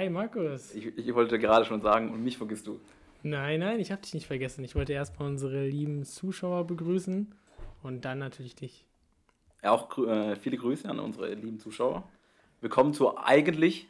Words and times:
Hi 0.00 0.08
Markus. 0.08 0.74
Ich, 0.74 0.96
ich 0.96 1.14
wollte 1.14 1.38
gerade 1.38 1.66
schon 1.66 1.82
sagen, 1.82 2.08
und 2.10 2.24
mich 2.24 2.38
vergisst 2.38 2.66
du. 2.66 2.80
Nein, 3.22 3.60
nein, 3.60 3.80
ich 3.80 3.92
habe 3.92 4.00
dich 4.00 4.14
nicht 4.14 4.26
vergessen. 4.26 4.64
Ich 4.64 4.74
wollte 4.74 4.94
erstmal 4.94 5.28
unsere 5.28 5.66
lieben 5.66 6.04
Zuschauer 6.06 6.66
begrüßen 6.66 7.34
und 7.82 8.04
dann 8.06 8.18
natürlich 8.18 8.54
dich. 8.54 8.86
Ja, 9.62 9.72
auch 9.72 9.98
äh, 9.98 10.36
viele 10.36 10.56
Grüße 10.56 10.88
an 10.88 11.00
unsere 11.00 11.34
lieben 11.34 11.58
Zuschauer. 11.58 12.08
Willkommen 12.62 12.94
zur 12.94 13.22
eigentlich 13.26 13.88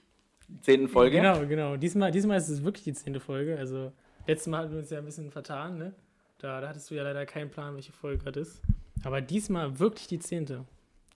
zehnten 0.62 0.88
Folge. 0.88 1.18
Genau, 1.18 1.46
genau. 1.46 1.76
Diesmal, 1.76 2.10
diesmal 2.10 2.38
ist 2.38 2.48
es 2.48 2.64
wirklich 2.64 2.82
die 2.82 2.92
zehnte 2.94 3.20
Folge. 3.20 3.56
Also, 3.56 3.92
letztes 4.26 4.48
Mal 4.48 4.62
hatten 4.64 4.72
wir 4.72 4.80
uns 4.80 4.90
ja 4.90 4.98
ein 4.98 5.04
bisschen 5.04 5.30
vertan, 5.30 5.78
ne? 5.78 5.94
Da, 6.38 6.60
da 6.60 6.70
hattest 6.70 6.90
du 6.90 6.96
ja 6.96 7.04
leider 7.04 7.24
keinen 7.24 7.50
Plan, 7.52 7.76
welche 7.76 7.92
Folge 7.92 8.24
gerade 8.24 8.40
ist. 8.40 8.60
Aber 9.04 9.20
diesmal 9.20 9.78
wirklich 9.78 10.08
die 10.08 10.18
zehnte. 10.18 10.64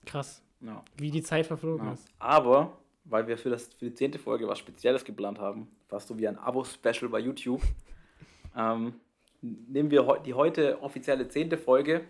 Krass, 0.05 0.41
Ja. 0.61 0.81
wie 0.97 1.11
die 1.11 1.21
Zeit 1.21 1.47
verflogen 1.47 1.85
Ja. 1.85 1.93
ist. 1.95 2.07
Aber, 2.17 2.77
weil 3.05 3.27
wir 3.27 3.37
für, 3.37 3.49
das, 3.49 3.73
für 3.73 3.85
die 3.85 3.93
zehnte 3.93 4.19
Folge 4.19 4.47
was 4.47 4.59
Spezielles 4.59 5.03
geplant 5.05 5.39
haben, 5.39 5.67
fast 5.87 6.07
so 6.07 6.17
wie 6.17 6.27
ein 6.27 6.37
Abo-Special 6.37 7.09
bei 7.09 7.19
YouTube, 7.19 7.61
ähm, 8.57 8.93
nehmen 9.41 9.91
wir 9.91 10.21
die 10.25 10.33
heute 10.33 10.81
offizielle 10.81 11.27
zehnte 11.27 11.57
Folge, 11.57 12.01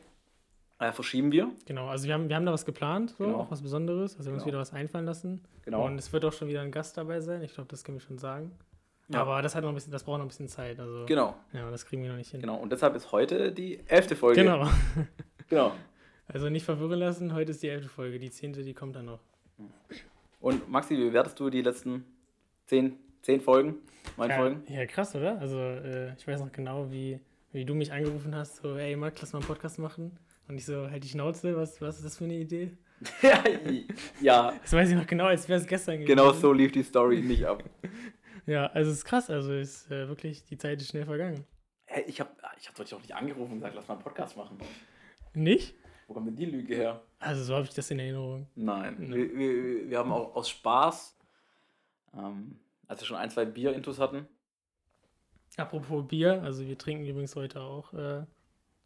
äh, 0.80 0.91
verschieben 0.91 1.31
wir. 1.31 1.52
Genau, 1.66 1.88
also 1.88 2.05
wir 2.08 2.13
haben, 2.13 2.27
wir 2.30 2.36
haben 2.36 2.45
da 2.45 2.52
was 2.52 2.66
geplant, 2.66 3.12
so, 3.17 3.26
Genau. 3.26 3.39
auch 3.39 3.52
was 3.52 3.62
Besonderes. 3.62 4.13
Also 4.17 4.26
wir 4.26 4.31
haben 4.31 4.34
uns 4.36 4.44
Genau. 4.44 4.48
wieder 4.53 4.59
was 4.59 4.73
einfallen 4.73 5.05
lassen. 5.05 5.41
Genau. 5.63 5.86
Und 5.86 5.98
es 5.98 6.12
wird 6.12 6.26
auch 6.26 6.34
schon 6.34 6.48
wieder 6.50 6.62
ein 6.62 6.72
Gast 6.72 6.98
dabei 6.98 7.22
sein. 7.22 7.41
Ich 7.44 7.53
glaube, 7.53 7.70
das 7.70 7.84
können 7.84 7.98
wir 7.98 8.02
schon 8.02 8.17
sagen. 8.17 8.52
Ja. 9.08 9.22
Aber 9.22 9.41
das 9.41 9.55
hat 9.55 9.62
noch 9.64 9.70
ein 9.70 9.75
bisschen, 9.75 9.91
das 9.91 10.03
braucht 10.03 10.17
noch 10.17 10.25
ein 10.25 10.30
bisschen 10.30 10.48
Zeit. 10.48 10.80
Also 10.80 11.05
Genau, 11.05 11.36
ja, 11.53 11.70
das 11.72 11.86
kriegen 11.86 12.02
wir 12.03 12.09
noch 12.09 12.17
nicht 12.17 12.31
hin. 12.31 12.42
genau. 12.42 12.58
Und 12.58 12.72
deshalb 12.72 12.95
ist 12.95 13.11
heute 13.11 13.52
die 13.52 13.80
elfte 13.88 14.16
Folge. 14.16 14.42
Genau. 14.44 14.67
genau. 15.50 15.72
Also 16.27 16.50
nicht 16.50 16.66
verwirren 16.66 16.98
lassen, 16.98 17.33
heute 17.36 17.52
ist 17.52 17.61
die 17.61 17.70
elfte 17.70 17.88
Folge. 17.88 18.17
Die 18.17 18.31
zehnte, 18.31 18.64
die 18.64 18.73
kommt 18.73 18.95
dann 18.95 19.05
noch. 19.05 19.20
Und 20.46 20.70
Maxi, 20.70 20.96
wie 20.96 21.06
bewertest 21.06 21.40
du 21.40 21.50
die 21.50 21.64
letzten 21.64 22.06
zehn, 22.68 23.00
zehn 23.24 23.42
Folgen, 23.42 23.78
meine 24.16 24.34
ja, 24.34 24.40
Folgen? 24.40 24.64
Ja, 24.72 24.86
krass, 24.86 25.16
oder? 25.16 25.40
Also 25.40 25.60
äh, 25.60 26.14
ich 26.14 26.28
weiß 26.28 26.40
noch 26.40 26.52
genau, 26.52 26.92
wie, 26.92 27.20
wie 27.52 27.66
du 27.66 27.74
mich 27.74 27.92
angerufen 27.92 28.36
hast, 28.36 28.58
so, 28.58 28.78
ey 28.78 28.96
Marc, 28.96 29.20
lass 29.20 29.34
mal 29.34 29.40
einen 29.40 29.48
Podcast 29.48 29.80
machen. 29.80 30.20
Und 30.48 30.60
ich 30.60 30.66
so, 30.68 30.88
halt 30.88 31.04
die 31.04 31.08
Schnauze, 31.08 31.56
was, 31.56 31.82
was 31.82 31.98
ist 31.98 32.06
das 32.06 32.18
für 32.20 32.26
eine 32.26 32.36
Idee? 32.36 32.78
ja, 34.22 34.54
Das 34.62 34.72
weiß 34.72 34.92
ich 34.92 34.96
noch 34.96 35.08
genau, 35.08 35.26
als 35.26 35.50
wäre 35.50 35.60
es 35.60 35.66
gestern 35.66 35.96
gewesen. 35.96 36.16
genau 36.16 36.32
so 36.32 36.54
lief 36.54 36.72
die 36.72 36.84
Story 36.84 37.22
nicht 37.22 37.44
ab. 37.44 37.64
Ja, 38.46 38.68
also 38.68 38.92
es 38.92 38.98
ist 38.98 39.06
krass, 39.06 39.32
also 39.32 39.52
ist 39.52 39.90
äh, 39.90 40.08
wirklich, 40.08 40.44
die 40.44 40.60
Zeit 40.60 40.80
ist 40.80 40.90
schnell 40.90 41.06
vergangen. 41.06 41.44
Hey, 41.88 42.04
ich 42.06 42.20
habe 42.20 42.30
ich 42.60 42.68
hab 42.68 42.76
dich 42.76 42.94
auch 42.94 43.02
nicht 43.02 43.16
angerufen 43.16 43.54
und 43.54 43.58
gesagt, 43.62 43.73
lass 43.73 43.88
mal 43.88 43.96
einen 43.96 44.04
Podcast 44.04 44.38
machen. 44.38 44.60
Nicht? 45.34 45.73
Wo 46.08 46.14
kommt 46.14 46.28
denn 46.28 46.36
die 46.36 46.45
Lüge 46.45 46.75
her? 46.75 47.02
Also 47.20 47.44
so 47.44 47.56
habe 47.56 47.66
ich 47.66 47.73
das 47.73 47.89
in 47.89 48.00
Erinnerung. 48.00 48.48
Nein. 48.56 48.95
Mhm. 49.00 49.14
Wir, 49.14 49.38
wir, 49.38 49.89
wir 49.89 49.98
haben 49.98 50.11
auch 50.11 50.36
aus 50.36 50.50
Spaß, 50.50 51.17
ähm, 52.14 52.59
als 52.88 53.02
wir 53.02 53.08
schon 53.08 53.17
ein, 53.17 53.30
zwei 53.30 53.45
Bier-Intus 53.45 54.00
hatten. 54.00 54.28
Apropos 55.58 56.08
Bier, 56.08 56.44
also 56.44 56.66
wir 56.66 56.78
trinken 56.78 57.06
übrigens 57.06 57.36
heute 57.36 57.61
auch 57.61 57.94
äh, 57.94 58.23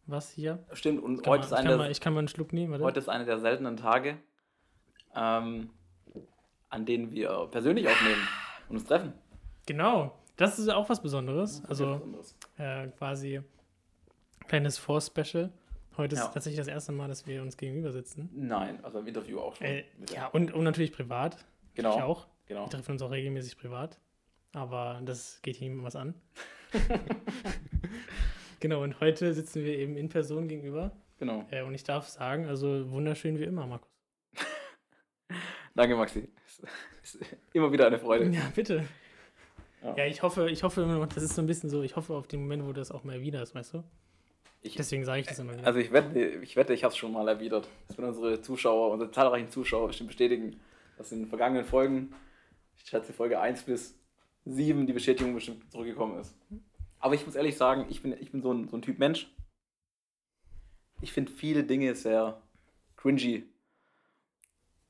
was 0.06 0.30
hier. 0.30 0.64
Stimmt, 0.72 1.02
und 1.02 1.26
heute, 1.26 1.28
man, 1.28 1.40
ist 1.40 1.46
ich, 1.46 1.56
kann 1.56 1.66
eine, 1.66 1.76
mal, 1.76 1.90
ich 1.90 2.00
kann 2.00 2.12
mal 2.12 2.18
einen 2.20 2.28
Schluck 2.28 2.52
nehmen, 2.52 2.74
oder? 2.74 2.84
heute 2.84 3.00
ist 3.00 3.08
einer 3.08 3.24
der 3.24 3.38
seltenen 3.38 3.76
Tage, 3.76 4.18
ähm, 5.14 5.70
an 6.68 6.86
denen 6.86 7.10
wir 7.10 7.48
persönlich 7.50 7.88
aufnehmen 7.88 8.28
und 8.68 8.76
uns 8.76 8.84
treffen. 8.84 9.12
Genau, 9.66 10.16
das 10.36 10.58
ist 10.58 10.68
auch 10.68 10.88
was 10.88 11.02
Besonderes. 11.02 11.62
Also 11.66 11.96
besonderes. 11.96 12.36
äh, 12.56 12.86
quasi 12.88 13.40
kleines 14.46 14.78
Force-Special. 14.78 15.52
Heute 15.96 16.14
ist 16.14 16.20
Ja. 16.22 16.28
tatsächlich 16.28 16.58
das 16.58 16.68
erste 16.68 16.92
Mal, 16.92 17.08
dass 17.08 17.26
wir 17.26 17.42
uns 17.42 17.56
gegenüber 17.56 17.92
sitzen. 17.92 18.30
Nein, 18.32 18.82
also 18.84 19.00
im 19.00 19.06
Interview 19.06 19.38
auch 19.40 19.56
schon. 19.56 19.66
Äh, 19.66 19.84
ja, 20.14 20.28
und, 20.28 20.52
und 20.52 20.64
natürlich 20.64 20.92
privat. 20.92 21.44
genau. 21.74 21.96
Ich 21.96 22.02
auch. 22.02 22.26
genau. 22.46 22.64
Wir 22.66 22.70
treffen 22.70 22.92
uns 22.92 23.02
auch 23.02 23.10
regelmäßig 23.10 23.58
privat. 23.58 23.98
Aber 24.52 25.00
das 25.04 25.40
geht 25.42 25.56
hier 25.56 25.68
niemandem 25.68 25.86
was 25.86 25.96
an. 25.96 26.14
genau, 28.60 28.82
und 28.82 29.00
heute 29.00 29.32
sitzen 29.34 29.64
wir 29.64 29.76
eben 29.78 29.96
in 29.96 30.08
Person 30.08 30.48
gegenüber. 30.48 30.92
genau. 31.18 31.46
Äh, 31.50 31.62
und 31.62 31.74
ich 31.74 31.84
darf 31.84 32.08
sagen, 32.08 32.46
also 32.46 32.90
wunderschön 32.90 33.38
wie 33.38 33.44
immer, 33.44 33.66
Markus. 33.66 33.88
Danke, 35.74 35.96
Maxi. 35.96 36.28
Ist 37.02 37.18
immer 37.52 37.70
wieder 37.72 37.86
eine 37.86 37.98
Freude. 37.98 38.28
Ja, 38.30 38.50
bitte. 38.54 38.84
Ja. 39.82 39.96
Ja, 39.96 40.06
ich 40.06 40.22
hoffe, 40.22 40.50
ich 40.50 40.62
hoffe 40.62 41.08
das 41.14 41.22
ist 41.22 41.34
so 41.34 41.40
ein 41.42 41.46
bisschen 41.46 41.70
so, 41.70 41.82
ich 41.82 41.96
hoffe 41.96 42.12
auf 42.14 42.26
den 42.26 42.40
Moment, 42.42 42.66
wo 42.66 42.72
das 42.72 42.90
auch 42.90 43.02
mal 43.04 43.20
wieder 43.22 43.42
ist, 43.42 43.54
weißt 43.54 43.74
du? 43.74 43.84
Ich, 44.62 44.76
Deswegen 44.76 45.04
sage 45.06 45.20
ich 45.22 45.26
das 45.26 45.38
immer 45.38 45.54
wieder. 45.54 45.66
also 45.66 45.78
ich 45.78 45.90
wette, 45.90 46.18
ich 46.18 46.54
wette, 46.54 46.74
ich 46.74 46.84
habe 46.84 46.92
es 46.92 46.98
schon 46.98 47.12
mal 47.12 47.26
erwidert. 47.26 47.68
Das 47.88 47.96
werden 47.96 48.10
unsere 48.10 48.42
Zuschauer, 48.42 48.90
unsere 48.92 49.10
zahlreichen 49.10 49.48
Zuschauer 49.48 49.86
bestimmt 49.88 50.08
bestätigen, 50.08 50.60
dass 50.98 51.12
in 51.12 51.20
den 51.20 51.28
vergangenen 51.28 51.64
Folgen, 51.64 52.14
ich 52.76 52.84
schätze 52.84 53.14
Folge 53.14 53.40
1 53.40 53.62
bis 53.62 53.98
7, 54.44 54.86
die 54.86 54.92
Bestätigung 54.92 55.34
bestimmt 55.34 55.70
zurückgekommen 55.72 56.20
ist. 56.20 56.36
Aber 56.98 57.14
ich 57.14 57.24
muss 57.24 57.36
ehrlich 57.36 57.56
sagen, 57.56 57.86
ich 57.88 58.02
bin, 58.02 58.14
ich 58.20 58.30
bin 58.30 58.42
so, 58.42 58.52
ein, 58.52 58.68
so 58.68 58.76
ein 58.76 58.82
Typ 58.82 58.98
Mensch. 58.98 59.34
Ich 61.00 61.12
finde 61.12 61.32
viele 61.32 61.64
Dinge 61.64 61.94
sehr 61.94 62.42
cringy. 62.96 63.44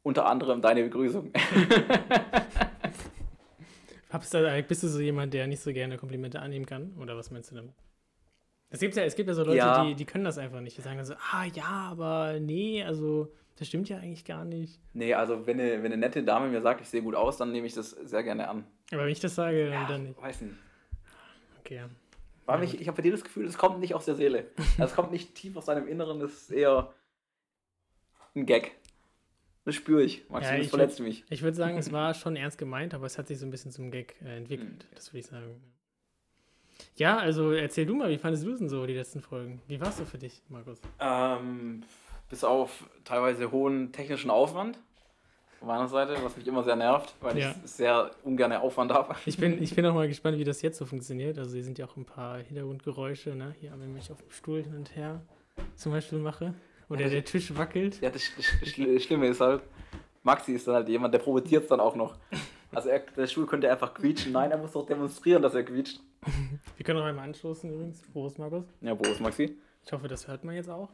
Unter 0.02 0.26
anderem 0.26 0.60
deine 0.62 0.82
Begrüßung. 0.82 1.32
Hab's 4.10 4.30
da, 4.30 4.60
bist 4.62 4.82
du 4.82 4.88
so 4.88 4.98
jemand, 4.98 5.32
der 5.34 5.46
nicht 5.46 5.60
so 5.60 5.72
gerne 5.72 5.96
Komplimente 5.96 6.40
annehmen 6.40 6.66
kann? 6.66 6.96
Oder 6.98 7.16
was 7.16 7.30
meinst 7.30 7.52
du 7.52 7.54
damit? 7.54 7.74
Es 8.70 8.80
gibt 8.80 8.94
ja, 8.96 9.02
es 9.02 9.16
gibt 9.16 9.28
ja 9.28 9.34
so 9.34 9.42
Leute, 9.42 9.56
Ja. 9.58 9.84
Die, 9.84 9.94
die 9.94 10.04
können 10.04 10.24
das 10.24 10.38
einfach 10.38 10.60
nicht. 10.60 10.76
Die 10.76 10.80
sagen 10.80 10.96
dann 10.96 11.04
so, 11.04 11.14
ah 11.14 11.44
ja, 11.54 11.88
aber 11.90 12.38
nee, 12.40 12.82
also 12.84 13.32
das 13.56 13.68
stimmt 13.68 13.88
ja 13.88 13.98
eigentlich 13.98 14.24
gar 14.24 14.44
nicht. 14.44 14.80
nee, 14.94 15.12
also 15.12 15.46
wenn 15.46 15.60
eine, 15.60 15.82
wenn 15.82 15.92
eine 15.92 15.96
nette 15.96 16.22
Dame 16.22 16.48
mir 16.48 16.62
sagt, 16.62 16.80
ich 16.80 16.88
sehe 16.88 17.02
gut 17.02 17.14
aus, 17.14 17.36
dann 17.36 17.52
nehme 17.52 17.66
ich 17.66 17.74
das 17.74 17.90
sehr 17.90 18.22
gerne 18.22 18.48
an. 18.48 18.64
Aber 18.92 19.02
wenn 19.04 19.10
ich 19.10 19.20
das 19.20 19.34
sage, 19.34 19.70
dann, 19.70 19.88
dann 19.88 20.02
nicht. 20.04 20.22
weiß 20.22 20.40
nicht. 20.42 20.54
Okay, 21.60 21.76
ja. 21.76 21.90
Weil 22.46 22.58
Ja, 22.58 22.64
ich, 22.64 22.80
ich 22.80 22.88
habe 22.88 22.96
bei 22.96 23.02
dir 23.02 23.12
das 23.12 23.22
Gefühl, 23.22 23.46
es 23.46 23.58
kommt 23.58 23.80
nicht 23.80 23.94
aus 23.94 24.04
der 24.06 24.14
Seele. 24.14 24.46
Es 24.78 24.94
kommt 24.94 25.10
nicht 25.12 25.34
tief 25.34 25.56
aus 25.56 25.66
deinem 25.66 25.86
Inneren, 25.88 26.20
das 26.20 26.32
ist 26.32 26.50
eher 26.50 26.92
ein 28.34 28.46
Gag. 28.46 28.72
Das 29.64 29.74
spüre 29.74 30.02
ich. 30.02 30.28
Max, 30.30 30.46
Ja, 30.46 30.56
das 30.56 30.64
ich 30.64 30.70
verletzt 30.70 31.00
mich. 31.00 31.24
Ich 31.28 31.42
würde 31.42 31.56
sagen, 31.56 31.76
es 31.76 31.92
war 31.92 32.14
schon 32.14 32.36
ernst 32.36 32.56
gemeint, 32.56 32.94
aber 32.94 33.06
es 33.06 33.18
hat 33.18 33.26
sich 33.28 33.38
so 33.38 33.46
ein 33.46 33.50
bisschen 33.50 33.72
zum 33.72 33.90
Gag 33.90 34.16
äh, 34.24 34.36
entwickelt. 34.36 34.86
Mhm. 34.90 34.94
Das 34.94 35.12
würde 35.12 35.18
ich 35.18 35.26
sagen. 35.26 35.60
Ja, 36.96 37.18
also 37.18 37.52
erzähl 37.52 37.86
du 37.86 37.94
mal, 37.94 38.10
wie 38.10 38.18
fandest 38.18 38.44
du 38.44 38.52
es 38.52 38.58
denn 38.58 38.68
so, 38.68 38.84
die 38.86 38.94
letzten 38.94 39.20
Folgen? 39.20 39.60
Wie 39.68 39.80
war 39.80 39.88
es 39.88 39.96
so 39.98 40.04
für 40.04 40.18
dich, 40.18 40.40
Markus? 40.48 40.80
Ähm, 41.00 41.82
bis 42.28 42.44
auf 42.44 42.84
teilweise 43.04 43.50
hohen 43.50 43.92
technischen 43.92 44.30
Aufwand 44.30 44.78
von 45.58 45.68
meiner 45.68 45.88
Seite, 45.88 46.16
was 46.22 46.36
mich 46.36 46.46
immer 46.46 46.62
sehr 46.62 46.76
nervt, 46.76 47.14
weil 47.20 47.36
Ja. 47.38 47.50
ich 47.64 47.70
sehr 47.70 48.10
ungern 48.24 48.52
Aufwand 48.52 48.92
habe. 48.92 49.14
Ich 49.26 49.36
bin, 49.36 49.62
ich 49.62 49.74
bin 49.74 49.84
auch 49.86 49.94
mal 49.94 50.08
gespannt, 50.08 50.38
wie 50.38 50.44
das 50.44 50.62
jetzt 50.62 50.78
so 50.78 50.86
funktioniert. 50.86 51.38
Also 51.38 51.54
hier 51.54 51.64
sind 51.64 51.78
ja 51.78 51.86
auch 51.86 51.96
ein 51.96 52.04
paar 52.06 52.38
Hintergrundgeräusche, 52.38 53.34
ne? 53.34 53.54
Hier, 53.60 53.72
wenn 53.76 53.96
ich 53.96 54.10
auf 54.10 54.18
dem 54.22 54.30
Stuhl 54.30 54.62
hin 54.62 54.74
und 54.74 54.94
her 54.96 55.20
zum 55.76 55.92
Beispiel 55.92 56.18
mache. 56.18 56.54
Oder 56.88 57.08
der 57.08 57.24
Tisch 57.24 57.54
wackelt. 57.56 58.00
Ja, 58.00 58.10
das, 58.10 58.22
das, 58.36 58.46
das 58.58 58.68
Schl- 58.70 58.98
Schlimme 59.00 59.28
ist 59.28 59.40
halt, 59.40 59.62
Maxi 60.22 60.52
ist 60.52 60.66
dann 60.66 60.74
halt 60.76 60.88
jemand, 60.88 61.14
der 61.14 61.18
provoziert 61.20 61.62
es 61.64 61.68
dann 61.68 61.78
auch 61.80 61.94
noch. 61.94 62.16
Also 62.72 62.88
er, 62.88 63.00
der 63.00 63.26
Stuhl 63.26 63.46
könnte 63.46 63.70
einfach 63.70 63.94
quietschen. 63.94 64.32
Nein, 64.32 64.50
er 64.50 64.58
muss 64.58 64.72
doch 64.72 64.86
demonstrieren, 64.86 65.42
dass 65.42 65.54
er 65.54 65.64
quietscht. 65.64 66.00
Wir 66.76 66.84
können 66.84 67.00
auch 67.00 67.04
einmal 67.04 67.24
anstoßen 67.24 67.70
übrigens. 67.72 68.02
Prost, 68.12 68.38
Markus. 68.38 68.64
Ja, 68.80 68.92
ist 68.94 69.20
Maxi? 69.20 69.58
Ich 69.84 69.92
hoffe, 69.92 70.08
das 70.08 70.28
hört 70.28 70.44
man 70.44 70.54
jetzt 70.54 70.68
auch. 70.68 70.88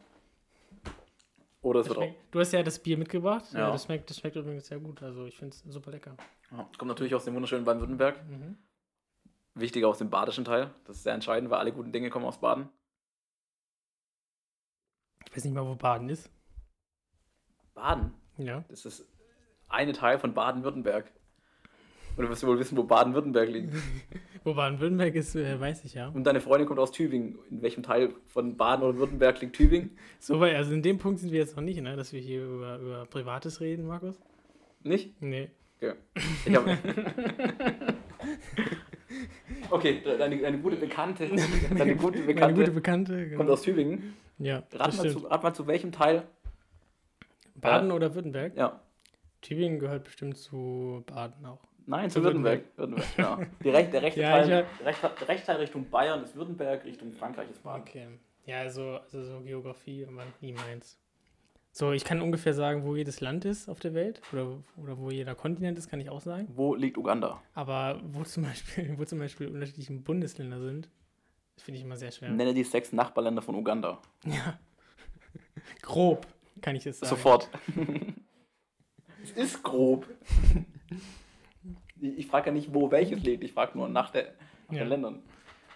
Oder 1.62 1.81
es 1.81 1.88
wird 1.88 1.98
auch. 1.98 2.15
du 2.31 2.41
hast 2.41 2.53
ja 2.53 2.62
das 2.62 2.78
Bier 2.78 2.97
mitgebracht. 2.97 3.53
Ja. 3.53 3.59
Ja. 3.59 3.70
das, 3.72 3.84
schmeckt, 3.84 4.09
das 4.09 4.19
schmeckt 4.19 4.36
übrigens 4.36 4.66
sehr 4.69 4.78
gut. 4.78 5.03
Also 5.03 5.26
ich 5.26 5.36
finde 5.36 5.54
es 5.54 5.65
super 5.72 5.91
lecker. 5.91 6.16
Ja, 6.53 6.69
kommt 6.78 6.88
natürlich 6.88 7.15
aus 7.15 7.25
dem 7.25 7.34
wunderschönen 7.34 7.65
Baden-Württemberg. 7.65 8.22
Mhm. 8.28 8.56
Wichtiger 9.54 9.89
aus 9.89 9.98
dem 9.98 10.09
badischen 10.09 10.45
Teil. 10.45 10.71
Das 10.84 10.98
ist 10.98 11.03
sehr 11.03 11.15
entscheidend, 11.15 11.50
weil 11.50 11.59
alle 11.59 11.72
guten 11.72 11.91
Dinge 11.91 12.09
kommen 12.10 12.24
aus 12.24 12.39
Baden. 12.39 12.68
Ich 15.27 15.36
weiß 15.36 15.45
nicht 15.45 15.54
mal, 15.54 15.66
wo 15.66 15.74
Baden 15.74 16.09
ist. 16.09 16.30
Baden? 17.74 18.15
Ja. 18.39 18.65
Das 18.68 18.84
ist 18.84 19.04
eine 19.68 19.92
Teil 19.92 20.18
von 20.18 20.34
Baden-Württemberg. 20.34 21.10
Du 22.16 22.28
wirst 22.28 22.47
wohl 22.47 22.59
wissen, 22.59 22.78
wo 22.78 22.83
Baden-Württemberg 22.83 23.48
liegt. 23.51 23.74
Wo 24.45 24.54
Baden-Württemberg 24.54 25.15
ist, 25.16 25.34
äh, 25.34 25.59
weiß 25.59 25.84
ich 25.84 25.95
ja. 25.95 26.07
Und 26.09 26.22
deine 26.24 26.41
Freundin 26.41 26.68
kommt 26.68 26.78
aus 26.78 26.92
Tübingen. 26.92 27.36
In 27.51 27.63
welchem 27.63 27.83
Teil 27.83 28.10
von 28.28 28.57
Baden 28.57 28.84
oder 28.84 28.97
Württemberg 28.97 29.41
liegt 29.41 29.57
Tübingen? 29.57 29.91
So 30.21 30.39
weit, 30.39 30.54
also 30.54 30.72
in 30.72 30.83
dem 30.83 30.98
Punkt 30.98 31.18
sind 31.18 31.33
wir 31.33 31.41
jetzt 31.41 31.57
noch 31.57 31.65
nicht, 31.65 31.80
ne? 31.80 31.97
dass 31.97 32.13
wir 32.13 32.21
hier 32.21 32.45
über, 32.45 32.78
über 32.78 33.07
Privates 33.07 33.60
reden, 33.60 33.89
Markus. 33.89 34.21
Nicht? 34.84 35.21
Nee. 35.21 35.51
Okay. 35.80 35.95
Ich 36.45 36.54
hab... 36.54 36.65
okay, 39.71 40.01
deine, 40.04 40.39
deine 40.39 40.59
gute 40.59 40.77
Bekannte. 40.77 41.28
Deine 41.77 41.97
gute 41.97 42.21
Bekannte 42.22 42.60
gute 42.60 42.71
Bekannte. 42.71 43.24
Genau. 43.24 43.39
kommt 43.39 43.51
aus 43.51 43.62
Tübingen. 43.62 44.15
ja, 44.39 44.59
Rat 44.59 44.66
das 44.72 44.97
mal, 44.98 45.09
stimmt. 45.09 45.22
zu, 45.22 45.27
rat 45.27 45.42
mal 45.42 45.54
zu 45.54 45.66
welchem 45.66 45.91
Teil? 45.91 46.22
Baden 47.57 47.91
oder 47.91 48.15
Württemberg? 48.15 48.57
Ja. 48.57 48.80
Tübingen 49.42 49.80
gehört 49.80 50.04
bestimmt 50.04 50.36
zu 50.36 51.03
Baden 51.07 51.45
auch. 51.47 51.60
Nein, 51.86 52.10
Zu 52.10 52.18
zu 52.18 52.24
Württemberg. 52.24 52.65
Württemberg. 52.77 53.18
Ja. 53.18 53.38
Die 53.62 53.68
Rech, 53.71 53.91
der, 53.91 54.03
rechte 54.03 54.21
Ja, 54.21 54.42
Teil, 54.42 54.66
rechte 55.28 55.47
Teil 55.47 55.56
Richtung 55.56 55.88
Bayern 55.88 56.22
ist 56.22 56.34
Württemberg, 56.34 56.84
Richtung 56.84 57.12
Frankreich 57.12 57.48
ist 57.50 57.62
Baden. 57.62 57.83
Okay. 57.83 58.06
Ja, 58.44 58.60
also, 58.60 58.98
also 58.98 59.22
so 59.22 59.41
Geografie 59.41 60.06
war 60.09 60.24
nie 60.41 60.53
meins. 60.53 60.98
So, 61.72 61.92
ich 61.92 62.04
kann 62.04 62.22
ungefähr 62.22 62.54
sagen, 62.54 62.84
wo 62.84 62.97
jedes 62.97 63.21
Land 63.21 63.44
ist 63.44 63.68
auf 63.68 63.80
der 63.80 63.92
Welt 63.92 64.22
oder, 64.33 64.59
oder 64.83 64.98
wo 64.98 65.10
jeder 65.10 65.34
Kontinent 65.34 65.78
ist, 65.78 65.88
kann 65.91 66.00
ich 66.00 66.09
auch 66.09 66.22
sagen. 66.22 66.48
Wo 66.54 66.74
liegt 66.74 66.97
Uganda? 66.97 67.42
Aber 67.54 68.00
wo 68.03 68.24
zum 68.24 68.44
Beispiel, 68.44 68.94
wo 68.97 69.04
zum 69.04 69.18
Beispiel 69.18 69.48
unterschiedliche 69.48 69.92
Bundesländer 69.92 70.59
sind, 70.59 70.88
das 71.54 71.65
finde 71.65 71.78
ich 71.78 71.84
immer 71.84 71.97
sehr 71.97 72.10
schwer. 72.12 72.30
Nenne 72.30 72.54
die 72.54 72.65
sechs 72.65 72.92
Nachbarländer 72.92 73.42
von 73.42 73.54
Uganda. 73.54 74.00
Ja. 74.24 74.59
Grob 75.83 76.27
kann 76.62 76.77
ich 76.77 76.86
es 76.86 76.98
sagen. 76.98 77.10
Sofort. 77.10 77.50
es 79.22 79.33
ist 79.33 79.62
grob. 79.62 80.06
Ich 82.01 82.27
frage 82.27 82.47
ja 82.48 82.53
nicht, 82.53 82.72
wo 82.75 82.91
welches 82.91 83.22
liegt. 83.22 83.45
Ich 83.45 83.53
frage 83.53 83.77
nur 83.77 83.89
nach, 83.89 84.10
der, 84.10 84.34
nach 84.69 84.75
Ja. 84.75 84.78
den 84.81 84.89
Ländern. 84.89 85.22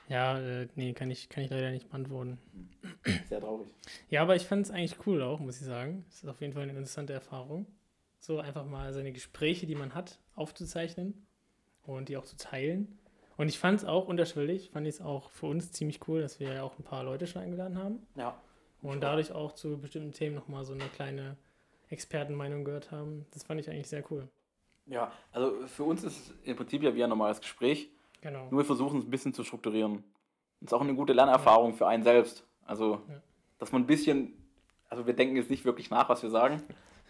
Ja, 0.08 0.38
äh, 0.40 0.66
nee, 0.74 0.92
kann 0.92 1.10
ich, 1.10 1.28
kann 1.28 1.44
ich 1.44 1.50
leider 1.50 1.70
nicht 1.70 1.88
beantworten. 1.88 2.38
Sehr 3.28 3.40
traurig. 3.40 3.68
Ja, 4.08 4.22
aber 4.22 4.34
ich 4.36 4.46
fand 4.46 4.66
es 4.66 4.70
eigentlich 4.72 5.06
cool 5.06 5.22
auch, 5.22 5.38
muss 5.40 5.60
ich 5.60 5.66
sagen. 5.66 6.04
Es 6.08 6.22
ist 6.22 6.28
auf 6.28 6.40
jeden 6.40 6.52
Fall 6.52 6.62
eine 6.64 6.72
interessante 6.72 7.12
Erfahrung. 7.12 7.66
So 8.18 8.38
einfach 8.40 8.66
mal 8.66 8.92
seine 8.92 9.12
Gespräche, 9.12 9.66
die 9.66 9.74
man 9.76 9.94
hat, 9.94 10.18
aufzuzeichnen 10.34 11.26
und 11.84 12.08
die 12.08 12.16
auch 12.16 12.24
zu 12.24 12.36
teilen. 12.36 12.98
Und 13.36 13.48
ich 13.48 13.58
fand 13.58 13.78
es 13.78 13.84
auch 13.86 14.08
unterschwellig, 14.08 14.70
fand 14.70 14.86
ich 14.86 14.96
es 14.96 15.00
auch 15.00 15.30
für 15.30 15.46
uns 15.46 15.72
ziemlich 15.72 16.06
cool, 16.08 16.20
dass 16.20 16.40
wir 16.40 16.52
ja 16.52 16.62
auch 16.64 16.78
ein 16.78 16.82
paar 16.84 17.04
Leute 17.04 17.26
schon 17.26 17.40
eingeladen 17.40 17.78
haben 17.78 18.00
Ja. 18.16 18.36
und 18.82 19.00
dadurch 19.02 19.32
auch 19.32 19.52
zu 19.52 19.78
bestimmten 19.78 20.12
Themen 20.12 20.34
nochmal 20.34 20.64
so 20.66 20.74
eine 20.74 20.84
kleine 20.88 21.36
Expertenmeinung 21.88 22.64
gehört 22.64 22.90
haben. 22.90 23.24
Das 23.32 23.44
fand 23.44 23.60
ich 23.60 23.70
eigentlich 23.70 23.88
sehr 23.88 24.04
cool. 24.10 24.28
Ja, 24.90 25.12
also 25.32 25.66
für 25.66 25.84
uns 25.84 26.02
ist 26.04 26.16
es 26.30 26.34
im 26.44 26.56
Prinzip 26.56 26.82
ja 26.82 26.94
wie 26.94 27.02
ein 27.02 27.08
normales 27.10 27.40
Gespräch. 27.40 27.88
Genau. 28.20 28.48
Nur 28.50 28.60
wir 28.60 28.64
versuchen 28.64 28.98
es 29.00 29.06
ein 29.06 29.10
bisschen 29.10 29.32
zu 29.32 29.44
strukturieren. 29.44 30.02
Das 30.60 30.68
ist 30.68 30.74
auch 30.74 30.80
eine 30.82 30.94
gute 30.94 31.12
Lernerfahrung 31.12 31.74
für 31.74 31.86
einen 31.86 32.02
selbst. 32.02 32.44
Also, 32.66 33.00
Ja. 33.08 33.22
dass 33.58 33.72
man 33.72 33.82
ein 33.82 33.86
bisschen, 33.86 34.34
also 34.88 35.06
wir 35.06 35.14
denken 35.14 35.36
jetzt 35.36 35.48
nicht 35.50 35.64
wirklich 35.64 35.90
nach, 35.90 36.08
was 36.08 36.22
wir 36.22 36.30
sagen. 36.30 36.62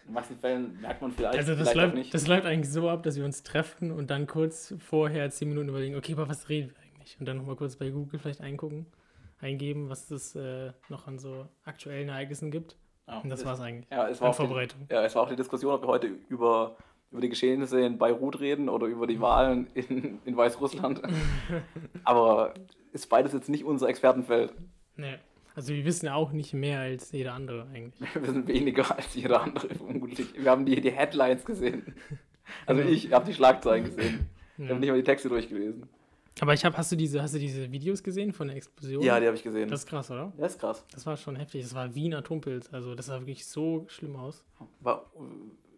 In 0.07 0.13
manchen 0.13 0.37
Fällen 0.37 0.79
merkt 0.81 1.01
man 1.01 1.11
vielleicht, 1.11 1.37
Also 1.37 1.51
das 1.55 1.69
vielleicht 1.69 1.75
läuft, 1.75 1.95
nicht. 1.95 2.13
das 2.13 2.27
läuft 2.27 2.45
eigentlich 2.45 2.71
so 2.71 2.89
ab, 2.89 3.03
dass 3.03 3.17
wir 3.17 3.25
uns 3.25 3.43
treffen 3.43 3.91
und 3.91 4.09
dann 4.09 4.25
kurz 4.25 4.73
vorher 4.79 5.29
zehn 5.29 5.49
Minuten 5.49 5.69
überlegen, 5.69 5.95
okay, 5.95 6.13
aber 6.13 6.27
was 6.29 6.49
reden 6.49 6.69
wir 6.71 6.75
eigentlich? 6.81 7.17
Und 7.19 7.25
dann 7.27 7.37
nochmal 7.37 7.55
kurz 7.55 7.75
bei 7.75 7.89
Google 7.89 8.19
vielleicht 8.19 8.41
eingucken, 8.41 8.85
eingeben, 9.39 9.89
was 9.89 10.09
es 10.11 10.35
äh, 10.35 10.71
noch 10.89 11.07
an 11.07 11.19
so 11.19 11.47
aktuellen 11.65 12.09
Ereignissen 12.09 12.51
gibt. 12.51 12.77
Ja, 13.07 13.19
Und 13.19 13.29
das 13.29 13.41
es- 13.41 13.45
war's 13.45 13.59
eigentlich. 13.59 13.89
Ja, 13.91 14.07
es 14.07 14.21
war, 14.21 14.29
die, 14.31 14.35
Vorbereitung. 14.37 14.87
ja, 14.89 15.03
es 15.03 15.13
war 15.15 15.23
auch 15.23 15.29
die 15.29 15.35
Diskussion, 15.35 15.73
ob 15.73 15.81
wir 15.83 15.87
heute 15.87 16.07
über, 16.29 16.75
über 17.11 17.21
die 17.21 17.29
Geschehnisse 17.29 17.81
in 17.81 17.97
Beirut 17.97 18.39
reden 18.39 18.69
oder 18.69 18.87
über 18.87 19.05
die 19.07 19.19
Wahlen 19.19 19.67
in, 19.73 20.19
in 20.25 20.37
Weißrussland. 20.37 21.01
Aber 22.03 22.53
ist 22.93 23.09
beides 23.09 23.33
jetzt 23.33 23.49
nicht 23.49 23.63
unser 23.63 23.87
Expertenfeld. 23.89 24.53
Nee. 24.95 25.15
Also 25.53 25.73
wir 25.73 25.83
wissen 25.83 26.05
ja 26.05 26.15
auch 26.15 26.31
nicht 26.31 26.53
mehr 26.53 26.79
als 26.79 27.11
jeder 27.11 27.33
andere 27.33 27.67
eigentlich. 27.73 28.09
Wir 28.15 28.31
sind 28.31 28.47
weniger 28.47 28.95
als 28.95 29.13
jeder 29.15 29.41
andere 29.41 29.67
vermutlich. 29.75 30.33
Wir 30.41 30.49
haben 30.49 30.65
die, 30.65 30.79
die 30.79 30.91
Headlines 30.91 31.43
gesehen. 31.43 31.93
Also 32.65 32.81
Genau. 32.81 32.93
ich 32.93 33.11
habe 33.11 33.25
die 33.25 33.33
Schlagzeilen 33.33 33.83
gesehen. 33.83 34.29
Ich 34.57 34.63
Ja. 34.63 34.69
habe 34.69 34.79
nicht 34.79 34.89
mal 34.89 34.95
die 34.97 35.03
Texte 35.03 35.27
durchgelesen. 35.27 35.83
Aber 36.39 36.53
ich 36.53 36.63
habe, 36.63 36.77
hast 36.77 36.89
du 36.91 36.95
diese, 36.95 37.21
hast 37.21 37.35
du 37.35 37.39
diese 37.39 37.69
Videos 37.69 38.01
gesehen 38.01 38.31
von 38.31 38.47
der 38.47 38.55
Explosion? 38.55 39.03
Ja, 39.03 39.19
die 39.19 39.25
habe 39.27 39.35
ich 39.35 39.43
gesehen. 39.43 39.69
Das 39.69 39.81
ist 39.81 39.87
krass, 39.87 40.09
oder? 40.09 40.31
ja, 40.37 40.45
ist 40.45 40.57
krass. 40.59 40.85
Das 40.93 41.05
war 41.05 41.17
schon 41.17 41.35
heftig. 41.35 41.63
Das 41.63 41.75
war 41.75 41.93
wie 41.93 42.07
ein 42.07 42.13
Atompilz. 42.13 42.69
Also 42.71 42.95
das 42.95 43.07
sah 43.07 43.19
wirklich 43.19 43.45
so 43.45 43.83
schlimm 43.89 44.15
aus. 44.15 44.45
Äh, 44.85 44.93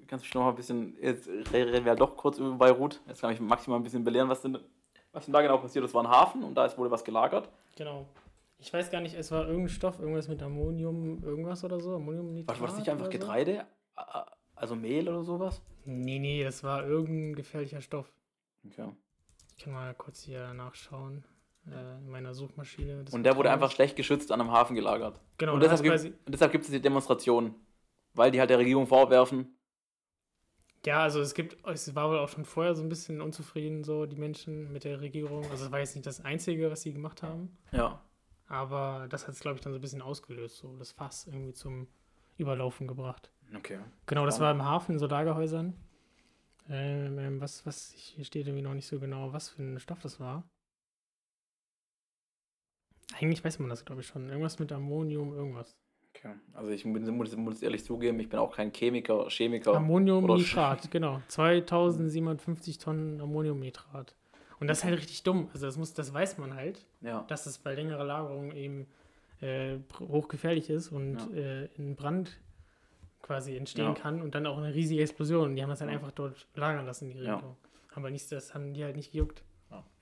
kannst 0.08 0.24
du 0.24 0.28
mich 0.28 0.34
noch 0.36 0.44
mal 0.44 0.50
ein 0.50 0.56
bisschen, 0.56 0.98
jetzt 1.02 1.28
reden 1.52 1.86
wir 1.86 1.96
doch 1.96 2.16
kurz 2.18 2.38
über 2.40 2.52
Beirut. 2.52 3.02
Jetzt 3.08 3.22
kann 3.22 3.32
ich 3.34 3.40
maximal 3.40 3.80
ein 3.80 3.84
bisschen 3.84 4.04
belehren, 4.04 4.30
was 4.30 4.42
denn, 4.42 4.58
was 5.12 5.26
denn 5.26 5.34
da 5.34 5.42
genau 5.42 5.58
passiert. 5.58 5.84
Das 5.86 5.94
war 5.94 6.04
ein 6.04 6.10
Hafen 6.10 6.44
und 6.44 6.56
da 6.56 6.66
ist, 6.66 6.78
wurde 6.78 6.92
was 6.92 7.04
gelagert. 7.04 7.50
Genau. 7.76 8.08
Ich 8.60 8.72
weiß 8.74 8.90
gar 8.92 9.02
nicht, 9.02 9.16
es 9.16 9.32
war 9.32 9.46
irgendein 9.48 9.70
Stoff, 9.70 10.00
irgendwas 10.00 10.28
mit 10.28 10.42
Ammonium, 10.42 11.22
irgendwas 11.24 11.64
oder 11.64 11.80
so. 11.80 11.96
Ammoniumnitrat. 11.96 12.56
Was 12.56 12.62
war 12.62 12.68
das 12.70 12.78
nicht 12.78 12.90
einfach 12.90 13.06
so? 13.06 13.12
Getreide? 13.12 13.66
Ä- 13.98 14.26
Also 14.56 14.76
Mehl 14.76 15.10
oder 15.10 15.24
sowas? 15.24 15.62
Nee, 15.86 16.20
nee, 16.20 16.44
das 16.44 16.64
war 16.64 16.86
irgendein 16.88 17.36
gefährlicher 17.36 17.82
Stoff. 17.82 18.10
Okay. 18.66 18.88
Ich 19.58 19.64
kann 19.64 19.74
mal 19.74 19.94
kurz 19.96 20.22
hier 20.24 20.54
nachschauen. 20.54 21.26
Äh, 21.66 21.98
in 22.00 22.10
meiner 22.10 22.34
Suchmaschine. 22.34 23.06
Und 23.12 23.24
der 23.24 23.38
wurde 23.38 23.50
einfach 23.50 23.72
schlecht 23.72 23.96
geschützt 23.96 24.32
an 24.34 24.42
einem 24.42 24.52
Hafen 24.52 24.76
gelagert. 24.76 25.20
Genau, 25.38 25.54
und, 25.54 25.62
deshalb 25.64 25.82
gibt, 25.82 26.14
deshalb 26.28 26.52
gibt 26.52 26.66
es 26.66 26.72
die 26.72 26.82
Demonstrationen. 26.82 27.56
Weil 28.16 28.32
die 28.32 28.40
halt 28.40 28.50
der 28.50 28.60
Regierung 28.60 28.86
vorwerfen. 28.86 29.56
Ja, 30.86 31.02
also 31.02 31.22
es 31.22 31.34
gibt, 31.34 31.58
es 31.68 31.96
war 31.96 32.10
wohl 32.10 32.20
auch 32.20 32.30
schon 32.30 32.46
vorher 32.46 32.76
so 32.76 32.84
ein 32.84 32.90
bisschen 32.90 33.22
unzufrieden, 33.22 33.84
so 33.84 34.06
die 34.06 34.18
Menschen 34.18 34.72
mit 34.72 34.84
der 34.84 35.00
Regierung. 35.02 35.50
Also 35.50 35.66
es 35.66 35.72
war 35.72 35.80
jetzt 35.80 35.96
nicht 35.96 36.06
das 36.06 36.22
Einzige, 36.22 36.70
was 36.70 36.82
sie 36.82 36.94
gemacht 36.94 37.24
haben. 37.24 37.58
Ja. 37.72 38.02
Aber 38.48 39.08
das 39.10 39.28
hat 39.28 39.36
es, 39.36 39.40
glaube 39.40 39.56
ich, 39.56 39.62
dann 39.62 39.72
so 39.74 39.80
ein 39.80 39.82
bisschen 39.82 40.02
ausgelöst, 40.02 40.58
so 40.58 40.76
das 40.78 40.92
Fass 40.92 41.26
irgendwie 41.28 41.54
zum 41.54 41.88
Überlaufen 42.38 42.88
gebracht. 42.88 43.32
Okay. 43.56 43.80
Genau, 44.06 44.26
das 44.26 44.40
war 44.40 44.52
im 44.52 44.64
Hafen, 44.64 44.94
in 44.94 45.00
so 45.00 45.08
Lagerhäusern. 45.08 45.74
Ähm, 46.70 47.20
ähm, 47.20 47.42
was, 47.42 47.66
was, 47.66 47.92
hier 47.92 48.26
steht 48.26 48.48
irgendwie 48.48 48.64
noch 48.64 48.74
nicht 48.74 48.88
so 48.88 49.00
genau, 49.00 49.34
was 49.34 49.50
für 49.50 49.64
ein 49.64 49.80
Stoff 49.80 50.00
das 50.00 50.20
war. 50.20 50.44
Eigentlich 53.20 53.44
weiß 53.44 53.60
man 53.60 53.70
das, 53.70 53.86
glaube 53.86 54.02
ich, 54.02 54.08
schon. 54.08 54.30
Irgendwas 54.30 54.60
mit 54.60 54.72
Ammonium, 54.72 55.34
irgendwas. 55.34 55.78
Okay. 56.16 56.34
Also 56.54 56.72
ich 56.72 56.86
muss, 56.86 57.36
muss, 57.36 57.62
ehrlich 57.62 57.84
zugeben, 57.84 58.20
ich 58.20 58.30
bin 58.30 58.40
auch 58.40 58.56
kein 58.56 58.72
Chemiker, 58.72 59.28
Chemiker. 59.30 59.72
Oder 59.72 59.80
Ammoniumnitrat, 59.80 60.90
genau. 60.92 61.22
2750 61.28 62.78
Tonnen 62.78 63.22
Ammoniumnitrat. 63.22 64.16
Und 64.60 64.68
das 64.68 64.80
ist 64.80 64.84
halt 64.86 64.98
richtig 65.00 65.24
dumm. 65.24 65.50
Also 65.54 65.66
das 65.66 65.78
muss, 65.78 65.94
das 65.94 66.14
weiß 66.14 66.38
man 66.38 66.54
halt, 66.56 66.86
Ja. 67.02 67.24
dass 67.28 67.46
es 67.46 67.58
bei 67.58 67.76
längerer 67.76 68.04
Lagerung 68.06 68.52
eben 68.54 68.88
äh, 69.42 69.78
hochgefährlich 70.00 70.70
ist 70.70 70.90
und 70.90 71.18
Ja. 71.36 71.36
äh, 71.36 71.66
in 71.76 71.96
Brand 71.96 72.40
quasi 73.22 73.58
entstehen 73.58 73.88
Ja. 73.88 73.94
kann 73.94 74.22
und 74.22 74.36
dann 74.36 74.46
auch 74.46 74.58
eine 74.58 74.74
riesige 74.74 75.02
Explosion. 75.02 75.50
Und 75.50 75.56
die 75.58 75.64
haben 75.64 75.70
das 75.70 75.80
dann 75.80 75.90
Ja. 75.90 75.96
einfach 75.96 76.12
dort 76.12 76.48
lagern 76.56 76.86
lassen, 76.86 77.10
die. 77.10 77.18
Regierung. 77.18 77.58
Aber 77.96 78.10
nichts, 78.10 78.30
das 78.30 78.54
haben 78.54 78.74
die 78.74 78.84
halt 78.84 78.96
nicht 78.96 79.12
gejuckt. 79.12 79.44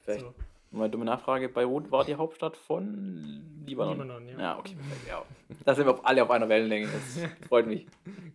Vielleicht 0.03 0.21
So, 0.21 0.33
Meine 0.73 0.89
dumme 0.89 1.03
Nachfrage, 1.05 1.49
Beirut 1.49 1.91
war 1.91 2.05
die 2.05 2.15
Hauptstadt 2.15 2.55
von 2.55 3.61
Libanon. 3.65 3.93
Libanon, 3.93 4.27
ja. 4.29 4.39
Ja, 4.39 4.57
okay, 4.59 4.77
ja. 5.07 5.23
Da 5.65 5.75
sind 5.75 5.85
wir 5.85 5.99
alle 6.05 6.23
auf 6.23 6.31
einer 6.31 6.47
Wellenlänge. 6.47 6.87
Das 6.87 7.19
freut 7.49 7.67
mich. 7.67 7.87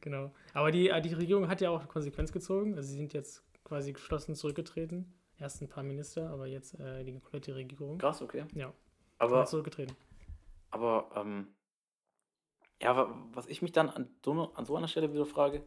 Genau. 0.02 0.30
Aber 0.52 0.70
die, 0.70 0.92
die 1.02 1.14
Regierung 1.14 1.48
hat 1.48 1.62
ja 1.62 1.70
auch 1.70 1.88
Konsequenz 1.88 2.32
gezogen. 2.32 2.74
Also 2.74 2.90
sie 2.90 2.96
sind 2.96 3.14
jetzt 3.14 3.42
quasi 3.64 3.92
geschlossen 3.94 4.34
zurückgetreten. 4.34 5.14
Erst 5.38 5.62
ein 5.62 5.68
paar 5.68 5.82
Minister, 5.82 6.28
aber 6.30 6.46
jetzt 6.46 6.78
äh, 6.78 7.04
die 7.04 7.12
komplette 7.12 7.54
Regierung. 7.54 7.96
Krass, 7.98 8.20
okay. 8.22 8.44
Ja, 8.54 8.72
Aber, 9.18 9.44
zurückgetreten. 9.46 9.94
aber 10.70 11.10
ähm, 11.16 11.48
ja, 12.82 12.94
wa- 12.96 13.14
was 13.32 13.46
ich 13.46 13.62
mich 13.62 13.72
dann 13.72 13.88
an 13.88 14.08
so, 14.24 14.32
einer- 14.32 14.50
an 14.54 14.64
so 14.66 14.76
einer 14.76 14.88
Stelle 14.88 15.12
wieder 15.12 15.26
frage, 15.26 15.62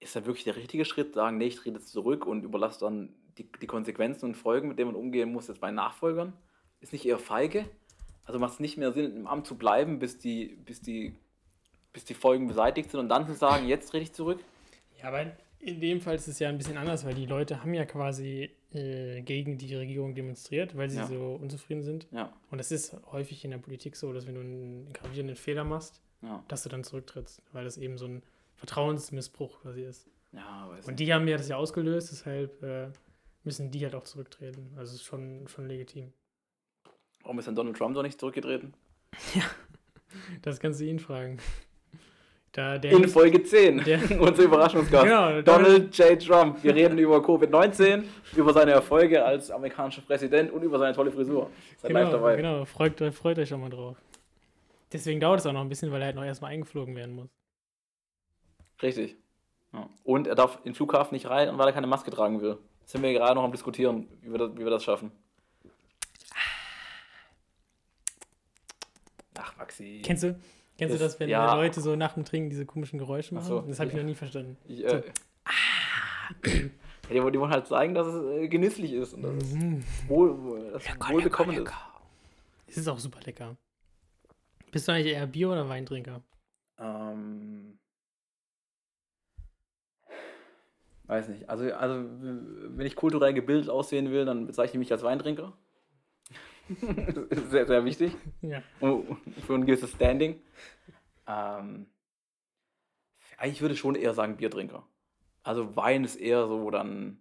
ist 0.00 0.16
dann 0.16 0.26
wirklich 0.26 0.44
der 0.44 0.56
richtige 0.56 0.84
Schritt, 0.84 1.14
sagen, 1.14 1.38
nee, 1.38 1.46
ich 1.46 1.56
trete 1.56 1.76
jetzt 1.78 1.88
zurück 1.88 2.26
und 2.26 2.44
überlasse 2.44 2.80
dann 2.80 3.14
die, 3.38 3.48
die 3.60 3.66
Konsequenzen 3.66 4.26
und 4.26 4.34
Folgen, 4.36 4.68
mit 4.68 4.78
denen 4.78 4.92
man 4.92 5.00
umgehen 5.00 5.32
muss, 5.32 5.48
jetzt 5.48 5.60
bei 5.60 5.70
Nachfolgern? 5.70 6.32
Ist 6.80 6.92
nicht 6.92 7.06
eher 7.06 7.18
feige? 7.18 7.64
Also 8.24 8.38
macht 8.38 8.54
es 8.54 8.60
nicht 8.60 8.76
mehr 8.76 8.92
Sinn, 8.92 9.16
im 9.16 9.26
Amt 9.26 9.46
zu 9.46 9.56
bleiben, 9.56 9.98
bis 9.98 10.18
die, 10.18 10.56
bis 10.64 10.80
die, 10.80 11.14
bis 11.92 12.04
die 12.04 12.14
Folgen 12.14 12.46
beseitigt 12.46 12.90
sind 12.90 13.00
und 13.00 13.08
dann 13.08 13.26
zu 13.26 13.34
sagen, 13.34 13.66
jetzt 13.66 13.88
trete 13.90 14.04
ich 14.04 14.12
zurück? 14.12 14.40
Ja, 15.00 15.08
aber 15.08 15.32
in 15.58 15.80
dem 15.80 16.00
Fall 16.00 16.14
ist 16.16 16.28
es 16.28 16.38
ja 16.38 16.48
ein 16.48 16.58
bisschen 16.58 16.76
anders, 16.76 17.04
weil 17.04 17.14
die 17.14 17.26
Leute 17.26 17.60
haben 17.62 17.74
ja 17.74 17.84
quasi 17.84 18.50
äh, 18.72 19.22
gegen 19.22 19.58
die 19.58 19.74
Regierung 19.74 20.14
demonstriert, 20.14 20.76
weil 20.76 20.90
sie 20.90 20.98
Ja. 20.98 21.06
so 21.06 21.38
unzufrieden 21.40 21.82
sind. 21.82 22.06
Ja, 22.10 22.32
Und 22.50 22.58
das 22.58 22.72
ist 22.72 22.96
häufig 23.12 23.44
in 23.44 23.50
der 23.52 23.58
Politik 23.58 23.96
so, 23.96 24.12
dass 24.12 24.26
wenn 24.26 24.34
du 24.34 24.40
einen 24.40 24.92
gravierenden 24.92 25.36
Fehler 25.36 25.64
machst, 25.64 26.00
ja. 26.22 26.42
dass 26.48 26.62
du 26.64 26.68
dann 26.68 26.82
zurücktrittst, 26.84 27.42
weil 27.52 27.64
das 27.64 27.76
eben 27.78 27.96
so 27.98 28.06
ein 28.06 28.22
Vertrauensmissbrauch 28.56 29.60
quasi 29.62 29.82
ist. 29.82 30.08
Ja, 30.32 30.68
weiß 30.68 30.86
Und 30.86 30.92
nicht. 30.94 31.00
die 31.00 31.12
haben 31.12 31.28
ja 31.28 31.36
das 31.36 31.48
ja 31.48 31.56
ausgelöst, 31.56 32.10
deshalb 32.10 32.62
äh, 32.62 32.88
müssen 33.44 33.70
die 33.70 33.84
halt 33.84 33.94
auch 33.94 34.04
zurücktreten. 34.04 34.72
Also 34.76 34.90
es 34.94 35.00
ist 35.00 35.04
schon, 35.06 35.46
schon 35.48 35.66
legitim. 35.66 36.12
Warum 37.22 37.38
ist 37.38 37.46
dann 37.48 37.54
Donald 37.54 37.76
Trump 37.76 37.94
doch 37.94 38.02
nicht 38.02 38.18
zurückgetreten? 38.20 38.74
Das 40.42 40.60
kannst 40.60 40.78
du 40.78 40.84
ihn 40.84 40.98
fragen. 40.98 41.38
Da 42.52 42.76
der 42.76 42.92
In 42.92 43.08
Folge 43.08 43.42
10, 43.42 43.82
Der- 43.84 43.98
unser 44.20 44.42
Überraschungsgast. 44.42 45.04
Genau, 45.04 45.40
Donald 45.40 45.96
J. 45.96 46.22
Trump. 46.22 46.62
Wir 46.62 46.74
reden 46.74 46.98
über 46.98 47.16
Covid-19, 47.16 48.02
über 48.36 48.52
seine 48.52 48.72
Erfolge 48.72 49.24
als 49.24 49.50
amerikanischer 49.50 50.02
Präsident 50.02 50.52
und 50.52 50.62
über 50.62 50.78
seine 50.78 50.94
tolle 50.94 51.10
Frisur. 51.10 51.50
Seid 51.78 51.88
genau, 51.88 52.00
live 52.02 52.10
dabei. 52.10 52.36
Genau, 52.36 52.64
freut, 52.66 53.00
euch- 53.00 53.14
freut 53.14 53.38
euch 53.38 53.48
schon 53.48 53.62
mal 53.62 53.70
drauf. 53.70 53.96
Deswegen 54.92 55.18
dauert 55.18 55.40
es 55.40 55.46
auch 55.46 55.54
noch 55.54 55.62
ein 55.62 55.70
bisschen, 55.70 55.90
weil 55.92 56.02
er 56.02 56.08
halt 56.08 56.16
noch 56.16 56.24
erstmal 56.24 56.50
eingeflogen 56.52 56.94
werden 56.94 57.14
muss. 57.14 57.30
Richtig. 58.82 59.16
Ja. 59.72 59.88
Und 60.04 60.26
er 60.26 60.34
darf 60.34 60.56
in 60.58 60.64
den 60.64 60.74
Flughafen 60.74 61.14
nicht 61.14 61.30
rein, 61.30 61.56
weil 61.56 61.66
er 61.68 61.72
keine 61.72 61.86
Maske 61.86 62.10
tragen 62.10 62.42
will. 62.42 62.58
Sind 62.92 63.02
wir 63.02 63.12
gerade 63.14 63.34
noch 63.34 63.44
am 63.44 63.52
diskutieren, 63.52 64.06
wie 64.20 64.30
wir 64.30 64.36
das, 64.38 64.52
wie 64.54 64.58
wir 64.58 64.68
das 64.70 64.84
schaffen. 64.84 65.10
Ach, 69.38 69.56
Maxi. 69.56 70.02
Kennst 70.04 70.24
du, 70.24 70.38
kennst 70.76 70.92
Das- 70.92 70.98
du 71.00 71.04
das, 71.06 71.18
wenn 71.20 71.30
ja. 71.30 71.54
Leute 71.54 71.80
so 71.80 71.96
nach 71.96 72.12
dem 72.12 72.26
Trinken 72.26 72.50
diese 72.50 72.66
komischen 72.66 72.98
Geräusche 72.98 73.30
Ach 73.30 73.36
machen? 73.36 73.46
so, 73.48 73.60
das 73.62 73.80
habe 73.80 73.88
ich 73.90 73.96
noch 73.96 74.02
nie 74.02 74.14
verstanden. 74.14 74.58
Ich, 74.68 74.84
äh, 74.84 75.02
ja, 77.10 77.30
die, 77.30 77.40
wollen- 77.40 77.50
halt 77.50 77.66
zeigen, 77.66 77.94
dass 77.94 78.06
es 78.08 78.24
äh, 78.42 78.48
genüsslich 78.48 78.92
ist 78.92 79.14
und 79.14 79.22
dass 79.22 79.34
es 79.36 79.54
Mhm. 79.54 79.82
wohl, 80.08 80.70
dass 80.72 80.84
wohlbekommen 81.10 81.64
ist. 81.64 81.72
Es 82.66 82.76
ist 82.76 82.88
auch 82.88 82.98
super 82.98 83.20
lecker. 83.24 83.56
Bist 84.70 84.86
du 84.86 84.92
eigentlich 84.92 85.14
eher 85.14 85.26
Bier- 85.26 85.48
oder 85.50 85.66
Weintrinker? 85.66 86.20
Ähm, 86.78 87.61
Weiß 91.06 91.28
nicht. 91.28 91.48
Also, 91.48 91.72
also 91.74 92.04
wenn 92.18 92.86
ich 92.86 92.96
kulturell 92.96 93.34
gebildet 93.34 93.68
aussehen 93.68 94.10
will, 94.10 94.24
dann 94.24 94.46
bezeichne 94.46 94.74
ich 94.74 94.78
mich 94.78 94.92
als 94.92 95.02
Weintrinker. 95.02 95.52
sehr, 97.50 97.66
sehr 97.66 97.84
wichtig. 97.84 98.16
Ja. 98.40 98.62
Und 98.80 99.18
Für 99.46 99.54
ein 99.54 99.66
gewisses 99.66 99.90
Standing. 99.90 100.40
Ähm, 101.26 101.86
ich 103.44 103.60
würde 103.60 103.76
schon 103.76 103.94
eher 103.94 104.14
sagen 104.14 104.36
Biertrinker. 104.36 104.86
Also 105.42 105.74
Wein 105.76 106.04
ist 106.04 106.16
eher 106.16 106.46
so 106.46 106.70
dann 106.70 107.18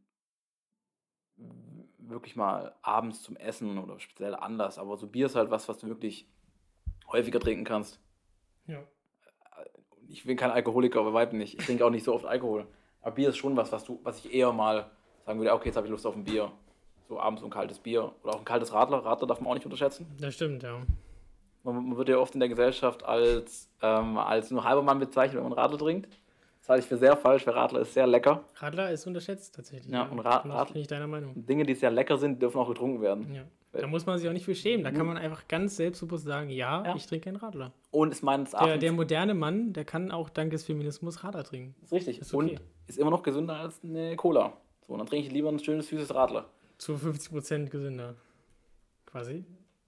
wirklich 1.98 2.36
mal 2.36 2.76
abends 2.82 3.24
zum 3.24 3.36
Essen 3.36 3.78
oder 3.78 4.00
speziell 4.00 4.36
Anlass. 4.36 4.78
Aber 4.78 4.98
so 4.98 5.08
Bier 5.08 5.26
ist 5.26 5.36
halt 5.36 5.50
was, 5.50 5.68
was 5.68 5.80
du 5.80 5.88
wirklich 5.88 6.30
häufiger 7.08 7.40
trinken 7.40 7.64
kannst. 7.64 8.00
Ja. 8.68 8.84
Ich 10.08 10.26
bin 10.26 10.38
kein 10.38 10.52
Alkoholiker, 10.52 11.00
aber 11.00 11.14
weit 11.14 11.34
nicht. 11.34 11.60
Ich 11.60 11.66
trinke 11.66 11.86
auch 11.86 11.90
nicht 11.90 12.04
so 12.04 12.14
oft 12.14 12.26
Alkohol. 12.26 12.68
Aber 13.02 13.16
Bier 13.16 13.30
ist 13.30 13.38
schon 13.38 13.56
was, 13.58 13.72
was, 13.72 13.84
du, 13.84 14.00
was 14.04 14.24
ich 14.24 14.34
eher 14.34 14.52
mal 14.52 14.86
sagen 15.26 15.40
würde, 15.40 15.54
okay, 15.54 15.68
jetzt 15.70 15.76
habe 15.76 15.88
ich 15.88 15.92
Lust 15.92 16.06
auf 16.06 16.16
ein 16.16 16.24
Bier. 16.24 16.52
So 17.10 17.20
abends 17.20 17.42
so 17.42 17.48
ein 17.48 17.52
kaltes 17.52 17.80
Bier. 17.80 18.12
Oder 18.24 18.34
auch 18.36 18.40
ein 18.40 18.46
kaltes 18.46 18.72
Radler. 18.74 19.00
Radler 19.04 19.28
darf 19.28 19.42
man 19.42 19.50
auch 19.50 19.54
nicht 19.56 19.66
unterschätzen. 19.66 20.08
Das 20.20 20.34
stimmt, 20.36 20.64
ja. 20.64 20.80
Man, 21.64 21.76
man 21.90 21.98
wird 21.98 22.10
ja 22.10 22.18
oft 22.18 22.34
in 22.34 22.40
der 22.40 22.50
Gesellschaft 22.50 23.04
als, 23.04 23.70
ähm, 23.82 24.18
als 24.18 24.50
nur 24.52 24.64
halber 24.64 24.82
Mann 24.82 25.00
bezeichnet, 25.00 25.38
wenn 25.38 25.50
man 25.50 25.54
Radler 25.54 25.78
trinkt. 25.78 26.08
Das 26.60 26.70
halte 26.70 26.84
ich 26.84 26.88
für 26.90 26.98
sehr 26.98 27.18
falsch, 27.18 27.46
weil 27.48 27.54
Radler 27.56 27.82
ist 27.82 27.94
sehr 27.94 28.06
lecker. 28.08 28.44
Radler 28.56 28.92
ist 28.92 29.06
unterschätzt 29.08 29.56
tatsächlich. 29.56 29.92
Ja, 29.92 30.04
und 30.04 30.20
Ra- 30.20 30.40
Bin 30.40 30.52
Radler- 30.52 30.76
ich 30.76 30.88
deiner 30.88 31.08
Meinung. 31.08 31.34
Dinge, 31.46 31.66
die 31.66 31.74
sehr 31.76 31.92
lecker 31.92 32.18
sind, 32.18 32.42
dürfen 32.42 32.60
auch 32.60 32.68
getrunken 32.68 33.02
werden. 33.02 33.34
Ja. 33.34 33.44
Da 33.74 33.88
muss 33.88 34.06
man 34.06 34.18
sich 34.20 34.28
auch 34.28 34.34
nicht 34.34 34.44
für 34.46 34.54
schämen. 34.54 34.84
Da 34.84 34.92
kann 34.92 35.06
man 35.08 35.18
einfach 35.18 35.48
ganz 35.48 35.78
selbstbewusst 35.78 36.26
sagen, 36.26 36.50
ja, 36.50 36.84
Ja. 36.86 36.96
ich 36.96 37.06
trinke 37.08 37.30
einen 37.30 37.38
Radler. 37.38 37.72
Und 37.90 38.12
ist 38.12 38.22
meines 38.22 38.52
Der, 38.52 38.60
Erachtens 38.60 38.82
der 38.82 38.92
moderne 38.92 39.34
Mann, 39.34 39.72
der 39.74 39.86
kann 39.86 40.12
auch 40.12 40.30
dank 40.30 40.52
des 40.52 40.66
Feminismus 40.66 41.24
Radler 41.24 41.44
trinken. 41.46 41.74
ist 41.82 41.92
richtig. 41.94 42.20
ist 42.20 42.34
okay. 42.34 42.52
Und 42.54 42.62
ist 42.96 42.98
immer 43.00 43.10
noch 43.12 43.24
gesünder 43.24 43.56
als 43.56 43.80
eine 43.84 44.16
Cola. 44.16 44.54
So, 44.88 44.94
und 44.94 45.00
dann 45.00 45.08
trinke 45.08 45.28
ich 45.28 45.34
lieber 45.34 45.50
ein 45.50 45.60
schönes, 45.60 45.88
süßes 45.88 46.14
Radler. 46.14 46.50
Zu 46.78 46.94
50% 46.96 47.70
gesünder. 47.70 48.16
Quasi. 49.06 49.44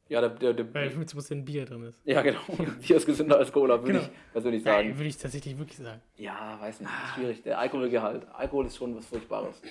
Ja, 0.09 0.19
der, 0.21 0.29
der, 0.31 0.53
der, 0.53 0.73
Weil 0.73 0.89
50% 0.89 1.43
Bier 1.43 1.65
drin 1.65 1.83
ist. 1.83 1.97
ja 2.03 2.21
genau. 2.21 2.41
Bier 2.85 2.97
ist 2.97 3.05
gesünder 3.05 3.37
als 3.37 3.51
Cola, 3.51 3.79
würde 3.81 3.93
Genau. 3.93 4.03
ich 4.05 4.31
persönlich 4.33 4.63
sagen. 4.63 4.89
würde 4.97 5.07
ich 5.07 5.17
tatsächlich 5.17 5.57
wirklich 5.57 5.77
sagen. 5.79 6.01
Ja, 6.17 6.57
weiß 6.59 6.81
nicht. 6.81 6.89
Ist 6.91 7.13
schwierig. 7.15 7.43
Der 7.43 7.57
Alkoholgehalt. 7.59 8.27
Alkohol 8.33 8.65
ist 8.67 8.75
schon 8.77 8.95
was 8.95 9.05
Furchtbares. 9.05 9.61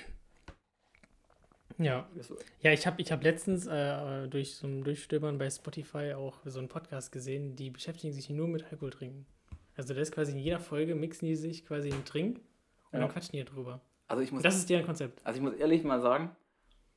Ja. 1.78 2.06
Ja, 2.60 2.72
ich 2.72 2.86
habe 2.86 3.00
ich 3.00 3.10
hab 3.12 3.22
letztens 3.22 3.66
äh, 3.66 4.28
durch 4.28 4.56
so 4.56 4.66
ein 4.66 4.84
Durchstöbern 4.84 5.38
bei 5.38 5.48
Spotify 5.50 6.12
auch 6.14 6.38
so 6.44 6.58
einen 6.58 6.68
Podcast 6.68 7.12
gesehen, 7.12 7.56
die 7.56 7.70
beschäftigen 7.70 8.12
sich 8.12 8.28
nur 8.30 8.46
mit 8.48 8.64
Alkohol 8.70 8.90
trinken. 8.90 9.26
Also 9.76 9.94
das 9.94 10.08
ist 10.08 10.12
quasi 10.14 10.32
in 10.32 10.38
jeder 10.38 10.60
Folge 10.60 10.94
mixen 10.94 11.26
die 11.26 11.34
sich 11.34 11.64
quasi 11.64 11.90
einen 11.92 12.04
Trink 12.04 12.40
und 12.92 12.99
Ja. 13.00 13.06
dann 13.06 13.08
quatschen 13.12 13.32
die 13.38 13.44
drüber. 13.44 13.80
Also 14.08 14.22
ich 14.22 14.30
muss 14.32 14.42
Das 14.42 14.56
ist 14.56 14.68
deren 14.70 14.84
Konzept. 14.87 15.20
Also 15.25 15.38
ich 15.38 15.42
muss 15.42 15.54
ehrlich 15.54 15.82
mal 15.84 16.00
sagen, 16.00 16.37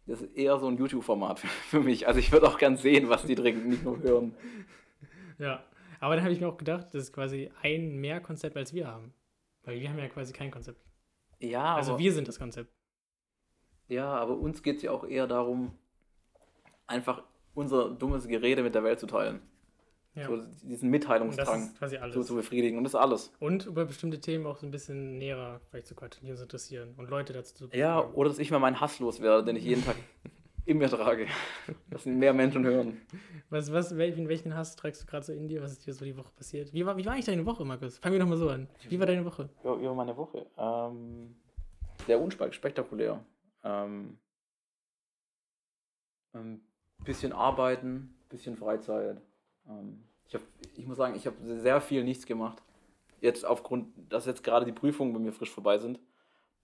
das 0.05 0.21
ist 0.21 0.35
eher 0.35 0.59
so 0.59 0.67
ein 0.67 0.77
YouTube-Format 0.77 1.39
für, 1.41 1.47
für 1.47 1.79
mich. 1.81 2.07
Also 2.07 2.19
ich 2.19 2.31
würde 2.31 2.47
auch 2.47 2.57
gern 2.57 2.77
sehen, 2.77 3.09
was 3.09 3.23
die 3.25 3.35
trinken, 3.35 3.69
nicht 3.69 3.83
nur 3.83 3.99
hören. 3.99 4.35
Ja. 5.39 5.63
Aber 5.99 6.15
dann 6.15 6.23
habe 6.25 6.33
ich 6.33 6.39
mir 6.41 6.47
auch 6.47 6.57
gedacht, 6.57 6.87
das 6.93 7.03
ist 7.03 7.13
quasi 7.13 7.49
ein 7.61 7.95
mehr 7.95 8.19
Konzept, 8.21 8.55
als 8.57 8.73
wir 8.73 8.87
haben. 8.87 9.13
Weil 9.63 9.79
wir 9.79 9.89
haben 9.89 9.97
ja 9.97 10.07
quasi 10.09 10.33
kein 10.33 10.51
Konzept. 10.51 10.79
Ja, 11.39 11.75
Also 11.75 11.93
aber, 11.93 11.99
wir 11.99 12.13
sind 12.13 12.27
das 12.27 12.37
Konzept. 12.37 12.69
ja, 13.87 14.07
aber 14.13 14.37
uns 14.37 14.61
geht 14.61 14.77
es 14.77 14.83
ja 14.83 14.91
auch 14.91 15.03
eher 15.05 15.25
darum, 15.27 15.71
einfach 16.87 17.23
unser 17.53 17.89
dummes 17.89 18.27
Gerede 18.27 18.61
mit 18.63 18.75
der 18.75 18.83
Welt 18.83 18.99
zu 18.99 19.07
teilen. 19.07 19.41
Ja. 20.15 20.27
So 20.27 20.41
diesen 20.63 20.89
Mitteilungsdrang 20.89 21.73
quasi 21.77 21.99
zu, 22.23 22.35
befriedigen. 22.35 22.77
Und 22.77 22.85
das 22.85 22.93
ist 22.93 22.99
alles. 22.99 23.33
Und 23.39 23.65
über 23.65 23.83
bestimmte 23.85 24.19
Themen 24.21 24.45
auch 24.45 24.57
so 24.57 24.65
ein 24.65 24.71
bisschen 24.71 25.17
näher 25.17 25.59
vielleicht 25.69 25.87
zu 25.87 25.95
quatschen, 25.95 26.25
die 26.25 26.31
uns 26.31 26.41
interessieren 26.41 26.93
und 26.97 27.09
Leute 27.09 27.33
dazu 27.33 27.67
zu 27.67 27.75
Ja, 27.77 27.97
befragen. 27.97 28.15
oder 28.15 28.29
dass 28.29 28.39
ich 28.39 28.49
mal 28.49 28.59
meinen 28.59 28.79
Hass 28.79 28.99
loswerde, 28.99 29.43
den 29.43 29.57
ich 29.57 29.65
jeden 29.65 29.83
Tag 29.83 29.97
in 30.65 30.77
mir 30.77 30.87
trage. 30.89 31.27
Dass 31.89 32.05
mehr 32.05 32.33
Menschen 32.33 32.63
hören. 32.65 33.01
Was, 33.49 33.71
was, 33.73 33.93
wel- 33.95 34.27
welchen 34.29 34.55
Hass 34.55 34.75
trägst 34.77 35.01
du 35.03 35.05
gerade 35.05 35.25
so 35.25 35.33
in 35.33 35.47
dir? 35.49 35.61
Was 35.61 35.73
ist 35.73 35.85
dir 35.85 35.93
so 35.93 36.05
die 36.05 36.15
Woche 36.15 36.31
passiert? 36.35 36.71
Wie 36.73 36.85
war, 36.85 36.95
wie 36.95 37.05
war 37.05 37.11
eigentlich 37.13 37.25
deine 37.25 37.45
Woche, 37.45 37.65
Markus? 37.65 37.97
Fangen 37.97 38.13
wir 38.13 38.19
doch 38.19 38.27
mal 38.27 38.37
so 38.37 38.49
an. 38.49 38.69
Wie 38.87 38.97
war 38.99 39.05
deine 39.05 39.25
Woche? 39.25 39.49
Ja, 39.65 39.73
über 39.75 39.93
meine 39.93 40.15
Woche. 40.15 40.45
Ähm, 40.57 41.35
sehr 42.07 42.21
unspektakulär. 42.21 43.23
Ähm, 43.65 44.17
ähm, 46.33 46.61
bisschen 47.03 47.33
arbeiten, 47.33 48.15
bisschen 48.29 48.55
Freizeit. 48.57 49.21
Ähm, 49.69 50.03
ich, 50.27 50.35
hab, 50.35 50.41
ich 50.75 50.85
muss 50.85 50.97
sagen, 50.97 51.15
ich 51.15 51.25
habe 51.27 51.35
sehr 51.59 51.81
viel 51.81 52.03
nichts 52.03 52.25
gemacht. 52.25 52.61
Jetzt 53.21 53.45
aufgrund, 53.45 53.87
dass 54.09 54.25
jetzt 54.25 54.43
gerade 54.43 54.65
die 54.65 54.71
Prüfungen 54.71 55.13
bei 55.13 55.19
mir 55.19 55.31
frisch 55.31 55.51
vorbei 55.51 55.77
sind. 55.77 55.99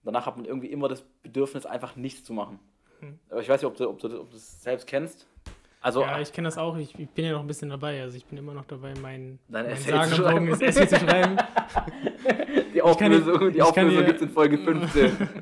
Danach 0.04 0.26
hat 0.26 0.36
man 0.36 0.44
irgendwie 0.44 0.68
immer 0.68 0.88
das 0.88 1.02
Bedürfnis, 1.22 1.64
einfach 1.64 1.96
nichts 1.96 2.24
zu 2.24 2.32
machen. 2.32 2.58
Hm. 3.00 3.18
Aber 3.30 3.40
ich 3.40 3.48
weiß 3.48 3.60
nicht, 3.60 3.70
ob 3.70 3.76
du, 3.76 3.88
ob 3.88 3.98
du, 3.98 4.20
ob 4.20 4.28
du 4.28 4.34
das 4.34 4.62
selbst 4.62 4.86
kennst. 4.86 5.26
Also, 5.80 6.02
Ja, 6.02 6.20
ich 6.20 6.32
kenne 6.32 6.46
das 6.46 6.58
auch. 6.58 6.76
Ich, 6.76 6.96
ich 6.96 7.10
bin 7.10 7.24
ja 7.24 7.32
noch 7.32 7.40
ein 7.40 7.46
bisschen 7.48 7.70
dabei. 7.70 8.00
Also 8.02 8.16
ich 8.16 8.24
bin 8.24 8.38
immer 8.38 8.54
noch 8.54 8.64
dabei, 8.66 8.94
mein, 9.02 9.40
Dein 9.48 9.64
mein 9.64 9.74
Essay 9.74 10.08
zu 10.08 10.14
schreiben. 10.14 10.48
Essay 10.48 10.86
zu 10.86 10.96
schreiben. 10.96 11.36
die 12.74 12.82
Auflösung, 12.82 13.52
die 13.52 13.62
Auflösung 13.62 14.04
gibt 14.06 14.16
es 14.16 14.22
in 14.22 14.30
Folge 14.30 14.58
15. 14.58 15.28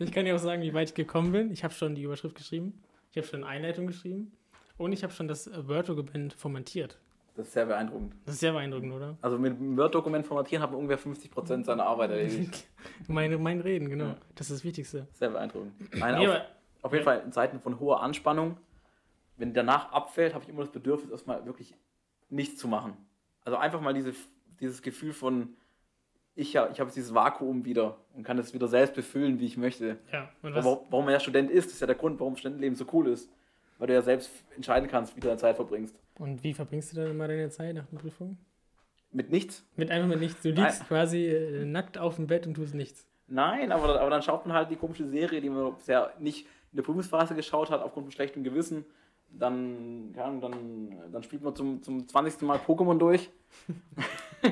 Ich 0.00 0.12
kann 0.12 0.24
dir 0.24 0.36
auch 0.36 0.38
sagen, 0.38 0.62
wie 0.62 0.72
weit 0.74 0.90
ich 0.90 0.94
gekommen 0.94 1.32
bin. 1.32 1.50
Ich 1.50 1.64
habe 1.64 1.74
schon 1.74 1.96
die 1.96 2.02
Überschrift 2.02 2.36
geschrieben. 2.36 2.80
Ich 3.10 3.16
habe 3.16 3.26
schon 3.26 3.42
eine 3.42 3.52
Einleitung 3.52 3.88
geschrieben. 3.88 4.30
Und 4.78 4.92
ich 4.92 5.02
habe 5.02 5.12
schon 5.12 5.28
das 5.28 5.46
äh, 5.46 5.68
Word-Dokument 5.68 6.32
formatiert. 6.32 6.98
Das 7.36 7.46
ist 7.48 7.52
sehr 7.52 7.66
beeindruckend. 7.66 8.14
Das 8.24 8.34
ist 8.34 8.40
sehr 8.40 8.52
beeindruckend, 8.52 8.92
oder? 8.92 9.16
Also 9.20 9.38
mit 9.38 9.52
einem 9.56 9.76
Word-Dokument 9.76 10.26
formatieren 10.26 10.62
hat 10.62 10.70
man 10.72 10.80
ungefähr 10.80 10.98
50% 11.12 11.64
seiner 11.64 11.84
Arbeit 11.84 12.10
erledigt. 12.10 12.66
Meine, 13.08 13.38
mein 13.38 13.60
Reden, 13.60 13.88
genau. 13.88 14.06
Ja. 14.06 14.16
Das 14.34 14.50
ist 14.50 14.56
das 14.60 14.64
Wichtigste. 14.64 15.06
Sehr 15.12 15.30
beeindruckend. 15.30 15.72
Nein, 15.96 16.18
Nee, 16.18 16.26
auf, 16.28 16.40
auf 16.82 16.92
jeden 16.92 17.04
ja. 17.06 17.12
Fall 17.12 17.22
in 17.24 17.30
Zeiten 17.32 17.60
von 17.60 17.78
hoher 17.78 18.02
Anspannung, 18.02 18.56
wenn 19.36 19.54
danach 19.54 19.92
abfällt, 19.92 20.34
habe 20.34 20.42
ich 20.44 20.50
immer 20.50 20.62
das 20.62 20.72
Bedürfnis, 20.72 21.10
erstmal 21.12 21.44
wirklich 21.46 21.74
nichts 22.28 22.56
zu 22.58 22.66
machen. 22.66 22.96
Also 23.44 23.56
einfach 23.56 23.80
mal 23.80 23.94
diese, 23.94 24.12
dieses 24.60 24.82
Gefühl 24.82 25.12
von, 25.12 25.50
ich, 26.34 26.56
ha- 26.56 26.68
ich 26.72 26.80
habe 26.80 26.88
jetzt 26.88 26.96
dieses 26.96 27.14
Vakuum 27.14 27.64
wieder 27.64 27.98
und 28.14 28.24
kann 28.24 28.36
es 28.38 28.52
wieder 28.52 28.66
selbst 28.66 28.94
befüllen, 28.94 29.38
wie 29.38 29.46
ich 29.46 29.56
möchte. 29.56 29.98
ja, 30.12 30.28
Warum, 30.42 30.78
warum 30.90 31.04
man 31.04 31.14
ja 31.14 31.20
Student 31.20 31.50
ist, 31.52 31.66
ist 31.70 31.80
ja 31.80 31.86
der 31.86 31.94
Grund, 31.96 32.18
warum 32.18 32.36
Studentenleben 32.36 32.74
so 32.76 32.84
cool 32.92 33.06
ist. 33.08 33.30
Weil 33.78 33.86
du 33.88 33.94
ja 33.94 34.02
selbst 34.02 34.30
entscheiden 34.56 34.88
kannst, 34.88 35.14
wie 35.16 35.20
du 35.20 35.28
deine 35.28 35.38
Zeit 35.38 35.56
verbringst. 35.56 35.96
und 36.18 36.42
wie 36.42 36.52
verbringst 36.52 36.92
du 36.92 36.96
dann 37.00 37.10
immer 37.12 37.28
deine 37.28 37.48
Zeit 37.50 37.74
nach 37.74 37.86
der 37.86 37.98
Prüfung? 37.98 38.36
Mit 39.10 39.30
nichts? 39.30 39.64
Mit 39.76 39.90
einfach 39.90 40.08
mit 40.08 40.20
nichts. 40.20 40.42
Du 40.42 40.50
liegst 40.50 40.86
quasi 40.88 41.26
äh, 41.26 41.64
nackt 41.64 41.96
auf 41.96 42.16
dem 42.16 42.26
Bett 42.26 42.46
und 42.46 42.54
tust 42.54 42.74
nichts. 42.74 43.06
Nein, 43.26 43.72
aber, 43.72 44.00
aber 44.00 44.10
dann 44.10 44.22
schaut 44.22 44.46
man 44.46 44.56
halt 44.56 44.70
die 44.70 44.76
komische 44.76 45.06
Serie, 45.08 45.40
die 45.40 45.48
man 45.50 45.74
bisher 45.76 46.12
nicht 46.18 46.46
in 46.72 46.76
der 46.76 46.82
Prüfungsphase 46.82 47.34
geschaut 47.34 47.70
hat, 47.70 47.80
aufgrund 47.82 48.06
von 48.06 48.12
schlechtem 48.12 48.42
Gewissen. 48.44 48.84
Dann, 49.30 50.14
Ahnung, 50.18 50.40
dann, 50.40 51.12
dann 51.12 51.22
spielt 51.22 51.42
man 51.42 51.54
zum, 51.54 51.82
zum 51.82 52.08
20. 52.08 52.42
Mal 52.42 52.58
Pokémon 52.58 52.98
durch. 52.98 53.30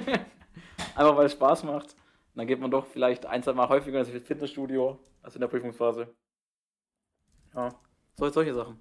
Einfach 0.94 1.16
weil 1.16 1.26
es 1.26 1.32
Spaß 1.32 1.64
macht. 1.64 1.92
Und 1.92 2.40
dann 2.40 2.46
geht 2.46 2.60
man 2.60 2.70
doch 2.70 2.86
vielleicht 2.86 3.26
ein, 3.26 3.42
zwei 3.42 3.52
Mal 3.52 3.68
häufiger 3.68 3.98
ins 4.00 4.08
Fitnessstudio 4.10 4.98
als 5.22 5.34
in 5.34 5.40
der 5.40 5.48
Prüfungsphase. 5.48 6.08
Ja, 7.54 7.74
sol- 8.16 8.32
solche 8.32 8.54
Sachen. 8.54 8.78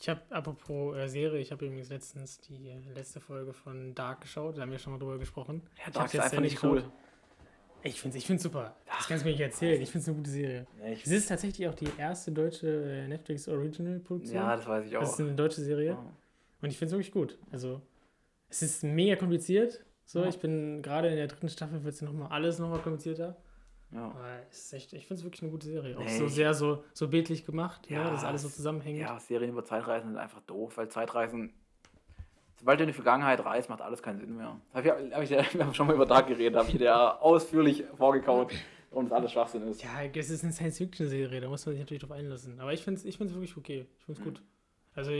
Ich 0.00 0.08
habe, 0.08 0.20
apropos 0.30 0.96
äh, 0.96 1.08
Serie, 1.08 1.40
ich 1.40 1.50
habe 1.50 1.66
übrigens 1.66 1.88
letztens 1.88 2.38
die 2.40 2.72
letzte 2.94 3.20
Folge 3.20 3.52
von 3.52 3.94
Dark 3.94 4.20
geschaut. 4.20 4.56
Da 4.56 4.62
haben 4.62 4.70
wir 4.70 4.78
schon 4.78 4.92
mal 4.92 4.98
drüber 4.98 5.18
gesprochen. 5.18 5.62
Ja, 5.84 5.90
Dark 5.90 6.14
ist 6.14 6.20
einfach 6.20 6.40
nicht 6.40 6.62
cool. 6.62 6.84
Ich 7.82 8.00
finde 8.00 8.16
es 8.16 8.22
ich 8.22 8.26
find's 8.26 8.42
super. 8.42 8.74
Das 8.86 9.06
kannst 9.06 9.24
du 9.24 9.28
mir 9.28 9.32
nicht 9.32 9.40
erzählen. 9.40 9.80
Ich 9.80 9.90
finde 9.90 10.02
es 10.02 10.08
eine 10.08 10.16
gute 10.16 10.30
Serie. 10.30 10.66
Ja, 10.80 10.86
Es 10.86 11.06
ist 11.06 11.28
tatsächlich 11.28 11.68
auch 11.68 11.74
die 11.74 11.88
erste 11.96 12.32
deutsche 12.32 12.66
äh, 12.68 13.08
Netflix 13.08 13.48
Original 13.48 13.98
Produktion. 14.00 14.36
ja, 14.36 14.56
das 14.56 14.66
weiß 14.66 14.86
ich 14.86 14.96
auch. 14.96 15.00
das 15.00 15.12
ist 15.12 15.20
eine 15.20 15.34
deutsche 15.34 15.60
Serie. 15.62 15.90
Ja. 15.90 16.12
Und 16.60 16.70
ich 16.70 16.76
finde 16.78 16.86
es 16.86 16.92
wirklich 16.92 17.12
gut. 17.12 17.38
Also, 17.52 17.80
es 18.48 18.62
ist 18.62 18.82
mega 18.84 19.14
kompliziert. 19.16 19.84
So, 20.04 20.22
Ja. 20.22 20.28
ich 20.28 20.38
bin 20.38 20.82
gerade 20.82 21.08
in 21.08 21.16
der 21.16 21.28
dritten 21.28 21.48
Staffel, 21.48 21.84
wird 21.84 21.94
es 21.94 22.02
nochmal 22.02 22.28
alles 22.32 22.58
nochmal 22.58 22.80
komplizierter. 22.80 23.36
Ja. 23.90 24.14
Es 24.50 24.58
ist 24.66 24.72
echt, 24.74 24.92
ich 24.92 25.06
finde 25.06 25.20
es 25.20 25.24
wirklich 25.24 25.42
eine 25.42 25.50
gute 25.50 25.66
Serie. 25.66 25.96
Auch 25.96 26.02
Nee, 26.04 26.18
so 26.18 26.28
sehr 26.28 26.52
so, 26.54 26.84
so 26.92 27.08
bildlich 27.08 27.46
gemacht, 27.46 27.88
Ja, 27.90 28.04
ne, 28.04 28.10
dass 28.10 28.24
alles 28.24 28.42
so 28.42 28.48
es- 28.48 28.56
zusammenhängt. 28.56 28.98
Ja, 28.98 29.18
Serien 29.18 29.50
über 29.50 29.64
Zeitreisen 29.64 30.08
sind 30.10 30.18
einfach 30.18 30.40
doof, 30.42 30.76
weil 30.76 30.88
Zeitreisen, 30.90 31.52
sobald 32.58 32.80
du 32.80 32.84
in 32.84 32.88
die 32.88 32.92
Vergangenheit 32.94 33.42
reist, 33.44 33.68
macht 33.70 33.80
alles 33.80 34.02
keinen 34.02 34.18
Sinn 34.18 34.36
mehr. 34.36 34.60
Hab 34.74 34.84
ich, 34.84 34.90
hab 34.90 35.22
ich, 35.22 35.30
wir 35.54 35.64
haben 35.64 35.74
schon 35.74 35.86
mal 35.86 35.94
über 35.94 36.06
Dark 36.06 36.26
geredet, 36.26 36.56
habe 36.58 36.68
ich 36.70 36.76
dir 36.76 37.22
ausführlich 37.22 37.84
vorgekaut, 37.96 38.52
warum 38.90 39.08
das 39.08 39.12
alles 39.16 39.32
Schwachsinn 39.32 39.62
ist. 39.68 39.82
Ja, 39.82 40.02
es 40.14 40.28
ist 40.30 40.44
eine 40.44 40.52
Science-Fiction-Serie, 40.52 41.40
da 41.40 41.48
muss 41.48 41.64
man 41.64 41.74
sich 41.74 41.80
natürlich 41.80 42.02
drauf 42.02 42.12
einlassen. 42.12 42.60
Aber 42.60 42.72
ich 42.74 42.82
finde 42.82 42.98
es 43.00 43.06
ich 43.06 43.16
find's 43.16 43.32
wirklich 43.32 43.56
okay. 43.56 43.86
Ich 43.98 44.04
finde 44.04 44.20
es 44.20 44.26
Mhm. 44.26 44.30
gut. 44.30 44.42
Also, 44.94 45.12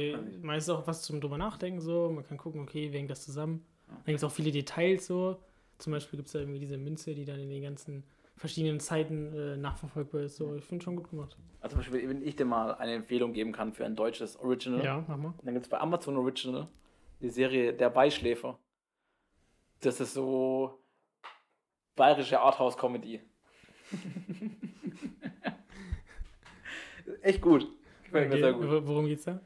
meistens 0.43 0.75
auch 0.75 0.87
was 0.87 1.03
zum 1.03 1.21
drüber 1.21 1.39
nachdenken, 1.39 1.81
so. 1.81 2.11
Man 2.11 2.27
kann 2.27 2.37
gucken, 2.37 2.61
okay, 2.63 2.93
wie 2.93 2.97
hängt 2.99 3.11
das 3.11 3.25
zusammen. 3.25 3.65
Dann 3.87 4.05
gibt 4.07 4.19
es 4.19 4.25
auch 4.25 4.33
viele 4.33 4.51
Details, 4.51 5.07
so. 5.07 5.39
Zum 5.79 5.93
Beispiel 5.93 6.17
gibt 6.17 6.27
es 6.27 6.33
da 6.33 6.41
irgendwie 6.41 6.59
diese 6.59 6.77
Münze, 6.77 7.15
die 7.15 7.25
dann 7.25 7.39
in 7.39 7.49
den 7.49 7.63
ganzen 7.63 8.03
verschiedenen 8.39 8.81
Zeiten 8.81 9.33
äh, 9.35 9.57
nachverfolgbar 9.57 10.23
ist. 10.23 10.37
So, 10.37 10.55
ich 10.57 10.65
finde 10.65 10.85
schon 10.85 10.97
gut 10.97 11.11
gemacht. 11.11 11.37
Also 11.61 11.77
zum 11.77 11.81
Beispiel, 11.93 12.09
wenn 12.09 12.23
ich 12.23 12.37
dir 12.37 12.45
mal 12.45 12.75
eine 12.75 12.95
Empfehlung 12.95 13.33
geben 13.33 13.53
kann 13.53 13.73
für 13.75 13.85
ein 13.85 13.97
deutsches 13.97 14.37
Original, 14.37 14.85
Ja, 14.85 15.05
mach 15.09 15.17
mal. 15.17 15.35
dann 15.43 15.55
gibt 15.55 15.67
es 15.67 15.71
bei 15.71 15.79
Amazon 15.79 16.17
Original 16.17 16.69
die 17.21 17.31
Serie 17.31 17.73
Der 17.75 17.91
Beischläfer. 17.91 18.59
Das 19.81 19.99
ist 20.01 20.15
so 20.15 20.81
bayerische 21.97 22.41
Arthouse-Comedy. 22.41 23.21
Echt 27.23 27.41
gut. 27.41 27.67
Gefällt 28.05 28.29
mir 28.29 28.35
Okay, 28.37 28.43
sehr 28.43 28.53
gut. 28.53 28.71
wo- 28.71 28.87
Worum 28.89 29.07
geht's 29.07 29.25
da? 29.25 29.41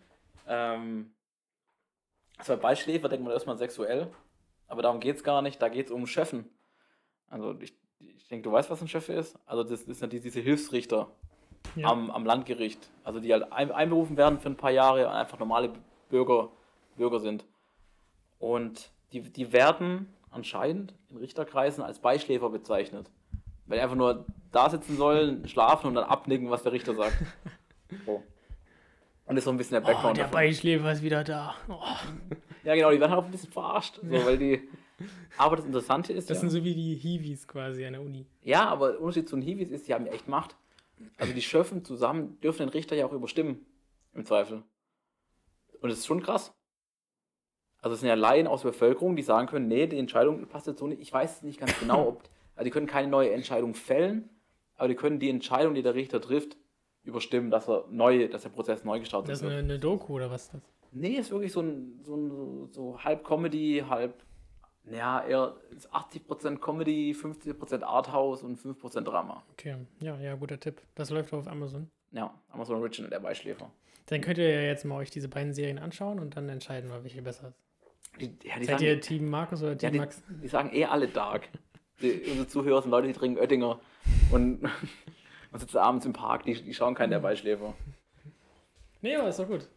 Ähm, 0.47 1.15
also 2.37 2.55
bei 2.57 2.61
Beischläfer 2.63 3.09
denkt 3.09 3.25
man 3.25 3.33
erstmal 3.33 3.57
sexuell, 3.59 4.11
aber 4.67 4.83
darum 4.83 5.01
geht 5.01 5.17
es 5.17 5.25
gar 5.25 5.43
nicht. 5.43 5.61
Da 5.63 5.69
geht 5.69 5.87
es 5.87 5.93
um 5.93 6.07
Chefen. 6.07 6.49
Also 7.29 7.59
ich 7.61 7.75
denke, 8.33 8.49
du 8.49 8.53
weißt, 8.53 8.71
was 8.71 8.81
ein 8.83 8.89
Chef 8.89 9.09
ist. 9.09 9.39
Also 9.47 9.63
das, 9.63 9.85
sind 9.85 10.13
die- 10.13 10.21
diese 10.21 10.41
Hilfsrichter 10.41 11.09
Ja. 11.77 11.89
am, 11.89 12.11
am 12.11 12.25
Landgericht. 12.27 12.91
Also 13.05 13.21
die 13.21 13.33
halt 13.33 13.53
ein, 13.53 13.71
einberufen 13.71 14.17
werden 14.17 14.41
für 14.41 14.49
ein 14.49 14.57
paar 14.57 14.71
Jahre 14.73 15.07
und 15.07 15.13
einfach 15.13 15.39
normale 15.39 15.71
Bürger, 16.09 16.49
Bürger 16.97 17.21
sind. 17.21 17.45
Und 18.39 18.91
die, 19.13 19.21
die 19.21 19.53
werden 19.53 20.13
anscheinend 20.31 20.95
in 21.11 21.19
Richterkreisen 21.19 21.85
als 21.85 21.99
Beischläfer 22.01 22.49
bezeichnet. 22.51 23.11
Weil 23.67 23.79
die 23.79 23.83
einfach 23.83 23.97
nur 23.97 24.25
da 24.51 24.69
sitzen 24.71 24.97
sollen, 24.97 25.47
schlafen 25.49 25.87
und 25.87 25.95
dann 25.95 26.05
abnicken, 26.05 26.51
was 26.51 26.63
der 26.63 26.73
Richter 26.73 26.95
sagt. 26.95 27.15
So. 28.07 28.23
Und 29.27 29.37
das 29.37 29.39
ist 29.41 29.45
so 29.45 29.51
ein 29.51 29.59
bisschen 29.59 29.75
der 29.75 29.83
Oh, 29.83 29.87
Background 29.93 30.17
der 30.17 30.25
davon. 30.25 30.35
Beischläfer 30.37 30.93
ist 30.93 31.03
wieder 31.03 31.23
da. 31.25 31.55
Oh, 31.69 31.79
Ja, 32.65 32.75
genau, 32.75 32.91
die 32.91 32.99
werden 32.99 33.13
auch 33.13 33.25
ein 33.25 33.31
bisschen 33.31 33.53
verarscht. 33.53 33.97
So, 34.03 34.11
weil 34.25 34.39
die. 34.39 34.67
Aber 35.39 35.57
das 35.57 35.65
Interessante 35.65 36.13
ist 36.13 36.31
das 36.31 36.39
ja, 36.39 36.41
sind 36.43 36.51
so 36.51 36.65
wie 36.65 36.75
die 36.75 36.95
Hiwis 36.95 37.47
quasi 37.49 37.85
an 37.85 37.93
der 37.95 38.03
Uni. 38.03 38.27
ja, 38.43 38.69
aber 38.69 38.93
der 38.93 39.01
Unterschied 39.01 39.29
zu 39.29 39.37
den 39.37 39.43
Hiwis 39.43 39.71
ist, 39.71 39.89
die 39.89 39.95
haben 39.95 40.07
ja 40.07 40.13
echt 40.13 40.29
Macht. 40.29 40.57
Also 41.17 41.33
die 41.33 41.43
Schöffen 41.43 41.85
zusammen 41.85 42.39
dürfen 42.41 42.61
den 42.61 42.69
Richter 42.69 42.95
ja 42.97 43.07
auch 43.07 43.13
überstimmen. 43.13 43.65
Im 44.15 44.25
Zweifel. 44.27 44.63
Und 45.81 45.89
das 45.91 45.99
ist 45.99 46.07
schon 46.07 46.23
krass. 46.23 46.53
Also 47.81 47.95
es 47.95 48.01
sind 48.01 48.09
ja 48.09 48.15
Laien 48.15 48.47
aus 48.47 48.63
der 48.63 48.69
Bevölkerung, 48.71 49.17
die 49.17 49.23
sagen 49.23 49.49
können, 49.49 49.67
nee, 49.67 49.87
die 49.89 49.99
Entscheidung 49.99 50.47
passt 50.47 50.67
jetzt 50.69 50.79
so 50.79 50.87
nicht. 50.87 51.01
Ich 51.03 51.13
weiß 51.13 51.43
nicht 51.43 51.59
ganz 51.59 51.77
genau, 51.81 52.09
ob. 52.09 52.23
Also 52.55 52.65
die 52.65 52.71
können 52.71 52.87
keine 52.87 53.09
neue 53.09 53.33
Entscheidung 53.33 53.75
fällen, 53.75 54.29
aber 54.77 54.87
die 54.89 54.95
können 54.95 55.19
die 55.19 55.31
Entscheidung, 55.31 55.75
die 55.75 55.83
der 55.83 55.95
Richter 55.95 56.21
trifft, 56.21 56.57
überstimmen, 57.03 57.51
dass 57.51 57.69
er 57.69 57.87
neu, 57.91 58.29
dass 58.29 58.43
der 58.43 58.51
Prozess 58.51 58.85
neu 58.85 59.01
gestartet 59.01 59.31
Das 59.31 59.39
ist 59.39 59.43
wird. 59.43 59.55
eine, 59.55 59.63
eine 59.63 59.79
Doku 59.79 60.13
oder 60.15 60.31
was 60.31 60.45
ist 60.45 60.55
das? 60.55 60.63
Nee, 60.93 61.15
ist 61.17 61.31
wirklich 61.33 61.51
so 61.51 61.61
ein, 61.63 61.99
so, 62.05 62.15
ein, 62.15 62.31
so, 62.31 62.69
so 62.71 62.99
halb 63.03 63.25
Comedy, 63.25 63.83
halb, 63.89 64.23
naja, 64.85 65.25
eher 65.25 65.57
ist 65.71 65.93
80% 65.93 66.59
Comedy, 66.59 67.13
50% 67.13 67.83
Arthouse 67.83 68.43
und 68.43 68.59
5% 68.59 69.03
Drama. 69.03 69.43
Okay, 69.53 69.77
ja, 70.01 70.17
ja, 70.19 70.35
guter 70.35 70.59
Tipp. 70.59 70.81
Das 70.95 71.11
läuft 71.11 71.33
auf 71.33 71.47
Amazon. 71.47 71.91
Ja, 72.11 72.35
Amazon 72.51 72.77
Original, 72.77 73.11
der 73.11 73.21
Beischläfer. 73.21 73.71
Dann 74.07 74.21
könnt 74.21 74.39
ihr 74.39 74.51
ja 74.51 74.63
jetzt 74.63 74.85
mal 74.85 74.97
euch 74.97 75.11
diese 75.11 75.29
beiden 75.29 75.55
Serien 75.55 75.79
anschauen 75.79 76.19
und 76.19 76.37
dann 76.37 76.49
entscheiden, 76.49 76.91
welche 77.03 77.23
besser 77.23 77.49
ist. 77.49 77.63
Die, 78.21 78.27
ja, 78.47 78.59
die, 78.59 78.65
Seid 78.65 78.81
sagen, 78.81 78.85
ihr 78.85 79.01
Team 79.01 79.31
Markus 79.31 79.63
oder 79.63 79.73
ja, 79.73 79.79
Team 79.79 79.93
die, 79.93 79.99
Max? 79.99 80.23
die 80.43 80.49
sagen 80.49 80.71
eh 80.73 80.85
alle 80.85 81.09
Dark. 81.09 81.49
Die, 82.03 82.21
unsere 82.29 82.49
Zuhörer 82.49 82.83
sind 82.83 82.91
Leute, 82.91 83.07
die 83.07 83.15
trinken 83.15 83.39
Oettinger 83.39 83.81
und, 84.33 84.65
und 85.53 85.59
sitzen 85.59 85.79
abends 85.79 86.05
im 86.05 86.13
Park, 86.13 86.43
die, 86.45 86.61
die 86.61 86.75
schauen 86.75 86.95
keinen 86.95 87.11
der 87.11 87.21
Beischläfer. 87.21 87.75
Nee, 89.01 89.17
aber 89.17 89.29
ist 89.29 89.39
doch 89.39 89.47
gut. 89.47 89.69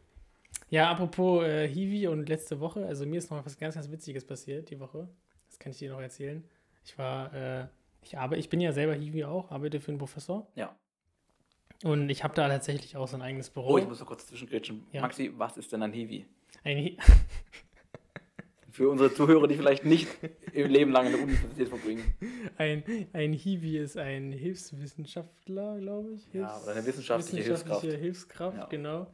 Ja, 0.70 0.90
apropos 0.92 1.44
äh, 1.44 1.68
Hiwi 1.68 2.08
und 2.08 2.28
letzte 2.28 2.60
Woche, 2.60 2.86
also 2.86 3.06
mir 3.06 3.18
ist 3.18 3.30
noch 3.32 3.46
was 3.46 3.58
ganz, 3.58 3.76
ganz 3.76 3.90
Witziges 3.92 4.26
passiert 4.26 4.70
die 4.70 4.80
Woche. 4.80 5.08
Das 5.50 5.60
kann 5.60 5.72
ich 5.72 5.78
dir 5.78 5.92
noch 5.92 6.02
erzählen. 6.02 6.44
Ich 6.84 6.98
war, 6.98 7.34
äh, 7.34 7.68
ich 8.02 8.18
arbeite, 8.18 8.40
ich 8.40 8.50
bin 8.50 8.60
ja 8.62 8.72
selber 8.72 8.94
Hiwi 8.94 9.26
auch, 9.26 9.52
arbeite 9.52 9.80
für 9.80 9.90
einen 9.90 9.98
Professor. 10.00 10.48
Ja. 10.56 10.76
Und 11.84 12.10
ich 12.10 12.24
habe 12.24 12.34
da 12.36 12.48
tatsächlich 12.48 12.98
auch 12.98 13.08
so 13.08 13.16
ein 13.16 13.22
eigenes 13.22 13.50
Büro. 13.50 13.74
Oh, 13.74 13.78
ich 13.78 13.88
muss 13.88 14.00
noch 14.00 14.08
kurz 14.08 14.26
zwischengrätschen. 14.28 14.86
Ja. 14.92 15.02
Maxi, 15.02 15.32
was 15.38 15.58
ist 15.58 15.72
denn 15.72 15.84
ein 15.84 15.94
Hiwi? 15.94 16.26
ein 16.64 16.78
Hi 16.78 16.98
Für 18.72 18.90
unsere 18.90 19.14
Zuhörer, 19.14 19.48
die 19.48 19.56
vielleicht 19.56 19.86
nicht 19.86 20.08
im 20.52 20.70
Leben 20.70 20.92
lang 20.92 21.06
in 21.06 21.14
der 21.14 21.22
Universität 21.22 21.70
verbringen. 21.70 22.14
ein, 22.58 22.84
ein 23.14 23.32
Hiwi 23.32 23.78
ist 23.78 23.98
ein 23.98 24.34
Hilfswissenschaftler, 24.34 25.78
glaube 25.80 26.12
ich. 26.14 26.28
Ja, 26.34 26.60
oder 26.62 26.74
eine 26.74 26.86
wissenschaftliche 26.86 27.44
Hilfskraft. 27.44 27.84
Wissenschaftliche 27.84 27.98
Hilfskraft, 27.98 28.58
Ja. 28.58 28.66
genau. 28.66 29.08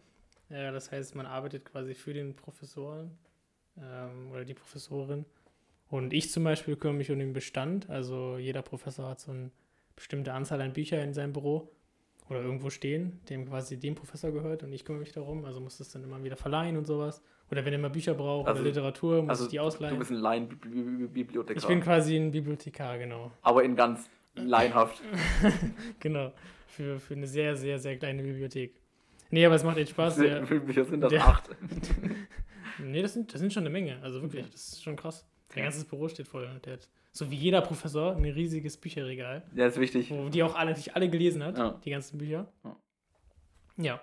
Ja, 0.52 0.72
das 0.72 0.92
heißt, 0.92 1.16
man 1.16 1.26
arbeitet 1.26 1.66
quasi 1.66 1.94
für 1.94 2.14
den 2.14 2.36
Professoren 2.36 3.18
ähm, 3.78 4.32
oder 4.32 4.44
die 4.46 4.54
Professorin. 4.54 5.26
Und 5.90 6.14
ich 6.14 6.32
zum 6.32 6.44
Beispiel 6.44 6.76
kümmere 6.76 6.98
mich 6.98 7.12
um 7.12 7.20
den 7.20 7.34
Bestand. 7.34 7.90
Also 7.90 8.38
jeder 8.38 8.62
Professor 8.62 9.10
hat 9.10 9.20
so 9.20 9.32
eine 9.32 9.52
bestimmte 9.96 10.34
Anzahl 10.34 10.62
an 10.62 10.74
Büchern 10.74 11.02
in 11.02 11.14
seinem 11.14 11.34
Büro 11.34 11.70
oder 12.30 12.42
irgendwo 12.42 12.70
stehen, 12.70 13.20
dem 13.30 13.46
quasi 13.48 13.78
dem 13.78 13.96
Professor 13.96 14.32
gehört 14.32 14.64
und 14.64 14.72
ich 14.72 14.86
kümmere 14.86 15.02
mich 15.02 15.12
darum. 15.12 15.44
Also 15.46 15.60
muss 15.60 15.78
das 15.78 15.90
dann 15.90 16.04
immer 16.04 16.24
wieder 16.24 16.38
verleihen 16.38 16.78
und 16.78 16.86
sowas. 16.86 17.22
Oder 17.52 17.66
wenn 17.66 17.74
er 17.74 17.80
mal 17.80 17.90
Bücher 17.90 18.14
braucht 18.14 18.48
Also- 18.48 18.62
oder 18.62 18.70
Literatur, 18.70 19.22
muss 19.22 19.30
Also 19.32 19.44
ich 19.46 19.50
die 19.52 19.58
du 19.58 19.64
ausleihen. 19.64 20.00
bist 20.00 20.12
ein 20.12 20.18
Laien-Bibliothekar. 20.18 21.62
Ich 21.62 21.68
bin 21.68 21.82
quasi 21.82 22.16
ein 22.16 22.32
Bibliothekar, 22.32 22.98
genau. 22.98 23.32
aber 23.42 23.64
in 23.64 23.76
ganz 23.76 24.10
laienhaft. 24.36 25.02
Genau. 26.00 26.32
Für, 26.68 27.00
für 27.02 27.16
eine 27.16 27.28
sehr, 27.28 27.58
sehr, 27.58 27.78
sehr 27.80 27.98
kleine 27.98 28.24
Bibliothek. 28.24 28.81
Nee, 29.32 29.46
aber 29.46 29.56
es 29.56 29.64
macht 29.64 29.78
echt 29.78 29.90
Spaß. 29.92 30.20
Wie 30.20 30.24
Der, 30.28 30.46
viele 30.46 30.60
Bücher 30.60 30.86
sind 30.86 31.02
das? 31.02 31.10
der- 31.10 31.26
Acht. 31.26 31.50
nee, 32.80 33.02
das 33.02 33.14
sind, 33.14 33.34
das 33.34 33.40
sind 33.40 33.52
schon 33.54 33.64
eine 33.64 33.70
Menge. 33.70 34.00
Also 34.02 34.22
wirklich, 34.22 34.46
das 34.50 34.74
ist 34.74 34.84
schon 34.84 34.96
krass. 34.96 35.26
Sein 35.50 35.60
Ja. 35.60 35.64
ganzes 35.66 35.86
Büro 35.86 36.08
steht 36.08 36.28
voll. 36.28 36.50
Der 36.66 36.74
hat, 36.74 36.90
so 37.12 37.30
wie 37.32 37.36
jeder 37.36 37.62
Professor, 37.62 38.16
ein 38.16 38.24
riesiges 38.26 38.78
Bücherregal, 38.78 39.44
Ja, 39.56 39.68
ist 39.68 39.80
wichtig. 39.80 40.10
wo 40.12 40.30
die 40.30 40.44
auch 40.44 40.56
alle, 40.56 40.72
natürlich 40.72 40.96
alle 40.96 41.10
gelesen 41.10 41.44
hat, 41.44 41.58
Ja. 41.58 41.80
die 41.84 41.90
ganzen 41.92 42.18
Bücher. 42.18 42.52
Ja. 42.64 42.76
Ja. 43.78 44.02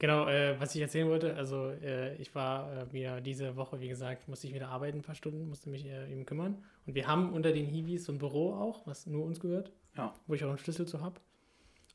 Genau, 0.00 0.28
äh, 0.28 0.54
was 0.60 0.74
ich 0.76 0.80
erzählen 0.80 1.08
wollte, 1.08 1.34
also 1.34 1.70
äh, 1.70 2.14
ich 2.16 2.32
war 2.34 2.72
äh, 2.72 2.92
wieder 2.92 3.20
diese 3.20 3.56
Woche, 3.56 3.80
wie 3.80 3.88
gesagt, 3.88 4.28
musste 4.28 4.46
ich 4.46 4.54
wieder 4.54 4.68
arbeiten, 4.68 4.98
ein 4.98 5.02
paar 5.02 5.16
Stunden, 5.16 5.48
musste 5.48 5.70
mich 5.70 5.86
äh, 5.86 6.12
eben 6.12 6.24
kümmern. 6.24 6.62
Und 6.86 6.94
wir 6.94 7.08
haben 7.08 7.32
unter 7.32 7.50
den 7.52 7.66
Hiwis 7.66 8.04
so 8.04 8.12
ein 8.12 8.18
Büro 8.18 8.52
auch, 8.54 8.86
was 8.86 9.06
nur 9.06 9.24
uns 9.24 9.40
gehört, 9.40 9.72
Ja. 9.96 10.14
wo 10.28 10.34
ich 10.34 10.44
auch 10.44 10.50
einen 10.50 10.58
Schlüssel 10.58 10.86
zu 10.86 11.00
habe. 11.00 11.20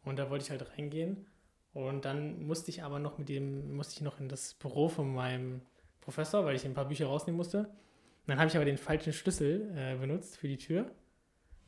Und 0.04 0.20
da 0.20 0.30
wollte 0.30 0.44
ich 0.44 0.52
halt 0.52 0.68
reingehen. 0.78 1.26
Und 1.74 2.06
dann 2.06 2.46
musste 2.46 2.70
ich 2.70 2.84
aber 2.84 3.00
noch 3.00 3.18
mit 3.18 3.30
dem, 3.30 3.76
musste 3.76 3.96
ich 3.96 4.02
noch 4.02 4.20
in 4.20 4.30
das 4.30 4.54
Büro 4.54 4.90
von 4.90 5.14
meinem 5.14 5.62
Professor, 6.02 6.46
weil 6.46 6.56
ich 6.56 6.66
ein 6.66 6.74
paar 6.74 6.88
Bücher 6.88 7.08
rausnehmen 7.08 7.38
musste. 7.38 7.60
Und 7.60 8.28
dann 8.28 8.38
habe 8.38 8.48
ich 8.48 8.56
aber 8.56 8.66
den 8.66 8.78
falschen 8.78 9.12
Schlüssel 9.12 9.72
äh, 9.76 9.96
benutzt 9.96 10.38
für 10.38 10.48
die 10.48 10.58
Tür 10.58 10.92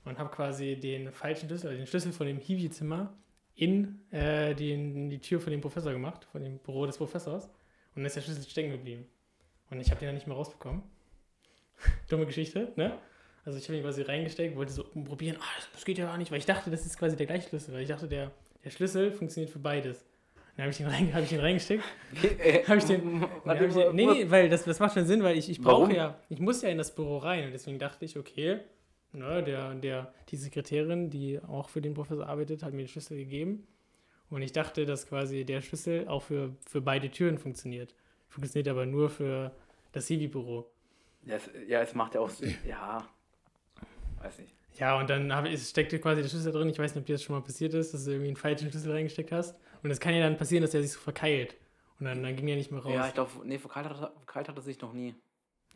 und 0.05 0.19
habe 0.19 0.29
quasi 0.29 0.79
den 0.79 1.11
falschen 1.11 1.47
Schlüssel, 1.49 1.67
also 1.67 1.77
den 1.77 1.87
Schlüssel 1.87 2.13
von 2.13 2.27
dem 2.27 2.37
Hiwi-Zimmer 2.37 3.17
in, 3.55 3.99
äh, 4.11 4.53
den, 4.53 5.09
die 5.09 5.19
Tür 5.19 5.39
von 5.39 5.51
dem 5.51 5.61
Professor 5.61 5.91
gemacht, 5.91 6.25
von 6.25 6.43
dem 6.43 6.59
Büro 6.59 6.85
des 6.85 6.97
Professors. 6.97 7.45
Und 7.45 7.97
dann 7.97 8.05
ist 8.05 8.15
der 8.15 8.21
Schlüssel 8.21 8.43
stecken 8.43 8.71
geblieben. 8.71 9.05
Und 9.71 9.79
ich 9.79 9.89
habe 9.89 9.99
den 9.99 10.07
dann 10.07 10.15
nicht 10.15 10.27
mehr 10.27 10.35
rausbekommen. 10.35 10.83
Dumme 12.09 12.25
Geschichte, 12.25 12.71
ne? 12.75 12.99
Also 13.43 13.59
ich 13.59 13.67
habe 13.67 13.77
ihn 13.77 13.83
quasi 13.83 14.01
reingesteckt, 14.01 14.55
wollte 14.55 14.73
so 14.73 14.83
probieren, 14.83 15.37
das, 15.57 15.69
das 15.71 15.85
geht 15.85 15.97
ja 15.97 16.05
gar 16.05 16.17
nicht, 16.17 16.31
weil 16.31 16.39
ich 16.39 16.47
dachte, 16.47 16.71
das 16.71 16.85
ist 16.85 16.97
quasi 16.97 17.15
der 17.15 17.27
gleiche 17.27 17.49
Schlüssel, 17.49 17.73
weil 17.73 17.83
ich 17.83 17.89
dachte, 17.89 18.07
der, 18.07 18.31
der 18.65 18.69
Schlüssel 18.71 19.11
funktioniert 19.11 19.51
für 19.51 19.59
beides. 19.59 20.03
Dann 20.57 20.63
habe 20.63 20.71
ich, 20.71 20.77
den 20.77 20.87
rein- 20.87 21.13
hab 21.13 21.23
ich 21.23 21.29
den 21.29 21.39
reingesteckt 21.47 21.83
Hab 22.67 22.77
ich 22.77 22.83
den- 22.85 23.21
Warte, 23.21 23.29
hab 23.45 23.61
ich, 23.69 23.75
warte, 23.75 23.93
nee, 23.93 24.05
nee, 24.05 24.29
weil 24.31 24.49
das, 24.49 24.63
das 24.65 24.79
macht 24.79 24.93
schon 24.93 25.05
Sinn, 25.05 25.21
weil 25.23 25.37
ich, 25.37 25.49
ich 25.49 25.61
brauche 25.61 25.93
ja, 25.93 26.19
ich 26.29 26.39
muss 26.39 26.61
ja 26.61 26.69
in 26.69 26.77
das 26.77 26.93
Büro 26.95 27.17
rein 27.17 27.45
und 27.45 27.51
deswegen 27.51 27.77
dachte 27.79 28.05
ich, 28.05 28.17
okay, 28.17 28.59
ne, 29.11 29.43
der, 29.43 29.73
der, 29.75 30.13
die 30.29 30.37
Sekretärin, 30.37 31.09
die 31.09 31.39
auch 31.41 31.69
für 31.69 31.81
den 31.81 31.93
Professor 31.93 32.25
arbeitet, 32.27 32.63
hat 32.63 32.73
mir 32.73 32.83
den 32.83 32.87
Schlüssel 32.87 33.17
gegeben 33.17 33.67
und 34.29 34.41
ich 34.41 34.53
dachte, 34.53 34.85
dass 34.85 35.07
quasi 35.07 35.43
der 35.45 35.61
Schlüssel 35.61 36.07
auch 36.07 36.23
für, 36.23 36.55
für 36.67 36.81
beide 36.81 37.11
Türen 37.11 37.37
funktioniert. 37.37 37.93
Funktioniert 38.29 38.67
aber 38.69 38.85
nur 38.85 39.09
für 39.09 39.51
das 39.91 40.07
Hiwi-Büro. 40.07 40.65
Ja 41.25 41.35
es, 41.35 41.49
ja, 41.67 41.81
es 41.81 41.93
macht 41.93 42.15
ja 42.15 42.21
auch 42.21 42.29
Sinn. 42.29 42.55
Ja. 42.67 43.07
Weiß 44.21 44.39
nicht. 44.39 44.54
Ja, 44.77 44.99
und 44.99 45.09
dann 45.09 45.33
hab, 45.33 45.45
es 45.45 45.69
steckte 45.69 45.99
quasi 45.99 46.21
der 46.21 46.29
Schlüssel 46.29 46.51
drin. 46.51 46.69
Ich 46.69 46.79
weiß 46.79 46.93
nicht, 46.93 47.01
ob 47.01 47.05
dir 47.05 47.13
das 47.13 47.23
schon 47.23 47.35
mal 47.35 47.41
passiert 47.41 47.73
ist, 47.73 47.93
dass 47.93 48.05
du 48.05 48.11
irgendwie 48.11 48.27
einen 48.27 48.35
falschen 48.35 48.69
Schlüssel 48.69 48.91
reingesteckt 48.91 49.31
hast. 49.31 49.55
Und 49.83 49.91
es 49.91 49.99
kann 49.99 50.13
ja 50.13 50.21
dann 50.21 50.37
passieren, 50.37 50.61
dass 50.61 50.71
der 50.71 50.81
sich 50.81 50.91
so 50.91 50.99
verkeilt. 50.99 51.55
Und 51.99 52.05
dann, 52.05 52.21
dann 52.21 52.35
ging 52.35 52.47
er 52.47 52.57
nicht 52.57 52.71
mehr 52.71 52.81
raus. 52.81 52.93
Ja, 52.93 53.07
ich 53.07 53.13
glaube, 53.13 53.31
nee, 53.45 53.57
verkeilt 53.57 53.87
hat, 53.87 54.13
verkeilt 54.17 54.49
hat 54.49 54.55
er 54.57 54.61
sich 54.61 54.81
noch 54.81 54.93
nie. 54.93 55.15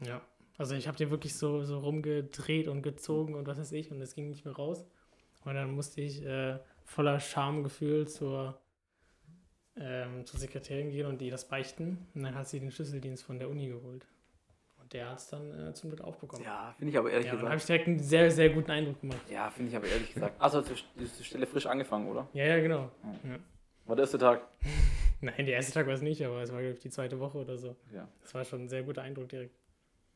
Ja, 0.06 0.22
also 0.58 0.76
ich 0.76 0.88
habe 0.88 0.98
den 0.98 1.10
wirklich 1.10 1.36
so, 1.36 1.64
so 1.64 1.80
rumgedreht 1.80 2.68
und 2.68 2.82
gezogen 2.82 3.36
und 3.36 3.48
was 3.48 3.58
weiß 3.58 3.72
ich 3.72 3.92
und 3.92 4.02
es 4.02 4.16
ging 4.16 4.30
nicht 4.30 4.44
mehr 4.44 4.54
raus. 4.54 4.86
Und 5.46 5.56
dann 5.56 5.72
musste 5.72 6.02
ich 6.02 6.26
äh, 6.26 6.60
voller 6.84 7.20
Schamgefühl 7.22 8.08
zur, 8.08 8.60
ähm, 9.78 10.26
zur 10.26 10.40
Sekretärin 10.40 10.90
gehen 10.90 11.06
und 11.06 11.22
die 11.22 11.30
das 11.30 11.48
beichten. 11.48 12.06
Und 12.14 12.24
dann 12.24 12.36
hat 12.36 12.50
sie 12.50 12.60
den 12.60 12.72
Schlüsseldienst 12.72 13.24
von 13.24 13.40
der 13.40 13.50
Uni 13.50 13.68
geholt. 13.68 14.06
Der 14.92 15.10
hat 15.10 15.20
es 15.20 15.28
dann 15.28 15.70
äh, 15.70 15.74
zum 15.74 15.92
Glück 15.92 16.02
aufbekommen. 16.02 16.44
Ja, 16.44 16.74
finde 16.78 16.92
ich 16.92 16.98
aber 16.98 17.12
ehrlich 17.12 17.28
Ja, 17.28 17.34
und 17.34 17.42
dann 17.42 17.50
habe 17.50 17.56
gesagt. 17.58 17.70
ich 17.70 17.76
direkt 17.76 17.88
einen 17.88 18.00
sehr, 18.00 18.32
sehr 18.32 18.50
guten 18.50 18.72
Eindruck 18.72 19.00
gemacht. 19.02 19.22
Ja, 19.30 19.50
finde 19.52 19.70
ich 19.70 19.76
aber 19.78 19.88
ehrlich 19.88 20.14
gesagt. 20.14 20.42
Also, 20.42 20.62
du 20.62 20.72
hast 20.72 20.86
die 21.20 21.24
Stelle 21.24 21.46
frisch 21.46 21.68
angefangen, 21.68 22.08
oder? 22.08 22.28
Ja, 22.34 22.46
ja, 22.46 22.60
genau. 22.60 22.90
Ja. 23.24 23.38
War 23.86 23.96
der 23.96 24.04
erste 24.04 24.18
Tag? 24.18 24.42
Nein, 25.22 25.46
der 25.46 25.56
erste 25.56 25.74
Tag 25.74 25.86
war 25.88 25.94
es 25.94 26.02
nicht, 26.02 26.26
aber 26.26 26.42
es 26.42 26.52
war 26.52 26.62
glaub 26.62 26.74
ich, 26.74 26.80
die 26.80 26.90
zweite 26.90 27.20
Woche 27.20 27.38
oder 27.40 27.58
so. 27.58 27.76
Ja. 27.94 28.08
Das 28.22 28.34
war 28.34 28.46
schon 28.46 28.64
ein 28.64 28.70
sehr 28.70 28.84
guter 28.84 29.02
Eindruck 29.02 29.30
direkt. 29.30 29.54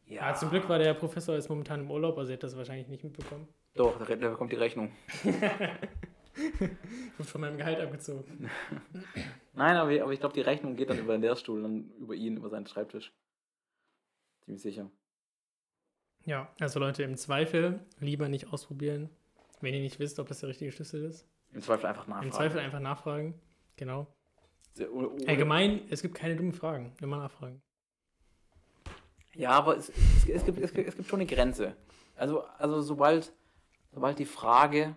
Ja. 0.05 0.29
Ja, 0.29 0.33
zum 0.33 0.49
Glück 0.49 0.67
war 0.67 0.79
der 0.79 0.93
Professor 0.93 1.35
jetzt 1.35 1.49
momentan 1.49 1.81
im 1.81 1.91
Urlaub, 1.91 2.17
also 2.17 2.31
er 2.31 2.35
hat 2.35 2.43
das 2.43 2.57
wahrscheinlich 2.57 2.87
nicht 2.87 3.03
mitbekommen. 3.03 3.47
Doch, 3.75 3.97
der, 4.05 4.15
der 4.15 4.29
bekommt 4.29 4.51
die 4.51 4.57
Rechnung. 4.57 4.91
Wird 7.17 7.29
von 7.29 7.41
meinem 7.41 7.57
Gehalt 7.57 7.79
abgezogen. 7.79 8.49
Nein, 9.53 9.75
aber, 9.75 9.91
aber 10.01 10.11
ich 10.13 10.19
glaube, 10.19 10.33
die 10.33 10.41
Rechnung 10.41 10.75
geht 10.75 10.89
dann 10.89 10.99
über 10.99 11.13
den 11.13 11.21
Lehrstuhl, 11.21 11.61
dann 11.61 11.91
über 11.99 12.15
ihn, 12.15 12.37
über 12.37 12.49
seinen 12.49 12.65
Schreibtisch. 12.67 13.11
Ziemlich 14.45 14.61
sicher. 14.61 14.91
Ja, 16.25 16.53
also 16.59 16.79
Leute, 16.79 17.03
im 17.03 17.17
Zweifel 17.17 17.79
lieber 17.99 18.29
nicht 18.29 18.53
ausprobieren, 18.53 19.09
wenn 19.61 19.73
ihr 19.73 19.81
nicht 19.81 19.99
wisst, 19.99 20.19
ob 20.19 20.27
das 20.27 20.39
der 20.39 20.49
richtige 20.49 20.71
Schlüssel 20.71 21.03
ist. 21.03 21.27
Im 21.51 21.61
Zweifel 21.61 21.85
einfach 21.85 22.07
nachfragen. 22.07 22.27
Im 22.27 22.31
Zweifel 22.31 22.59
einfach 22.59 22.79
nachfragen. 22.79 23.41
Genau. 23.75 24.07
Allgemein, 25.27 25.81
es 25.89 26.01
gibt 26.01 26.15
keine 26.15 26.35
dummen 26.35 26.53
Fragen. 26.53 26.93
Immer 27.01 27.17
nachfragen. 27.17 27.61
Ja, 29.35 29.51
aber 29.51 29.77
es, 29.77 29.89
es, 29.89 30.27
es, 30.27 30.45
gibt, 30.45 30.59
es, 30.59 30.73
gibt, 30.73 30.87
es 30.87 30.95
gibt 30.95 31.07
schon 31.07 31.19
eine 31.19 31.27
Grenze. 31.27 31.75
Also, 32.15 32.41
also 32.41 32.81
sobald, 32.81 33.33
sobald 33.91 34.19
die 34.19 34.25
Frage 34.25 34.95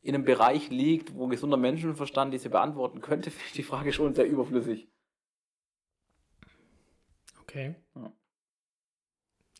in 0.00 0.14
einem 0.14 0.24
Bereich 0.24 0.70
liegt, 0.70 1.14
wo 1.14 1.28
gesunder 1.28 1.56
Menschenverstand 1.56 2.34
diese 2.34 2.50
beantworten 2.50 3.00
könnte, 3.00 3.30
finde 3.30 3.46
ich 3.46 3.52
die 3.52 3.62
Frage 3.62 3.92
schon 3.92 4.14
sehr 4.14 4.26
überflüssig. 4.26 4.88
Okay. 7.42 7.74
Ja. 7.94 8.12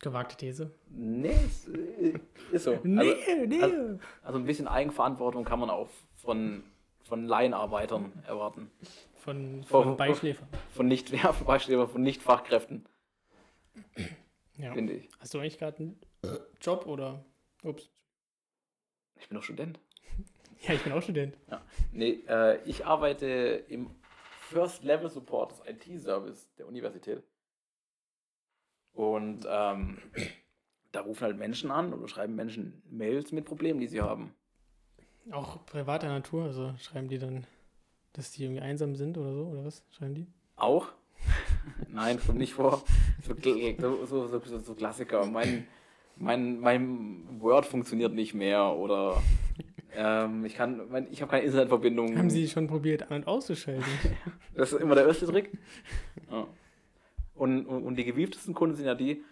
Gewagte 0.01 0.35
These. 0.35 0.73
Nee, 0.89 1.31
es 1.45 1.67
äh, 1.69 2.19
ist 2.51 2.63
so. 2.63 2.71
Also, 2.83 2.83
nee. 2.83 3.61
also- 3.61 3.99
also 4.21 4.39
ein 4.39 4.45
bisschen 4.45 4.67
Eigenverantwortung 4.67 5.45
kann 5.45 5.59
man 5.59 5.69
auch 5.69 5.89
von, 6.17 6.63
von 7.03 7.25
Laienarbeitern 7.25 8.11
erwarten. 8.27 8.69
von, 9.17 9.63
Vor- 9.63 9.83
von 9.83 9.97
Beischläfer. 9.97 10.45
Von 10.73 10.87
nicht, 10.87 11.09
ja, 11.11 11.31
von 11.31 11.45
Beispiel 11.47 11.85
von 11.87 12.01
Nicht-Fachkräften, 12.01 12.85
Ja. 14.57 14.73
finde 14.73 14.93
ich. 14.93 15.09
Hast 15.19 15.33
du 15.33 15.39
eigentlich 15.39 15.57
gerade 15.59 15.77
einen 15.77 15.99
Job 16.61 16.85
oder? 16.85 17.23
Ups. 17.63 17.89
Ich 19.19 19.27
bin 19.29 19.35
doch 19.37 19.43
Student. 19.43 19.79
Ja, 20.65 20.73
ich 20.75 20.81
bin 20.83 20.93
auch 20.93 21.01
Student. 21.01 21.35
Nee, 21.91 22.23
äh, 22.25 22.57
ich 22.63 22.85
arbeite 22.85 23.27
im 23.67 23.89
First 24.39 24.83
Level 24.85 25.09
Support 25.09 25.51
des 25.51 25.61
IT-Service 25.67 26.53
der 26.57 26.67
Universität. 26.69 27.21
Und 28.93 29.45
ähm, 29.49 29.97
da 30.91 31.01
rufen 31.01 31.23
halt 31.23 31.37
Menschen 31.37 31.71
an 31.71 31.93
oder 31.93 32.07
schreiben 32.07 32.35
Menschen 32.35 32.81
Mails 32.89 33.31
mit 33.31 33.45
Problemen, 33.45 33.79
die 33.79 33.87
sie 33.87 34.01
haben. 34.01 34.33
Auch 35.31 35.65
privater 35.65 36.07
Natur, 36.07 36.45
also 36.45 36.73
schreiben 36.79 37.07
die 37.07 37.17
dann, 37.17 37.45
dass 38.13 38.31
die 38.31 38.43
irgendwie 38.43 38.61
einsam 38.61 38.95
sind 38.95 39.17
oder 39.17 39.33
so, 39.33 39.45
oder 39.45 39.65
was? 39.65 39.83
Schreiben 39.91 40.15
die? 40.15 40.27
Auch? 40.55 40.89
Nein, 41.89 42.19
kommt 42.19 42.37
nicht 42.37 42.53
vor. 42.53 42.83
So, 43.25 44.05
so, 44.05 44.27
so, 44.27 44.59
so, 44.59 44.73
Klassiker. 44.75 45.25
Mein, 45.25 45.65
mein, 46.17 46.59
mein 46.59 47.23
Word 47.39 47.65
funktioniert 47.65 48.13
nicht 48.13 48.33
mehr 48.33 48.67
oder 48.75 49.21
ähm, 49.95 50.45
ich 50.45 50.55
kann, 50.55 50.81
mein, 50.89 51.07
ich 51.11 51.21
habe 51.21 51.31
keine 51.31 51.45
Internetverbindung. 51.45 52.17
Haben 52.17 52.29
sie 52.29 52.47
schon 52.47 52.67
probiert, 52.67 53.03
an- 53.03 53.17
und 53.17 53.27
auszuschalten? 53.27 53.85
Das 54.55 54.73
ist 54.73 54.81
immer 54.81 54.95
der 54.95 55.07
erste 55.07 55.25
Trick. 55.25 55.51
Ja. 56.31 56.47
Und, 57.35 57.65
und, 57.65 57.83
und 57.83 57.95
die 57.95 58.03
gewieftesten 58.05 58.53
Kunden 58.53 58.75
sind 58.75 58.85
ja 58.85 58.95
die, 58.95 59.23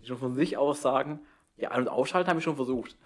die 0.00 0.06
schon 0.06 0.18
von 0.18 0.34
sich 0.34 0.56
aus 0.56 0.82
sagen, 0.82 1.20
ja, 1.56 1.70
An- 1.70 1.82
und 1.82 1.88
Ausschalten 1.88 2.28
habe 2.28 2.38
ich 2.38 2.44
schon 2.44 2.56
versucht. 2.56 2.96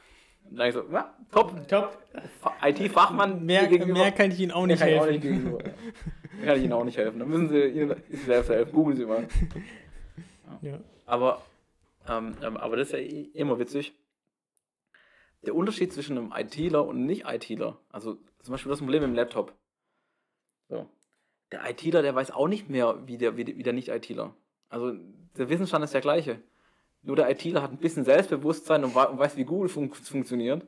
Und 0.51 0.57
dann 0.57 0.69
ich 0.69 0.75
so, 0.75 0.85
ja, 0.91 1.15
top, 1.31 1.69
Top. 1.69 1.97
Fa- 2.41 2.55
IT-Fachmann 2.67 3.45
Mehr, 3.45 3.67
gegenüber. 3.69 4.01
mehr 4.01 4.13
kann 4.13 4.31
ich 4.31 4.41
Ihnen 4.41 4.51
auch 4.53 4.67
Mehr 4.67 4.75
nicht 4.75 4.81
kann 4.81 4.89
ich 4.89 4.99
auch 4.99 5.05
helfen. 5.07 5.13
nicht 5.13 5.23
gegenüber. 5.23 5.59
Mehr 5.63 6.47
kann 6.47 6.57
ich 6.59 6.65
Ihnen 6.65 6.73
auch 6.73 6.85
nicht 6.85 6.97
helfen. 6.97 7.19
Dann 7.19 7.29
müssen 7.29 7.49
Sie 7.49 7.63
Ihnen 7.63 7.95
selbst 8.27 8.49
helfen. 8.51 8.73
Googeln 8.73 8.97
Sie 8.97 9.05
mal. 9.07 9.27
Ja. 10.63 10.79
Aber, 11.07 11.41
ähm, 12.09 12.37
ähm, 12.43 12.57
aber 12.59 12.77
das 12.77 12.89
ist 12.89 12.93
ja 12.93 12.99
eh 12.99 13.23
immer 13.35 13.59
witzig. 13.59 13.95
Der 15.47 15.55
Unterschied 15.55 15.91
zwischen 15.93 16.19
einem 16.19 16.33
ITler 16.37 16.85
und 16.87 16.97
einem 16.97 17.07
Nicht-ITler, 17.07 17.79
also 17.89 18.19
zum 18.43 18.53
Beispiel 18.53 18.69
das 18.69 18.81
Problem 18.81 19.01
mit 19.03 19.11
dem 19.11 19.15
Laptop. 19.15 19.55
So. 20.69 20.87
Der 21.51 21.69
ITler, 21.71 22.03
der 22.03 22.15
weiß 22.15 22.31
auch 22.33 22.47
nicht 22.49 22.69
mehr 22.69 23.07
wie 23.07 23.17
der, 23.17 23.37
wie 23.39 23.45
der, 23.45 23.57
wie 23.57 23.63
der 23.63 23.73
Nicht-ITler. 23.73 24.35
Also 24.71 24.93
der 25.37 25.49
Wissensstand 25.51 25.85
ist 25.85 25.93
der 25.93 26.01
gleiche. 26.01 26.41
Nur 27.03 27.17
der 27.17 27.31
ITler 27.31 27.63
hat 27.63 27.73
ein 27.73 27.79
bisschen 27.79 28.05
Selbstbewusstsein 28.05 28.85
und, 28.85 28.95
wei- 28.95 29.07
und 29.07 29.19
weiß, 29.19 29.37
wie 29.37 29.45
Google 29.45 29.69
fun 29.69 29.93
funktioniert 29.93 30.67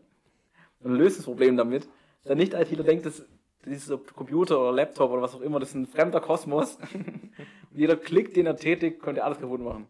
und 0.81 0.95
löst 0.95 1.19
das 1.19 1.25
Problem 1.25 1.57
damit. 1.57 1.89
Der 2.25 2.35
Nicht-ITler 2.37 2.85
denkt, 2.85 3.07
dass 3.07 3.25
dieser 3.65 3.99
Computer 3.99 4.61
oder 4.61 4.73
Laptop 4.73 5.11
oder 5.11 5.23
was 5.23 5.35
auch 5.35 5.41
immer, 5.41 5.61
das 5.61 5.71
ist 5.71 5.75
ein 5.77 5.87
fremder 5.87 6.21
Kosmos. 6.21 6.77
und 6.95 7.33
jeder 7.75 7.97
Klick, 7.97 8.35
den 8.35 8.47
er 8.47 8.57
tätigt, 8.57 9.01
könnte 9.01 9.25
alles 9.25 9.39
kaputt 9.39 9.61
machen. 9.61 9.87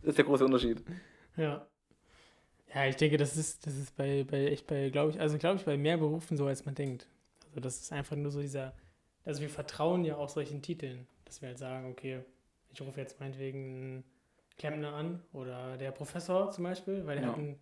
Das 0.00 0.10
ist 0.10 0.18
der 0.18 0.24
große 0.24 0.44
Unterschied. 0.44 0.82
Ja. 1.36 1.66
Ja, 2.72 2.86
ich 2.86 2.96
denke, 2.96 3.16
das 3.16 3.36
ist, 3.36 3.66
das 3.66 3.76
ist 3.76 3.96
bei, 3.96 4.24
bei 4.24 4.46
echt 4.46 4.66
bei, 4.66 4.90
glaube 4.90 5.10
ich, 5.10 5.20
also 5.20 5.36
glaube 5.38 5.56
ich, 5.56 5.64
bei 5.64 5.76
mehr 5.76 5.96
Berufen 5.98 6.36
so, 6.36 6.46
als 6.46 6.64
man 6.64 6.74
denkt. 6.74 7.08
Also 7.48 7.60
das 7.60 7.80
ist 7.80 7.92
einfach 7.92 8.14
nur 8.14 8.30
so 8.30 8.40
dieser, 8.40 8.74
also 9.24 9.40
wir 9.40 9.50
vertrauen 9.50 10.04
ja 10.04 10.16
auch 10.16 10.28
solchen 10.28 10.62
Titeln, 10.62 11.08
dass 11.24 11.42
wir 11.42 11.48
halt 11.48 11.58
sagen, 11.58 11.90
okay, 11.90 12.20
ich 12.72 12.80
rufe 12.82 13.00
jetzt 13.00 13.18
meinetwegen 13.20 13.58
einen 13.58 14.04
Klempner 14.58 14.92
an 14.94 15.22
oder 15.32 15.76
der 15.76 15.90
Professor 15.92 16.50
zum 16.50 16.64
Beispiel, 16.64 17.06
weil 17.06 17.16
der 17.16 17.24
Ja. 17.26 17.30
hat 17.32 17.38
einen, 17.38 17.58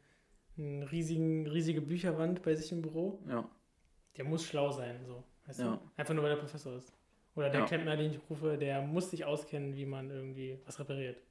einen 0.57 0.83
riesigen, 0.85 1.47
riesige 1.47 1.81
Bücherwand 1.81 2.43
bei 2.43 2.55
sich 2.55 2.73
im 2.73 2.83
Büro. 2.83 3.23
Ja. 3.29 3.49
Der 4.17 4.25
muss 4.25 4.45
schlau 4.45 4.71
sein, 4.73 5.05
so, 5.07 5.23
weißt 5.47 5.61
Ja. 5.61 5.77
du? 5.77 5.81
Einfach 5.97 6.15
nur, 6.15 6.25
weil 6.25 6.31
der 6.35 6.41
Professor 6.41 6.75
ist. 6.77 6.93
Oder 7.37 7.51
der 7.51 7.61
Ja. 7.61 7.67
Klempner, 7.67 7.97
den 7.97 8.11
ich 8.13 8.21
rufe, 8.29 8.59
der 8.59 8.83
muss 8.83 9.11
sich 9.11 9.25
auskennen, 9.25 9.77
wie 9.77 9.87
man 9.87 10.11
irgendwie 10.11 10.59
was 10.67 10.79
repariert. 10.81 11.23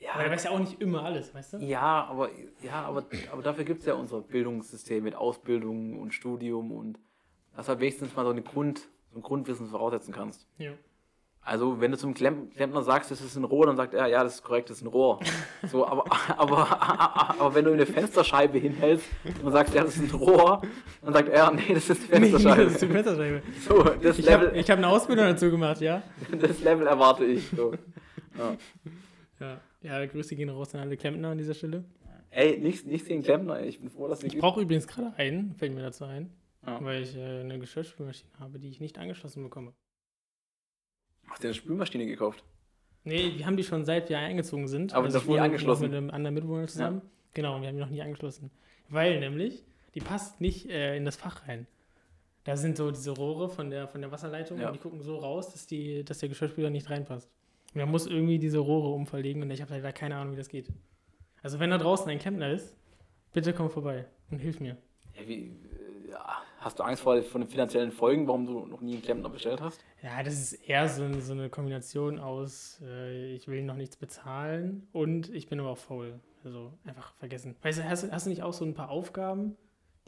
Ja, 0.00 0.12
Aber 0.14 0.24
der 0.24 0.32
weiß 0.32 0.44
ja 0.44 0.50
auch 0.50 0.58
nicht 0.58 0.80
immer 0.82 1.04
alles, 1.04 1.32
weißt 1.34 1.54
du? 1.54 1.58
Ja, 1.58 2.04
aber, 2.04 2.28
ja, 2.62 2.82
aber, 2.82 3.06
aber 3.32 3.42
dafür 3.42 3.64
gibt 3.64 3.80
es 3.80 3.86
ja 3.86 3.94
unser 3.94 4.20
Bildungssystem 4.20 5.02
mit 5.04 5.14
Ausbildung 5.14 5.98
und 5.98 6.12
Studium 6.12 6.70
und 6.72 6.98
dass 7.54 7.64
du 7.66 7.70
halt 7.70 7.80
wenigstens 7.80 8.14
mal 8.14 8.24
so, 8.24 8.30
eine 8.32 8.42
Grund, 8.42 8.88
so 9.12 9.18
ein 9.18 9.22
Grundwissen 9.22 9.68
voraussetzen 9.68 10.12
kannst. 10.12 10.46
Ja. 10.58 10.72
Also, 11.46 11.80
wenn 11.80 11.92
du 11.92 11.96
zum 11.96 12.12
Klempner 12.12 12.82
sagst, 12.82 13.12
das 13.12 13.20
ist 13.20 13.36
ein 13.36 13.44
Rohr, 13.44 13.66
dann 13.66 13.76
sagt 13.76 13.94
er, 13.94 14.08
ja, 14.08 14.24
das 14.24 14.34
ist 14.34 14.42
korrekt, 14.42 14.68
das 14.68 14.78
ist 14.78 14.82
ein 14.82 14.88
Rohr. 14.88 15.20
So, 15.70 15.86
aber, 15.86 16.04
aber, 16.36 16.82
aber 17.40 17.54
wenn 17.54 17.64
du 17.64 17.72
eine 17.72 17.86
Fensterscheibe 17.86 18.58
hinhältst 18.58 19.06
und 19.44 19.52
sagst, 19.52 19.72
ja, 19.72 19.84
das 19.84 19.96
ist 19.96 20.12
ein 20.12 20.18
Rohr, 20.18 20.60
dann 21.02 21.12
sagt 21.14 21.28
er, 21.28 21.52
nee, 21.52 21.72
das 21.72 21.88
ist 21.88 22.12
eine 22.12 22.26
Nee, 22.26 22.32
das 22.32 22.42
ist 22.42 22.82
die 22.82 22.86
Fensterscheibe. 22.88 23.40
Fensterscheibe. 23.40 23.42
So, 23.68 23.82
das 24.02 24.18
Ich 24.18 24.28
habe 24.28 24.46
Level, 24.46 24.58
ich 24.60 24.68
hab 24.70 24.78
eine 24.78 24.88
Ausbildung 24.88 25.26
dazu 25.26 25.48
gemacht, 25.50 25.80
ja. 25.80 26.02
das 26.40 26.60
Level 26.62 26.86
erwarte 26.88 27.24
ich. 27.24 27.48
So. 27.48 27.72
Ja. 28.36 28.56
Ja, 29.38 29.60
ja 29.82 30.06
Grüße 30.06 30.34
gehen 30.34 30.48
raus 30.48 30.74
an 30.74 30.80
alle 30.80 30.96
Klempner 30.96 31.28
an 31.28 31.38
dieser 31.38 31.54
Stelle. 31.54 31.84
Ey, 32.30 32.58
nichts, 32.58 32.84
nichts 32.84 33.06
gegen 33.06 33.22
Klempner, 33.22 33.60
ich 33.62 33.78
bin 33.78 33.88
froh, 33.88 34.08
dass 34.08 34.18
sie 34.20 34.26
Ich 34.26 34.38
brauche 34.38 34.60
übrigens 34.60 34.88
gerade 34.88 35.12
einen, 35.16 35.54
fällt 35.54 35.72
mir 35.74 35.82
dazu 35.82 36.04
ein, 36.06 36.30
Ja. 36.66 36.84
weil 36.84 37.02
ich 37.02 37.16
äh, 37.16 37.40
eine 37.40 37.58
Geschirrspülmaschine 37.60 38.30
habe, 38.40 38.58
die 38.58 38.68
ich 38.68 38.80
nicht 38.80 38.98
angeschlossen 38.98 39.44
bekomme. 39.44 39.72
Hast 41.28 41.42
du 41.42 41.48
eine 41.48 41.54
Spülmaschine 41.54 42.06
gekauft? 42.06 42.42
Nee, 43.04 43.34
wir 43.36 43.46
haben 43.46 43.56
die 43.56 43.64
schon 43.64 43.84
seit 43.84 44.08
wir 44.08 44.18
eingezogen 44.18 44.66
sind. 44.68 44.92
Also 44.94 44.96
Aber 44.96 45.14
noch 45.14 45.22
ich 45.22 45.28
nie 45.28 45.36
noch 45.36 45.42
angeschlossen. 45.44 45.82
mit 45.84 45.94
einem 45.94 46.10
anderen 46.10 46.34
Mitbewohner 46.34 46.66
zusammen. 46.66 47.02
Genau, 47.34 47.60
wir 47.60 47.68
haben 47.68 47.76
die 47.76 47.80
noch 47.82 47.90
nie 47.90 48.02
angeschlossen. 48.02 48.50
Weil 48.88 49.20
nämlich, 49.20 49.64
die 49.94 50.00
passt 50.00 50.40
nicht 50.40 50.68
äh, 50.70 50.96
in 50.96 51.04
das 51.04 51.16
Fach 51.16 51.46
rein. 51.46 51.66
Da 52.44 52.56
sind 52.56 52.76
so 52.76 52.90
diese 52.90 53.10
Rohre 53.10 53.48
von 53.48 53.70
der, 53.70 53.88
von 53.88 54.00
der 54.00 54.10
Wasserleitung 54.12 54.58
Ja. 54.60 54.68
und 54.68 54.74
die 54.74 54.78
gucken 54.78 55.00
so 55.02 55.16
raus, 55.18 55.52
dass, 55.52 55.66
die, 55.66 56.04
dass 56.04 56.18
der 56.18 56.28
Geschirrspüler 56.28 56.70
nicht 56.70 56.90
reinpasst. 56.90 57.28
Und 57.74 57.80
er 57.80 57.86
muss 57.86 58.06
irgendwie 58.06 58.38
diese 58.38 58.58
Rohre 58.58 58.88
umverlegen 58.88 59.42
und 59.42 59.50
ich 59.50 59.60
habe 59.60 59.74
leider 59.74 59.92
keine 59.92 60.16
Ahnung, 60.16 60.32
wie 60.32 60.36
das 60.38 60.48
geht. 60.48 60.68
Also 61.42 61.58
wenn 61.60 61.70
da 61.70 61.78
draußen 61.78 62.08
ein 62.08 62.18
Klempner 62.18 62.50
ist, 62.50 62.74
bitte 63.32 63.52
komm 63.52 63.68
vorbei 63.70 64.06
und 64.30 64.38
hilf 64.38 64.60
mir. 64.60 64.76
Ja, 65.14 65.28
wie, 65.28 65.34
äh, 65.34 66.10
ja, 66.10 66.42
hast 66.66 66.78
du 66.78 66.82
Angst 66.82 67.02
vor, 67.02 67.22
vor 67.22 67.40
den 67.40 67.48
finanziellen 67.48 67.92
Folgen, 67.92 68.26
warum 68.26 68.44
du 68.46 68.66
noch 68.66 68.80
nie 68.80 68.94
einen 68.94 69.02
Klempner 69.02 69.28
bestellt 69.28 69.60
hast? 69.60 69.80
Ja, 70.02 70.22
das 70.22 70.34
ist 70.34 70.52
eher 70.68 70.88
so, 70.88 71.08
so 71.20 71.32
eine 71.32 71.48
Kombination 71.48 72.18
aus, 72.18 72.80
äh, 72.84 73.34
ich 73.34 73.46
will 73.48 73.62
noch 73.62 73.76
nichts 73.76 73.96
bezahlen 73.96 74.86
und 74.92 75.32
ich 75.32 75.48
bin 75.48 75.60
aber 75.60 75.70
auch 75.70 75.78
faul. 75.78 76.18
Also 76.44 76.72
einfach 76.84 77.14
vergessen. 77.14 77.56
Weißt 77.62 77.78
du, 77.78 77.84
hast, 77.88 78.02
du- 78.04 78.10
hast 78.12 78.26
du 78.26 78.30
nicht 78.30 78.42
auch 78.42 78.52
so 78.52 78.64
ein 78.64 78.74
paar 78.74 78.90
Aufgaben, 78.90 79.56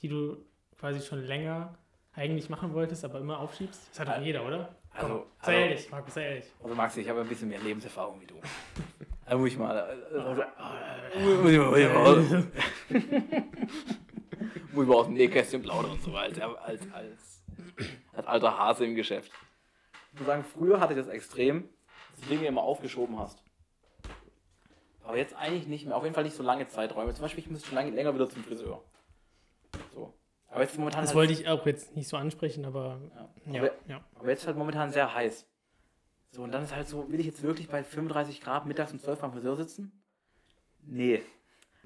die 0.01 0.09
du 0.09 0.37
quasi 0.79 1.01
schon 1.01 1.21
länger 1.25 1.75
eigentlich 2.15 2.51
machen 2.51 2.75
wolltest, 2.75 3.05
aber 3.05 3.21
immer 3.21 3.39
aufschiebst? 3.41 3.89
Das 3.91 4.01
hat 4.01 4.09
doch 4.09 4.23
jeder, 4.25 4.45
oder? 4.47 4.75
Also, 4.93 5.09
Komm, 5.09 5.23
sei 5.43 5.53
also- 5.57 5.69
ehrlich, 5.69 5.91
Markus, 5.91 6.15
sei 6.15 6.25
ehrlich. 6.25 6.45
Also 6.63 6.75
Maxi, 6.75 7.01
ich 7.03 7.09
habe 7.09 7.21
ein 7.21 7.29
bisschen 7.29 7.49
mehr 7.49 7.61
Lebenserfahrung 7.61 8.21
wie 8.21 8.27
du. 8.27 8.35
Also 9.29 9.41
muss 9.41 9.51
ich 9.51 9.59
mal. 9.59 9.79
Also, 9.79 10.43
ich 14.85 14.89
mal 14.89 14.97
aus 14.97 15.07
dem 15.07 15.15
Nähkästchen 15.15 15.63
plaudern 15.63 15.93
und 15.93 16.03
so 16.03 16.15
als, 16.15 16.39
als, 16.41 16.83
als, 16.93 17.43
als 18.13 18.27
alter 18.27 18.59
Hase 18.59 18.85
im 18.87 18.95
Geschäft. 18.95 19.31
Ich 20.13 20.19
muss 20.21 20.27
sagen, 20.27 20.45
früher 20.45 20.81
hatte 20.81 20.95
ich 20.95 20.99
das 20.99 21.09
extrem, 21.09 21.69
dass 22.13 22.23
du 22.25 22.29
Dinge 22.35 22.47
immer 22.47 22.63
aufgeschoben 22.63 23.19
hast. 23.19 23.43
Aber 25.05 25.17
jetzt 25.17 25.35
eigentlich 25.35 25.67
nicht 25.67 25.87
mehr. 25.87 25.97
Auf 25.97 26.03
jeden 26.03 26.15
Fall 26.15 26.25
nicht 26.25 26.37
so 26.37 26.43
lange 26.43 26.69
Zeiträume. 26.69 27.15
Zum 27.15 27.23
Beispiel, 27.23 27.43
ich 27.45 27.51
müsste 27.51 27.69
schon 27.69 27.77
lange, 27.77 27.91
länger 27.91 28.15
wieder 28.15 28.29
zum 28.29 28.45
Friseur. 28.45 28.83
So. 29.95 30.13
Aber 30.49 30.63
jetzt 30.63 30.77
momentan. 30.79 31.01
Das 31.03 31.11
halt- 31.11 31.17
wollte 31.17 31.33
ich 31.33 31.49
auch 31.49 31.65
jetzt 31.67 31.97
nicht 31.97 32.09
so 32.09 32.17
ansprechen, 32.17 32.65
aber 32.67 33.01
Ja. 33.47 33.61
Aber, 33.61 33.71
ja. 33.87 34.05
aber 34.17 34.29
jetzt 34.31 34.41
ist 34.41 34.47
halt 34.49 34.59
momentan 34.59 34.91
sehr 34.93 35.15
heiß. 35.15 35.47
So, 36.31 36.43
und 36.43 36.53
dann 36.53 36.63
ist 36.65 36.75
halt 36.75 36.87
so, 36.89 37.11
will 37.11 37.21
ich 37.21 37.27
jetzt 37.27 37.43
wirklich 37.43 37.69
bei 37.69 37.83
35 37.83 38.43
Grad 38.43 38.67
mittags 38.67 38.93
um 38.93 38.99
12 38.99 39.21
beim 39.21 39.33
Friseur 39.33 39.57
sitzen? 39.57 40.03
Nee. 40.83 41.23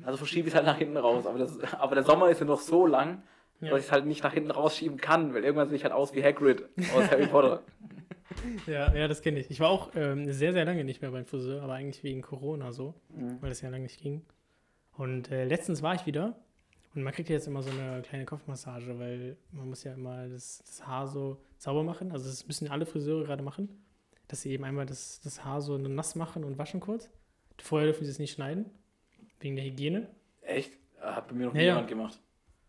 Also 0.04 0.16
verschiebe 0.18 0.48
ich 0.48 0.54
es 0.54 0.56
halt 0.56 0.66
nach 0.66 0.78
hinten 0.78 0.96
raus. 0.96 1.26
Aber, 1.26 1.38
das, 1.38 1.58
aber 1.74 1.94
der 1.94 2.04
Sommer 2.04 2.28
ist 2.30 2.40
ja 2.40 2.46
noch 2.46 2.60
so 2.60 2.86
lang, 2.86 3.22
Ja. 3.60 3.70
dass 3.70 3.80
ich 3.80 3.86
es 3.86 3.92
halt 3.92 4.06
nicht 4.06 4.22
nach 4.24 4.32
hinten 4.32 4.50
rausschieben 4.50 4.98
kann, 4.98 5.34
weil 5.34 5.44
irgendwann 5.44 5.68
sehe 5.68 5.76
ich 5.76 5.84
halt 5.84 5.92
aus 5.94 6.14
wie 6.14 6.22
Hagrid 6.22 6.64
aus 6.94 7.10
Harry 7.10 7.26
Potter. 7.26 7.62
Ja, 8.66 8.92
ja, 8.94 9.08
das 9.08 9.20
kenne 9.20 9.38
ich. 9.40 9.50
Ich 9.50 9.60
war 9.60 9.68
auch 9.68 9.90
ähm, 9.94 10.32
sehr, 10.32 10.54
sehr 10.54 10.64
lange 10.64 10.84
nicht 10.84 11.02
mehr 11.02 11.10
beim 11.10 11.26
Friseur, 11.26 11.62
aber 11.62 11.74
eigentlich 11.74 12.02
wegen 12.02 12.22
Corona 12.22 12.72
so, 12.72 12.94
Mhm. 13.14 13.36
weil 13.42 13.50
das 13.50 13.60
ja 13.60 13.68
lange 13.68 13.82
nicht 13.84 14.00
ging. 14.00 14.22
Und 14.96 15.30
äh, 15.30 15.44
letztens 15.44 15.82
war 15.82 15.94
ich 15.94 16.06
wieder 16.06 16.34
Und 16.94 17.02
man 17.02 17.12
kriegt 17.12 17.28
ja 17.28 17.34
jetzt 17.36 17.46
immer 17.46 17.62
so 17.62 17.70
eine 17.70 18.00
kleine 18.02 18.24
Kopfmassage, 18.24 18.98
weil 18.98 19.36
man 19.50 19.68
muss 19.68 19.84
ja 19.84 19.92
immer 19.94 20.28
das, 20.28 20.62
das 20.64 20.86
Haar 20.86 21.06
so 21.08 21.38
sauber 21.58 21.82
machen. 21.84 22.10
Also 22.12 22.26
das 22.28 22.46
müssen 22.46 22.68
alle 22.70 22.86
Friseure 22.86 23.24
gerade 23.24 23.42
machen, 23.42 23.68
dass 24.28 24.42
sie 24.42 24.50
eben 24.52 24.64
einmal 24.64 24.86
das, 24.86 25.20
das 25.20 25.44
Haar 25.44 25.60
so 25.60 25.76
nass 25.78 26.14
machen 26.16 26.42
und 26.44 26.56
waschen 26.58 26.80
kurz. 26.80 27.10
Vorher 27.58 27.88
dürfen 27.88 28.04
sie 28.04 28.10
es 28.10 28.18
nicht 28.18 28.32
schneiden, 28.32 28.66
wegen 29.42 29.56
der 29.56 29.64
Hygiene. 29.64 30.06
Echt? 30.42 30.72
Hat 31.00 31.28
bei 31.28 31.34
mir 31.34 31.46
noch 31.46 31.54
Ja, 31.54 31.60
nie 31.60 31.66
ja. 31.66 31.80
gemacht. 31.82 32.18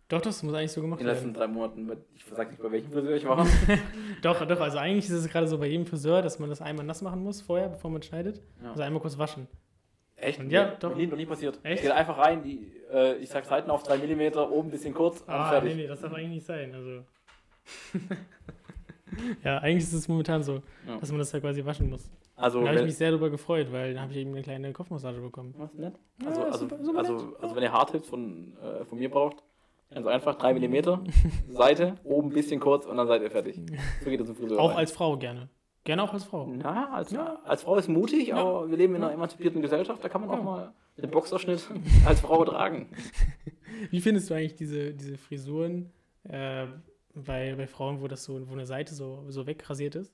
Doch, 0.10 0.22
das 0.22 0.44
muss 0.44 0.54
eigentlich 0.54 0.72
so 0.72 0.82
gemacht 0.82 1.00
In 1.00 1.08
den 1.08 1.14
letzten 1.14 1.28
werden. 1.34 1.36
drei 1.36 1.48
Monaten. 1.48 1.92
Ich 2.16 2.24
sag 2.26 2.50
nicht, 2.52 2.62
bei 2.62 2.72
welchem 2.72 2.92
Friseur 2.92 3.16
ich 3.16 3.26
war. 3.26 3.48
Doch, 4.22 4.46
doch, 4.46 4.60
also 4.60 4.78
eigentlich 4.78 5.06
ist 5.06 5.12
es 5.12 5.28
gerade 5.28 5.48
so 5.48 5.58
bei 5.58 5.68
jedem 5.68 5.86
Friseur, 5.86 6.22
dass 6.22 6.40
man 6.40 6.50
das 6.50 6.62
einmal 6.62 6.86
nass 6.86 7.02
machen 7.02 7.24
muss 7.24 7.42
vorher, 7.42 7.70
bevor 7.70 7.90
man 7.90 8.02
schneidet. 8.04 8.42
Ja. 8.62 8.72
Also 8.72 8.84
einmal 8.84 9.02
kurz 9.02 9.18
waschen. 9.18 9.48
Echt? 10.16 10.40
Und 10.40 10.50
ja, 10.52 10.66
Nee, 10.66 10.72
doch. 10.80 10.90
Noch 10.92 10.98
nie, 10.98 11.08
noch 11.08 11.18
nie 11.18 11.26
passiert. 11.26 11.60
Echt? 11.64 11.82
Geht 11.82 11.92
einfach 11.92 12.18
rein, 12.18 12.44
die, 12.44 12.72
äh, 12.92 13.16
ich 13.18 13.30
sag 13.30 13.44
Seiten 13.46 13.72
auf 13.72 13.84
3 13.84 13.98
mm, 13.98 14.38
oben 14.38 14.68
ein 14.68 14.72
bisschen 14.72 14.94
kurz 14.94 15.22
und 15.22 15.30
Ah, 15.30 15.50
fertig. 15.50 15.76
nee, 15.76 15.82
nee, 15.84 15.88
das 15.88 16.02
darf 16.02 16.14
eigentlich 16.14 16.30
nicht 16.30 16.46
sein. 16.46 16.74
Also. 16.76 17.04
ja, 19.44 19.58
eigentlich 19.60 19.84
ist 19.84 19.94
es 19.94 20.08
momentan 20.08 20.44
so, 20.44 20.62
Ja. 20.88 20.98
dass 21.00 21.10
man 21.10 21.20
das 21.20 21.32
ja 21.32 21.40
quasi 21.40 21.64
waschen 21.66 21.90
muss. 21.90 22.10
Also, 22.36 22.62
da 22.62 22.68
habe 22.70 22.80
ich 22.80 22.86
mich 22.86 22.98
sehr 22.98 23.12
darüber 23.12 23.30
gefreut, 23.30 23.72
weil 23.72 23.94
da 23.94 24.02
habe 24.02 24.12
ich 24.12 24.18
eben 24.18 24.32
eine 24.32 24.42
kleine 24.42 24.74
Kopfmassage 24.74 25.20
bekommen. 25.22 25.54
was 25.58 25.74
nett? 25.76 25.94
Ja, 26.22 26.28
Also, 26.30 26.42
also, 26.44 26.58
super- 26.60 26.84
super 26.84 27.00
also, 27.00 27.14
nett. 27.18 27.26
also 27.42 27.56
wenn 27.56 27.64
ihr 27.64 27.72
Hardtipps 27.72 28.08
von, 28.10 28.58
äh, 28.58 28.86
von 28.86 28.98
mir 28.98 29.10
braucht, 29.10 29.44
ganz 29.94 30.08
einfach 30.08 30.36
3 30.36 30.54
mm, 30.56 31.06
Seite, 31.50 31.96
oben 32.04 32.30
ein 32.30 32.34
bisschen 32.34 32.60
kurz 32.60 32.86
und 32.88 32.98
dann 32.98 33.08
seid 33.08 33.22
ihr 33.22 33.30
fertig. 33.32 33.60
So 34.04 34.10
geht 34.10 34.20
es 34.20 34.26
zum 34.28 34.36
Friseur. 34.36 34.60
Auch 34.60 34.72
rein. 34.72 34.78
als 34.78 34.92
Frau 34.92 35.16
gerne. 35.18 35.50
Gerne 35.84 36.02
auch 36.04 36.14
als 36.14 36.24
Frau. 36.24 36.48
Na, 36.48 36.92
als, 36.94 37.12
Ja. 37.12 37.40
als 37.46 37.64
Frau 37.64 37.76
ist 37.76 37.90
mutig, 37.90 38.30
Ja. 38.30 38.38
aber 38.38 38.70
wir 38.70 38.78
leben 38.78 38.96
in 38.96 39.04
einer 39.04 39.14
emanzipierten 39.14 39.62
Gesellschaft, 39.62 40.04
da 40.04 40.10
kann 40.10 40.22
man 40.22 40.30
auch 40.32 40.42
mal 40.44 40.74
den 40.98 41.12
Boxerschnitt 41.12 41.68
als 42.08 42.22
Frau 42.22 42.44
tragen. 42.46 42.88
Wie 43.92 44.00
findest 44.02 44.30
du 44.30 44.34
eigentlich 44.34 44.56
diese, 44.56 44.94
diese 44.94 45.18
Frisuren 45.18 45.92
äh, 46.24 46.66
bei, 47.14 47.56
bei 47.56 47.68
Frauen, 47.68 48.02
wo 48.02 48.08
das 48.08 48.24
so, 48.24 48.48
wo 48.48 48.54
eine 48.54 48.66
Seite 48.66 48.94
so, 48.94 49.26
so 49.30 49.46
wegrasiert 49.46 49.96
ist? 49.96 50.14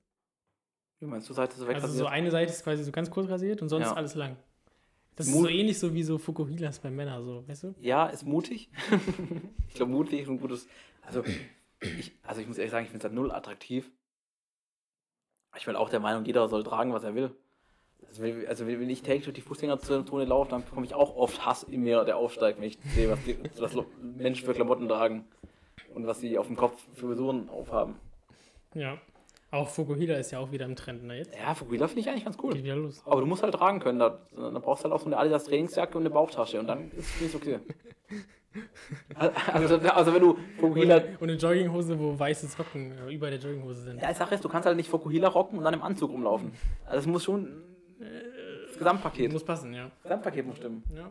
Wie 1.00 1.06
meinst 1.06 1.30
du, 1.30 1.34
Seite 1.34 1.56
so 1.56 1.66
Also 1.66 1.76
so 1.76 1.84
wegrasiert? 1.84 2.08
eine 2.10 2.32
Seite 2.32 2.52
ist 2.52 2.64
quasi 2.64 2.84
so 2.84 2.92
ganz 2.92 3.10
kurz 3.10 3.30
rasiert 3.30 3.62
und 3.62 3.70
sonst 3.70 3.88
Ja. 3.88 3.94
alles 3.94 4.16
lang. 4.16 4.36
Das 5.16 5.28
ist 5.28 5.34
Mut- 5.34 5.44
so 5.44 5.50
ähnlich 5.50 5.80
so 5.80 5.94
wie 5.94 6.04
so 6.04 6.18
Fukuhilas 6.18 6.80
bei 6.80 6.90
Männern, 6.90 7.24
so, 7.24 7.48
weißt 7.48 7.64
du? 7.64 7.76
Ja, 7.80 8.08
ist 8.08 8.26
mutig. 8.26 8.70
ich 9.68 9.76
glaube, 9.76 9.92
mutig 9.92 10.22
ist 10.22 10.30
ein 10.30 10.40
gutes. 10.40 10.68
Also 11.02 11.24
ich, 11.82 12.12
also 12.24 12.42
ich 12.42 12.48
muss 12.48 12.58
ehrlich 12.58 12.72
sagen, 12.72 12.84
ich 12.86 12.90
finde 12.92 13.00
es 13.00 13.04
halt 13.06 13.14
null 13.14 13.32
attraktiv. 13.32 13.92
Ich 15.58 15.66
bin 15.66 15.76
auch 15.76 15.90
der 15.90 16.00
Meinung, 16.00 16.26
jeder 16.26 16.48
soll 16.48 16.64
tragen, 16.64 16.94
was 16.94 17.04
er 17.04 17.16
will. 17.16 17.32
Also 18.08 18.22
wenn, 18.24 18.48
also 18.48 18.66
wenn 18.68 18.90
ich 18.90 19.02
täglich 19.02 19.26
durch 19.26 19.36
die 19.36 19.42
Fußgängerzone 19.42 20.26
laufe, 20.26 20.52
dann 20.52 20.64
bekomme 20.64 20.86
ich 20.86 20.94
auch 20.94 21.16
oft 21.16 21.46
Hass 21.46 21.64
in 21.64 21.82
mir, 21.82 22.04
der 22.06 22.18
aufsteigt, 22.18 22.60
wenn 22.60 22.66
ich 22.68 22.78
sehe, 22.96 23.10
was, 23.10 23.20
die, 23.24 23.38
was 23.58 23.76
Menschen 24.02 24.46
für 24.46 24.54
Klamotten 24.54 24.88
tragen 24.88 25.26
und 25.94 26.08
was 26.08 26.20
sie 26.20 26.38
auf 26.38 26.48
dem 26.48 26.56
Kopf 26.56 26.82
für 26.94 27.08
Frisuren 27.08 27.50
aufhaben. 27.50 27.96
Ja. 28.74 28.98
Auch 29.52 29.68
Fukuhila 29.68 30.16
ist 30.18 30.30
ja 30.32 30.38
auch 30.40 30.52
wieder 30.52 30.66
im 30.66 30.76
Trend, 30.76 31.04
ne? 31.04 31.18
Jetzt 31.18 31.36
Ja, 31.36 31.56
Fukuhila 31.56 31.88
finde 31.88 32.02
ich 32.02 32.10
eigentlich 32.10 32.24
ganz 32.24 32.38
geht 32.38 32.46
cool. 32.46 32.54
wieder 32.64 32.76
los. 32.76 33.02
Aber 33.06 33.22
du 33.22 33.26
musst 33.26 33.42
halt 33.42 33.56
tragen 33.56 33.80
können. 33.80 33.98
Da, 33.98 34.20
da 34.36 34.60
brauchst 34.60 34.84
du 34.84 34.86
halt 34.86 34.94
auch 34.94 35.00
so 35.00 35.08
eine 35.08 35.18
Adidas 35.18 35.46
Trainingsjacke 35.46 35.98
und 35.98 36.04
eine 36.04 36.12
Bauchtasche 36.12 36.60
und 36.60 36.68
dann 36.68 36.92
ist 36.92 37.20
es 37.22 37.34
okay. 37.36 37.60
Also, 39.54 39.78
also 39.78 40.14
wenn 40.14 40.22
du 40.22 40.38
Fukuhila 40.60 40.98
Und, 40.98 41.22
und 41.22 41.30
eine 41.30 41.38
Jogginghose, 41.38 42.00
wo 42.00 42.18
weiße 42.18 42.48
Socken 42.48 42.98
äh, 42.98 43.14
über 43.14 43.30
der 43.30 43.40
Jogginghose 43.40 43.82
sind. 43.82 44.02
Ja, 44.02 44.10
die 44.10 44.16
Sache 44.16 44.36
ist, 44.36 44.44
du 44.44 44.50
kannst 44.50 44.66
halt 44.66 44.76
nicht 44.76 44.90
Fokuhila 44.90 45.28
rocken 45.28 45.58
und 45.58 45.64
dann 45.64 45.74
im 45.74 45.84
Anzug 45.84 46.12
rumlaufen. 46.12 46.52
Also 46.86 47.00
es 47.00 47.06
muss 47.08 47.24
schon 47.24 47.64
das 48.68 48.78
Gesamtpaket. 48.78 49.32
Muss 49.32 49.44
passen, 49.44 49.74
ja. 49.74 49.86
Das 49.86 50.04
Gesamtpaket 50.04 50.46
muss 50.46 50.58
stimmen. 50.58 50.84
Ja. 50.96 51.10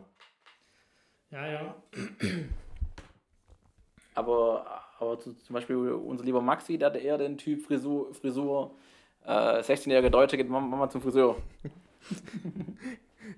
Ja, 1.31 1.47
ja. 1.47 1.75
Aber, 4.15 4.65
aber 4.99 5.19
zu, 5.19 5.33
zum 5.33 5.53
Beispiel 5.53 5.75
unser 5.75 6.23
lieber 6.25 6.41
Maxi, 6.41 6.77
der 6.77 6.87
hatte 6.89 6.99
eher 6.99 7.17
den 7.17 7.37
Typ 7.37 7.61
Frisur, 7.61 8.13
Frisur 8.13 8.75
äh, 9.25 9.59
16-jährige 9.61 10.11
Deutsche 10.11 10.37
geht 10.37 10.49
Mama, 10.49 10.89
zum 10.89 11.01
Friseur. 11.01 11.35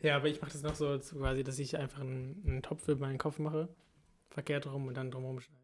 Ja, 0.01 0.15
aber 0.15 0.27
ich 0.27 0.41
mache 0.41 0.51
das 0.51 0.63
noch 0.63 0.75
so 0.75 0.97
quasi, 1.19 1.43
dass 1.43 1.59
ich 1.59 1.77
einfach 1.77 1.99
einen, 2.01 2.41
einen 2.47 2.61
Topf 2.61 2.87
über 2.87 3.05
meinen 3.05 3.17
Kopf 3.17 3.39
mache, 3.39 3.67
verkehrt 4.29 4.71
rum 4.71 4.87
und 4.87 4.95
dann 4.95 5.11
drumherum 5.11 5.39
schneide. 5.41 5.59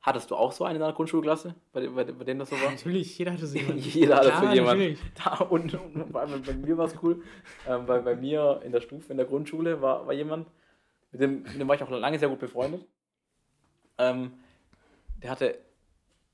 Hattest 0.00 0.30
du 0.30 0.36
auch 0.36 0.52
so 0.52 0.64
eine 0.64 0.76
in 0.76 0.80
deiner 0.80 0.94
Grundschulklasse, 0.94 1.54
bei, 1.72 1.80
dem- 1.80 1.94
bei, 1.94 2.04
dem- 2.04 2.18
bei 2.18 2.24
denen 2.24 2.40
das 2.40 2.50
so 2.50 2.56
war? 2.56 2.70
Natürlich, 2.70 3.18
jeder 3.18 3.32
hatte 3.32 3.46
so 3.46 3.58
jemanden. 3.58 3.78
Jeder 3.82 4.16
hatte 4.16 4.46
so 4.46 4.52
jemanden. 4.52 4.98
Da, 5.22 5.36
und, 5.44 5.74
und 5.74 6.16
allem 6.16 6.42
bei 6.42 6.54
mir 6.54 6.76
war 6.78 6.86
es 6.86 6.94
cool, 7.02 7.22
ähm, 7.68 7.86
weil 7.86 8.02
bei 8.02 8.16
mir 8.16 8.60
in 8.64 8.72
der 8.72 8.80
Stufe, 8.80 9.10
in 9.12 9.16
der 9.18 9.26
Grundschule 9.26 9.80
war, 9.82 10.06
war 10.06 10.12
jemand, 10.14 10.48
mit 11.12 11.20
dem, 11.20 11.42
mit 11.42 11.60
dem 11.60 11.68
war 11.68 11.74
ich 11.76 11.82
auch 11.82 11.90
lange 11.90 12.18
sehr 12.18 12.28
gut 12.28 12.38
befreundet. 12.40 12.86
Ähm, 13.98 14.32
der 15.22 15.30
hatte 15.30 15.58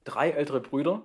drei 0.04 0.30
ältere 0.30 0.60
Brüder 0.60 1.02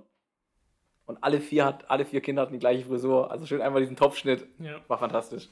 und 1.05 1.23
alle 1.23 1.41
vier, 1.41 1.65
hat, 1.65 1.89
alle 1.89 2.05
vier 2.05 2.21
Kinder 2.21 2.41
hatten 2.41 2.53
die 2.53 2.59
gleiche 2.59 2.85
Frisur. 2.85 3.31
Also 3.31 3.45
schön 3.45 3.61
einmal 3.61 3.81
diesen 3.81 3.95
Topfschnitt. 3.95 4.47
Ja. 4.59 4.79
War 4.87 4.97
fantastisch. 4.97 5.49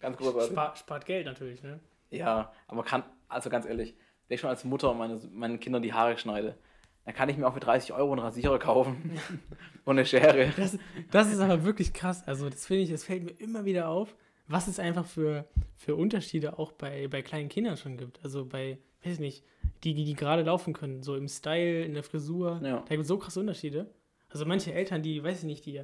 Ganz 0.00 0.16
großartig. 0.16 0.50
Spar, 0.50 0.76
spart 0.76 1.06
Geld 1.06 1.26
natürlich, 1.26 1.62
ne? 1.62 1.80
Ja, 2.10 2.52
aber 2.68 2.84
kann, 2.84 3.02
also 3.28 3.50
ganz 3.50 3.66
ehrlich, 3.66 3.94
wenn 4.28 4.34
ich 4.34 4.40
schon 4.40 4.50
als 4.50 4.64
Mutter 4.64 4.92
meine, 4.94 5.20
meinen 5.32 5.60
Kindern 5.60 5.82
die 5.82 5.92
Haare 5.92 6.18
schneide, 6.18 6.56
dann 7.04 7.14
kann 7.14 7.28
ich 7.28 7.36
mir 7.36 7.46
auch 7.46 7.54
für 7.54 7.60
30 7.60 7.92
Euro 7.92 8.12
einen 8.12 8.20
Rasierer 8.20 8.58
kaufen 8.58 9.18
und 9.84 9.96
eine 9.96 10.06
Schere. 10.06 10.52
Das, 10.56 10.78
das 11.10 11.32
ist 11.32 11.40
aber 11.40 11.64
wirklich 11.64 11.92
krass. 11.92 12.26
Also, 12.26 12.48
das 12.48 12.66
finde 12.66 12.82
ich, 12.82 12.90
das 12.90 13.04
fällt 13.04 13.24
mir 13.24 13.32
immer 13.32 13.64
wieder 13.64 13.88
auf, 13.88 14.14
was 14.48 14.68
es 14.68 14.78
einfach 14.78 15.06
für, 15.06 15.46
für 15.76 15.96
Unterschiede 15.96 16.58
auch 16.58 16.72
bei, 16.72 17.08
bei 17.08 17.22
kleinen 17.22 17.48
Kindern 17.48 17.76
schon 17.76 17.96
gibt. 17.96 18.22
Also 18.24 18.44
bei, 18.44 18.78
weiß 19.02 19.14
ich 19.14 19.20
nicht, 19.20 19.44
die, 19.84 19.94
die, 19.94 20.04
die 20.04 20.14
gerade 20.14 20.42
laufen 20.42 20.72
können, 20.72 21.02
so 21.02 21.16
im 21.16 21.28
Style, 21.28 21.84
in 21.84 21.94
der 21.94 22.02
Frisur. 22.02 22.60
Ja. 22.62 22.78
Da 22.80 22.88
gibt 22.88 23.02
es 23.02 23.08
so 23.08 23.18
krasse 23.18 23.40
Unterschiede. 23.40 23.90
Also 24.28 24.44
manche 24.46 24.72
Eltern, 24.72 25.02
die, 25.02 25.22
weiß 25.22 25.40
ich 25.40 25.44
nicht, 25.44 25.66
die 25.66 25.82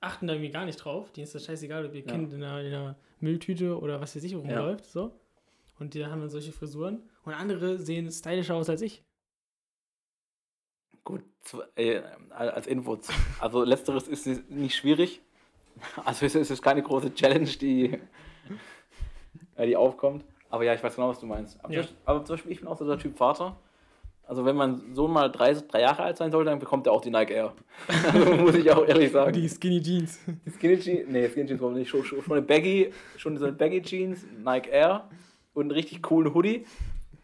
achten 0.00 0.26
da 0.26 0.32
irgendwie 0.34 0.50
gar 0.50 0.64
nicht 0.64 0.76
drauf. 0.76 1.12
Denen 1.12 1.24
ist 1.24 1.34
das 1.34 1.44
scheißegal, 1.44 1.86
ob 1.86 1.94
ihr 1.94 2.00
Ja. 2.00 2.06
Kind 2.10 2.32
in 2.32 2.42
einer, 2.42 2.60
in 2.60 2.74
einer 2.74 2.96
Mülltüte 3.20 3.78
oder 3.78 4.00
was 4.00 4.16
weiß 4.16 4.24
ich 4.24 4.34
rumläuft. 4.34 4.86
So. 4.86 5.12
Und 5.78 5.94
die 5.94 6.04
haben 6.04 6.20
dann 6.20 6.30
solche 6.30 6.52
Frisuren. 6.52 7.02
Und 7.24 7.34
andere 7.34 7.78
sehen 7.78 8.10
stylischer 8.10 8.54
aus 8.54 8.68
als 8.70 8.82
ich. 8.82 9.02
Gut, 11.04 11.22
zu- 11.42 11.62
äh, 11.76 12.02
als 12.30 12.66
Info. 12.66 12.96
zu- 12.96 13.12
Also 13.40 13.64
letzteres 13.64 14.08
ist 14.08 14.26
nicht 14.50 14.74
schwierig. 14.76 15.20
Also 16.04 16.26
es 16.26 16.34
ist 16.34 16.42
es 16.42 16.50
ist 16.50 16.62
keine 16.62 16.82
große 16.82 17.14
Challenge, 17.14 17.46
die, 17.46 17.98
äh, 19.54 19.66
die 19.66 19.76
aufkommt. 19.76 20.24
Aber 20.50 20.64
ja, 20.64 20.74
ich 20.74 20.82
weiß 20.82 20.94
genau, 20.96 21.08
was 21.08 21.20
du 21.20 21.26
meinst. 21.26 21.62
Aber, 21.64 21.72
Ja. 21.72 21.82
zum, 21.82 21.96
aber 22.04 22.24
zum 22.24 22.34
Beispiel, 22.34 22.52
ich 22.52 22.58
bin 22.60 22.68
auch 22.68 22.76
so 22.76 22.86
der 22.86 22.98
Typ 22.98 23.16
Vater. 23.16 23.56
Also 24.24 24.44
wenn 24.44 24.54
mein 24.54 24.94
Sohn 24.94 25.12
mal 25.12 25.28
drei, 25.28 25.52
drei 25.54 25.80
Jahre 25.80 26.04
alt 26.04 26.16
sein 26.16 26.30
soll, 26.30 26.44
dann 26.44 26.58
bekommt 26.60 26.86
er 26.86 26.92
auch 26.92 27.00
die 27.00 27.10
Nike 27.10 27.32
Air. 27.32 27.52
Also 28.12 28.34
muss 28.36 28.54
ich 28.54 28.70
auch 28.70 28.86
ehrlich 28.86 29.10
sagen. 29.10 29.32
Die 29.32 29.48
Skinny 29.48 29.80
Jeans. 29.82 30.20
Die 30.46 30.50
Skinny 30.50 30.78
Jeans, 30.78 31.08
nee, 31.08 31.28
Skinny 31.28 31.46
Jeans 31.48 31.60
kommt 31.60 31.76
nicht. 31.76 31.88
Schon, 31.88 32.04
schon 32.04 32.22
eine 32.30 32.42
Baggy, 32.42 32.92
schon 33.16 33.36
so 33.38 33.46
eine 33.46 33.54
Baggy 33.54 33.82
Jeans, 33.82 34.24
Nike 34.44 34.70
Air 34.70 35.08
und 35.54 35.62
einen 35.62 35.70
richtig 35.72 36.02
coolen 36.02 36.32
Hoodie. 36.32 36.64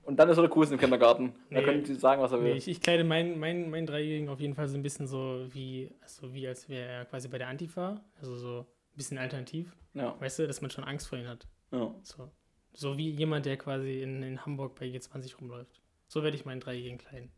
Und 0.03 0.19
dann 0.21 0.29
ist 0.29 0.37
er 0.39 0.43
der 0.43 0.51
coolste 0.51 0.75
im 0.75 0.81
Kindergarten. 0.81 1.33
Da 1.51 1.59
Nee. 1.61 1.65
können 1.65 1.85
Sie 1.85 1.95
sagen, 1.95 2.23
was 2.23 2.31
er 2.33 2.39
will. 2.43 2.53
Nee, 2.53 2.59
ich, 2.59 2.69
ich 2.69 2.81
kleide 2.81 3.03
meinen 3.05 3.39
mein, 3.41 3.71
mein 3.71 3.87
Dreijährigen 3.87 4.29
auf 4.29 4.39
jeden 4.41 4.55
Fall 4.55 4.69
so 4.69 4.77
ein 4.77 4.83
bisschen 4.83 5.07
so 5.09 5.45
wie, 5.53 5.91
also 6.01 6.33
wie 6.33 6.47
als 6.47 6.69
wäre 6.69 6.89
er 6.89 7.05
quasi 7.07 7.27
bei 7.29 7.39
der 7.39 7.49
Antifa. 7.49 8.01
Also 8.21 8.37
so 8.37 8.59
ein 8.61 8.97
bisschen 8.97 9.19
alternativ. 9.19 9.77
Ja, 9.95 10.15
Weißt 10.21 10.39
du, 10.41 10.47
dass 10.47 10.61
man 10.61 10.71
schon 10.71 10.85
Angst 10.85 11.09
vor 11.09 11.19
ihm 11.19 11.27
hat. 11.29 11.47
ja. 11.73 11.93
So, 12.03 12.31
so 12.77 12.99
wie 12.99 13.11
jemand, 13.11 13.47
der 13.47 13.57
quasi 13.57 14.03
in, 14.03 14.23
in 14.23 14.45
Hamburg 14.45 14.75
bei 14.79 14.87
G20 14.87 15.37
rumläuft. 15.41 15.81
So 16.09 16.23
werde 16.23 16.37
ich 16.37 16.45
meinen 16.45 16.61
Dreijährigen 16.61 16.99
kleiden. 16.99 17.33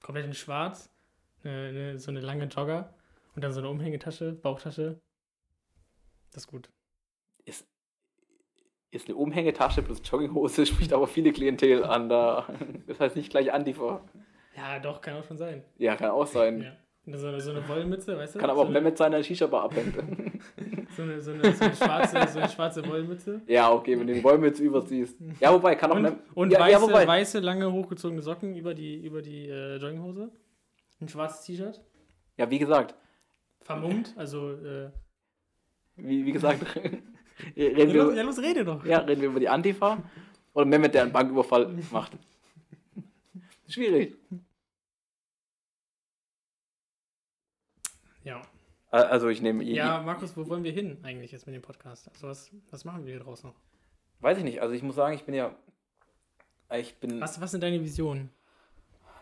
Komplett 0.00 0.24
in 0.24 0.32
schwarz, 0.32 0.90
eine, 1.42 1.68
eine, 1.68 1.98
so 1.98 2.10
eine 2.10 2.20
lange 2.20 2.44
Jogger 2.44 2.94
und 3.34 3.42
dann 3.42 3.52
so 3.52 3.60
eine 3.60 3.68
Umhängetasche, 3.68 4.32
Bauchtasche. 4.32 5.00
Das 6.32 6.44
ist 6.44 6.46
gut. 6.46 6.70
ist, 7.44 7.66
ist 8.92 9.08
eine 9.08 9.16
Umhängetasche 9.16 9.82
plus 9.82 10.00
Jogginghose, 10.04 10.64
spricht 10.66 10.92
aber 10.92 11.08
viele 11.08 11.32
Klientel 11.32 11.84
an. 11.84 12.08
Da, 12.08 12.48
das 12.86 13.00
heißt 13.00 13.16
nicht 13.16 13.30
gleich 13.30 13.52
Antifa. 13.52 14.08
Ja, 14.56 14.78
doch, 14.78 15.00
kann 15.00 15.16
auch 15.16 15.24
schon 15.24 15.38
sein. 15.38 15.64
Ja, 15.78 15.96
kann 15.96 16.10
auch 16.10 16.26
sein. 16.26 16.62
Ja. 16.62 16.76
So 17.06 17.26
eine, 17.26 17.40
so 17.40 17.50
eine 17.50 17.66
Wollmütze, 17.66 18.16
weißt 18.16 18.34
du? 18.34 18.38
Kann 18.38 18.50
aber 18.50 18.58
so 18.58 18.64
auch 18.64 18.68
eine, 18.68 18.80
Mehmet 18.80 18.98
sein, 18.98 19.10
der 19.10 19.22
Shisha-Bar 19.22 19.64
abhängt. 19.64 19.94
so 20.96 21.02
eine, 21.02 21.20
so 21.20 21.32
eine, 21.32 21.52
so 21.52 21.64
eine, 21.64 21.74
schwarze, 21.74 22.28
so 22.28 22.38
eine 22.38 22.48
schwarze 22.48 22.86
Wollmütze. 22.86 23.40
ja, 23.46 23.72
okay, 23.72 23.98
wenn 23.98 24.06
du 24.06 24.14
den 24.14 24.22
Wollmütze 24.22 24.62
überziehst. 24.62 25.16
Ja, 25.40 25.52
wobei, 25.52 25.74
kann 25.74 25.90
auch 25.90 25.96
Und, 25.96 26.18
und 26.34 26.52
ja, 26.52 26.60
weiße, 26.60 26.72
ja, 26.72 26.82
wobei. 26.82 27.06
weiße, 27.06 27.40
lange, 27.40 27.72
hochgezogene 27.72 28.22
Socken 28.22 28.54
über 28.54 28.74
die, 28.74 29.04
über 29.04 29.22
die 29.22 29.48
äh, 29.48 29.76
Jogginghose. 29.76 30.30
Ein 31.00 31.08
schwarzes 31.08 31.46
T-Shirt. 31.46 31.80
Ja, 32.36 32.50
wie 32.50 32.58
gesagt, 32.58 32.94
Vermummt, 33.62 34.14
also. 34.16 34.52
Äh, 34.52 34.90
wie, 35.96 36.24
wie 36.24 36.32
gesagt, 36.32 36.64
reden, 36.76 37.02
ja, 37.54 37.84
los, 37.84 38.08
wir, 38.10 38.16
ja, 38.16 38.22
los, 38.22 38.38
rede 38.38 38.64
doch. 38.64 38.84
ja, 38.84 38.98
reden 38.98 39.20
wir 39.22 39.28
über 39.28 39.40
die 39.40 39.48
Antifa 39.48 40.02
oder 40.52 40.64
Mehmet, 40.66 40.94
der 40.94 41.02
einen 41.02 41.12
Banküberfall 41.12 41.72
macht. 41.90 42.12
Schwierig. 43.68 44.16
Ja. 48.24 48.42
Also 48.90 49.28
ich 49.28 49.40
nehme, 49.40 49.62
Ja, 49.64 50.02
Markus, 50.02 50.36
wo 50.36 50.48
wollen 50.48 50.64
wir 50.64 50.72
hin 50.72 50.98
eigentlich 51.04 51.30
jetzt 51.30 51.46
mit 51.46 51.54
dem 51.54 51.62
Podcast? 51.62 52.08
Also, 52.08 52.26
was, 52.26 52.50
was 52.70 52.84
machen 52.84 53.04
wir 53.04 53.12
hier 53.14 53.22
draußen 53.22 53.48
noch? 53.48 53.56
weiß 54.20 54.36
ich 54.38 54.44
nicht, 54.44 54.60
also 54.60 54.74
ich 54.74 54.82
muss 54.82 54.96
sagen, 54.96 55.14
ich 55.14 55.24
bin 55.24 55.34
ja, 55.34 55.54
Ich 56.72 56.96
bin. 56.96 57.20
Was, 57.20 57.40
was 57.40 57.52
sind 57.52 57.62
deine 57.62 57.80
Visionen? 57.80 58.30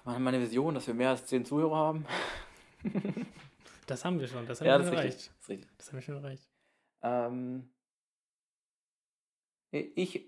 Meine, 0.04 0.40
Vision, 0.40 0.74
dass 0.74 0.86
wir 0.86 0.94
mehr 0.94 1.10
als 1.10 1.26
10 1.26 1.44
Zuhörer 1.44 1.76
haben. 1.76 2.06
Das 3.86 4.04
haben 4.04 4.18
wir 4.20 4.26
schon, 4.26 4.46
das 4.46 4.60
haben 4.60 4.66
Ja, 4.68 4.78
wir 4.78 4.86
schon 4.86 4.94
ist 4.94 5.00
erreicht. 5.00 5.68
Das 5.76 5.88
haben 5.88 5.94
wir 5.98 6.02
schon 6.02 6.16
erreicht. 6.16 6.48
Ähm, 7.02 7.68
ich 9.70 10.26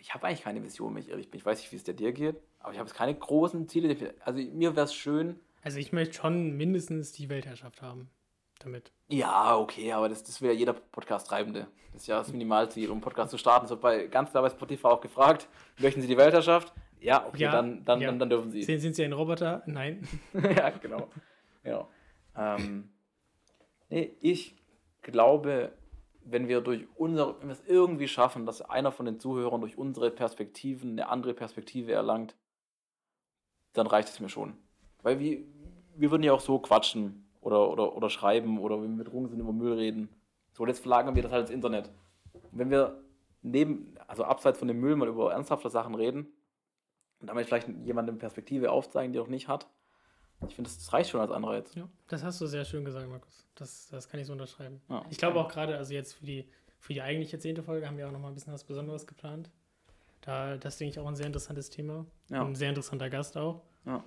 ich 0.00 0.14
habe 0.14 0.26
eigentlich 0.26 0.42
keine 0.42 0.62
Vision, 0.62 0.94
wenn 0.94 1.02
ich 1.02 1.08
ehrlich 1.10 1.30
bin. 1.30 1.38
Ich 1.38 1.46
weiß 1.46 1.58
nicht, 1.60 1.72
wie 1.72 1.76
es 1.76 1.84
der 1.84 1.94
dir 1.94 2.12
geht, 2.12 2.36
aber 2.58 2.72
ich 2.72 2.78
habe 2.78 2.88
jetzt 2.88 2.96
keine 2.96 3.14
großen 3.14 3.68
Ziele. 3.68 4.14
Also 4.24 4.40
mir 4.40 4.74
wäre 4.76 4.84
es 4.86 4.94
schön. 4.94 5.38
Also 5.62 5.78
ich 5.78 5.92
möchte 5.92 6.14
schon 6.14 6.56
mindestens 6.56 7.12
die 7.12 7.28
Weltherrschaft 7.28 7.82
haben. 7.82 8.10
Damit. 8.60 8.92
Ja, 9.08 9.56
okay, 9.56 9.90
aber 9.92 10.10
das, 10.10 10.22
das 10.22 10.42
will 10.42 10.50
ja 10.50 10.54
jeder 10.54 10.74
Podcast-Treibende. 10.74 11.66
Das 11.92 12.02
ist 12.02 12.08
ja 12.08 12.18
das 12.18 12.30
Minimalziel, 12.30 12.88
um 12.88 12.96
einen 12.96 13.00
Podcast 13.00 13.30
zu 13.30 13.38
starten. 13.38 13.66
So 13.66 13.76
bei 13.76 14.06
ganz 14.06 14.30
klar 14.30 14.42
bei 14.42 14.50
Spotify 14.50 14.86
auch 14.86 15.00
gefragt, 15.00 15.48
möchten 15.78 16.02
Sie 16.02 16.08
die 16.08 16.18
Weltherrschaft? 16.18 16.74
Ja, 17.00 17.26
okay, 17.26 17.44
Ja, 17.44 17.52
dann, 17.52 17.84
dann, 17.86 18.00
ja. 18.00 18.08
dann, 18.08 18.18
dann 18.18 18.28
dürfen 18.28 18.50
Sie. 18.50 18.62
Sind, 18.62 18.80
sind 18.80 18.94
sie 18.94 19.04
ein 19.04 19.14
Roboter? 19.14 19.62
Nein. 19.66 20.06
ja, 20.34 20.70
genau. 20.70 21.08
genau. 21.62 21.88
Ähm, 22.36 22.90
nee, 23.88 24.14
ich 24.20 24.54
glaube, 25.00 25.72
wenn 26.24 26.48
wir 26.48 26.60
durch 26.60 26.86
unsere, 26.96 27.40
wenn 27.40 27.48
wir 27.48 27.54
es 27.54 27.64
irgendwie 27.66 28.08
schaffen, 28.08 28.46
dass 28.46 28.60
einer 28.62 28.92
von 28.92 29.06
den 29.06 29.18
Zuhörern 29.18 29.60
durch 29.60 29.78
unsere 29.78 30.10
Perspektiven 30.10 30.92
eine 30.92 31.08
andere 31.08 31.34
Perspektive 31.34 31.92
erlangt, 31.92 32.36
dann 33.72 33.86
reicht 33.86 34.08
es 34.08 34.20
mir 34.20 34.28
schon. 34.28 34.58
Weil 35.02 35.18
wir, 35.18 35.38
wir 35.96 36.10
würden 36.10 36.22
ja 36.22 36.32
auch 36.32 36.40
so 36.40 36.58
quatschen 36.58 37.24
oder, 37.40 37.70
oder, 37.70 37.96
oder 37.96 38.10
schreiben 38.10 38.58
oder 38.58 38.82
wenn 38.82 38.96
wir 38.96 39.04
betrunken 39.04 39.30
sind 39.30 39.40
über 39.40 39.52
Müll 39.52 39.72
reden. 39.72 40.08
So, 40.52 40.66
jetzt 40.66 40.80
verlagern 40.80 41.14
wir 41.14 41.22
das 41.22 41.32
halt 41.32 41.42
ins 41.42 41.50
Internet. 41.50 41.90
Und 42.32 42.58
wenn 42.58 42.70
wir 42.70 43.02
neben, 43.42 43.94
also 44.06 44.24
abseits 44.24 44.58
von 44.58 44.68
dem 44.68 44.80
Müll 44.80 44.96
mal 44.96 45.08
über 45.08 45.32
ernsthafte 45.32 45.70
Sachen 45.70 45.94
reden 45.94 46.26
und 47.20 47.28
damit 47.28 47.46
vielleicht 47.46 47.68
jemandem 47.84 48.18
Perspektive 48.18 48.70
aufzeigen, 48.70 49.12
die 49.12 49.18
er 49.18 49.22
noch 49.22 49.30
nicht 49.30 49.48
hat, 49.48 49.66
ich 50.48 50.54
finde, 50.54 50.70
das, 50.70 50.92
reicht 50.92 51.10
schon 51.10 51.20
als 51.20 51.30
Anreiz. 51.30 51.74
Ja, 51.74 51.86
das 52.08 52.24
hast 52.24 52.40
du 52.40 52.46
sehr 52.46 52.64
schön 52.64 52.84
gesagt, 52.84 53.08
Markus. 53.08 53.46
Das, 53.54 53.88
das 53.88 54.08
kann 54.08 54.20
ich 54.20 54.26
so 54.26 54.32
unterschreiben. 54.32 54.80
Ja. 54.88 55.04
Ich 55.10 55.18
glaube 55.18 55.38
auch 55.38 55.48
gerade, 55.48 55.76
also 55.76 55.92
jetzt 55.92 56.14
für 56.14 56.24
die, 56.24 56.48
für 56.78 56.94
die 56.94 57.02
eigentliche 57.02 57.38
zehnte 57.38 57.62
Folge 57.62 57.86
haben 57.86 57.98
wir 57.98 58.08
auch 58.08 58.12
noch 58.12 58.20
mal 58.20 58.28
ein 58.28 58.34
bisschen 58.34 58.52
was 58.52 58.64
Besonderes 58.64 59.06
geplant. 59.06 59.50
Da, 60.22 60.56
das 60.56 60.78
denke 60.78 60.92
ich 60.92 60.98
auch 60.98 61.06
ein 61.06 61.16
sehr 61.16 61.26
interessantes 61.26 61.68
Thema. 61.68 62.06
Ja. 62.30 62.42
Ein 62.42 62.54
sehr 62.54 62.70
interessanter 62.70 63.10
Gast 63.10 63.36
auch. 63.36 63.62
Ja. 63.84 64.02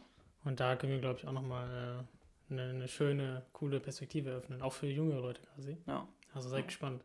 Und 0.45 0.60
da 0.60 0.75
können 0.75 0.93
wir, 0.93 0.99
glaube 0.99 1.19
ich, 1.19 1.27
auch 1.27 1.32
noch 1.32 1.41
mal 1.41 2.06
äh, 2.49 2.53
eine, 2.53 2.69
eine 2.69 2.88
schöne, 2.88 3.45
coole 3.53 3.79
Perspektive 3.79 4.32
eröffnen. 4.32 4.62
Auch 4.62 4.73
für 4.73 4.88
junge 4.88 5.15
Leute 5.15 5.41
quasi. 5.53 5.77
Ja. 5.88 6.08
Also 6.34 6.49
seid 6.49 6.67
gespannt. 6.67 7.03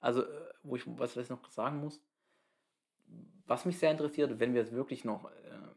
Also, 0.00 0.22
äh, 0.22 0.26
wo 0.62 0.76
ich 0.76 0.82
was 0.86 1.16
ich 1.16 1.28
noch 1.28 1.48
sagen 1.50 1.78
muss, 1.80 2.00
was 3.46 3.64
mich 3.64 3.78
sehr 3.78 3.90
interessiert, 3.90 4.38
wenn 4.40 4.54
wir 4.54 4.62
jetzt 4.62 4.72
wirklich 4.72 5.04
noch 5.04 5.26
äh, 5.26 5.30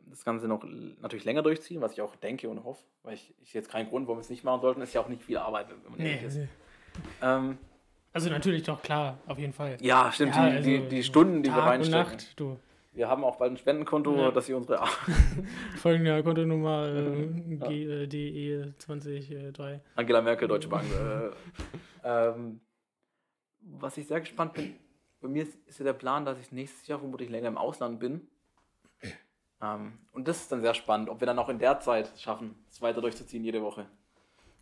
das 0.08 0.24
Ganze 0.24 0.48
noch 0.48 0.64
natürlich 1.02 1.26
länger 1.26 1.42
durchziehen, 1.42 1.82
was 1.82 1.94
ich 1.94 2.02
auch 2.02 2.16
denke 2.16 2.48
und 2.50 2.64
hoffe, 2.64 2.84
weil 3.04 3.16
ich, 3.16 3.34
ich 3.42 3.54
jetzt 3.54 3.70
keinen 3.70 3.90
Grund, 3.90 4.08
warum 4.08 4.20
wir 4.20 4.22
es 4.22 4.30
nicht 4.30 4.44
machen 4.44 4.62
sollten, 4.62 4.82
ist 4.82 4.94
ja 4.94 5.02
auch 5.02 5.10
nicht 5.10 5.24
viel 5.24 5.38
Arbeit, 5.38 5.68
wenn 5.70 5.92
man 5.92 6.00
ehrlich 6.00 6.24
ist. 6.24 6.36
Nee, 6.38 6.48
Ähm, 7.22 7.58
also 8.14 8.30
natürlich 8.30 8.64
doch, 8.64 8.82
klar, 8.82 9.18
auf 9.28 9.38
jeden 9.38 9.52
Fall. 9.52 9.78
ja, 9.82 10.10
stimmt, 10.12 10.36
Ja, 10.36 10.50
die, 10.50 10.56
also 10.56 10.70
die, 10.70 10.88
die 10.88 11.04
Stunden, 11.04 11.44
die 11.44 11.50
wir 11.50 11.56
Tag 11.56 11.64
und 11.64 11.70
reinstecken. 11.70 12.12
Nacht, 12.14 12.40
du. 12.40 12.58
Wir 12.96 13.10
haben 13.10 13.24
auch 13.26 13.36
bald 13.36 13.52
ein 13.52 13.58
Spendenkonto, 13.58 14.16
Ja. 14.16 14.32
dass 14.32 14.46
sie 14.46 14.54
unsere 14.54 14.82
Folgende 15.78 16.24
Kontonummer 16.24 16.88
äh, 16.96 17.28
G, 17.68 17.84
äh, 18.04 18.08
DE 18.08 18.74
2003. 18.80 19.82
Angela 19.96 20.22
Merkel, 20.22 20.48
Deutsche 20.48 20.70
Bank. 20.70 20.86
äh, 20.94 21.30
ähm, 22.04 22.62
was 23.60 23.98
ich 23.98 24.08
sehr 24.08 24.22
gespannt 24.22 24.54
bin, 24.54 24.76
bei 25.20 25.28
mir 25.28 25.44
ist, 25.44 25.56
ist 25.68 25.80
ja 25.80 25.86
der 25.86 25.94
Plan, 25.94 26.24
dass 26.24 26.40
ich 26.40 26.52
nächstes 26.54 26.88
Jahr 26.88 27.00
vermutlich 27.00 27.30
länger 27.30 27.50
im 27.50 27.58
Ausland 27.58 28.00
bin. 28.00 28.28
Ähm, 29.62 30.00
und 30.14 30.28
das 30.28 30.42
ist 30.42 30.52
dann 30.52 30.62
sehr 30.62 30.74
spannend, 30.74 31.10
ob 31.10 31.20
wir 31.20 31.26
dann 31.26 31.40
auch 31.40 31.50
in 31.50 31.60
der 31.60 31.80
Zeit 31.82 32.12
schaffen, 32.18 32.56
es 32.70 32.82
weiter 32.82 33.02
durchzuziehen 33.02 33.44
jede 33.44 33.62
Woche. 33.62 33.88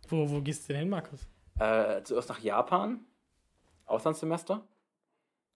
Wo, 0.08 0.28
wo 0.28 0.40
gehst 0.40 0.68
du 0.68 0.72
denn 0.72 0.80
hin, 0.82 0.90
Markus? 0.90 1.26
Äh, 1.58 2.02
zuerst 2.02 2.28
nach 2.28 2.40
Japan, 2.40 3.04
Auslandssemester. 3.86 4.66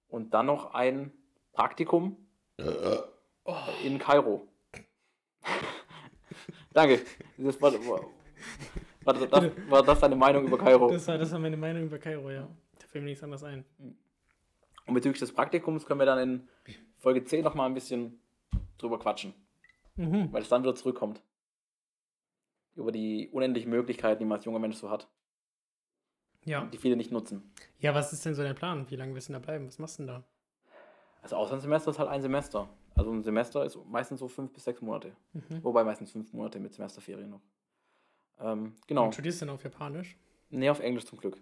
Und 0.08 0.32
dann 0.32 0.46
noch 0.46 0.74
ein 0.74 1.12
Praktikum 1.52 2.16
in 3.84 3.98
Kairo. 3.98 4.46
Danke. 6.72 7.00
Das 7.36 7.60
war, 7.60 7.72
war, 7.72 9.14
das, 9.14 9.30
war 9.70 9.82
das 9.82 10.00
deine 10.00 10.16
Meinung 10.16 10.46
über 10.46 10.58
Kairo? 10.58 10.90
Das 10.90 11.06
war, 11.08 11.18
das 11.18 11.32
war 11.32 11.38
meine 11.38 11.56
Meinung 11.56 11.84
über 11.84 11.98
Kairo, 11.98 12.30
ja. 12.30 12.48
Da 12.78 12.86
fällt 12.86 13.04
mir 13.04 13.10
nichts 13.10 13.24
anderes 13.24 13.42
ein. 13.44 13.64
Und 14.86 14.94
bezüglich 14.94 15.18
des 15.20 15.32
Praktikums 15.32 15.86
können 15.86 16.00
wir 16.00 16.06
dann 16.06 16.18
in 16.18 16.48
Folge 16.98 17.24
10 17.24 17.44
nochmal 17.44 17.66
ein 17.68 17.74
bisschen 17.74 18.20
drüber 18.78 18.98
quatschen, 18.98 19.34
Mhm. 19.96 20.32
weil 20.32 20.42
es 20.42 20.48
dann 20.48 20.62
wieder 20.62 20.74
zurückkommt. 20.74 21.20
Über 22.74 22.92
die 22.92 23.28
unendlichen 23.32 23.70
Möglichkeiten, 23.70 24.20
die 24.20 24.24
man 24.24 24.36
als 24.38 24.44
junger 24.44 24.60
Mensch 24.60 24.76
so 24.76 24.88
hat, 24.90 25.08
Ja. 26.44 26.64
die 26.66 26.78
viele 26.78 26.96
nicht 26.96 27.10
nutzen. 27.10 27.52
Ja, 27.80 27.94
was 27.94 28.12
ist 28.12 28.24
denn 28.24 28.34
so 28.34 28.42
dein 28.42 28.54
Plan? 28.54 28.88
Wie 28.90 28.96
lange 28.96 29.14
willst 29.14 29.28
du 29.28 29.32
denn 29.32 29.42
da 29.42 29.44
bleiben? 29.46 29.66
Was 29.66 29.78
machst 29.78 29.98
du 29.98 30.04
denn 30.04 30.14
da? 30.14 30.24
Also 31.22 31.36
Auslandssemester 31.36 31.90
ist 31.90 31.98
halt 31.98 32.08
ein 32.08 32.22
Semester. 32.22 32.68
Also 32.94 33.12
ein 33.12 33.22
Semester 33.22 33.64
ist 33.64 33.78
meistens 33.86 34.20
so 34.20 34.28
fünf 34.28 34.52
bis 34.52 34.64
sechs 34.64 34.80
Monate. 34.80 35.12
Mhm. 35.32 35.62
Wobei 35.62 35.84
meistens 35.84 36.12
fünf 36.12 36.32
Monate 36.32 36.58
mit 36.58 36.72
Semesterferien 36.72 37.30
noch. 37.30 37.40
Ähm, 38.40 38.74
genau. 38.86 39.06
Und 39.06 39.12
studierst 39.14 39.40
du 39.40 39.46
denn 39.46 39.54
auf 39.54 39.62
Japanisch? 39.64 40.16
Nee, 40.50 40.70
auf 40.70 40.80
Englisch 40.80 41.04
zum 41.06 41.18
Glück. 41.18 41.40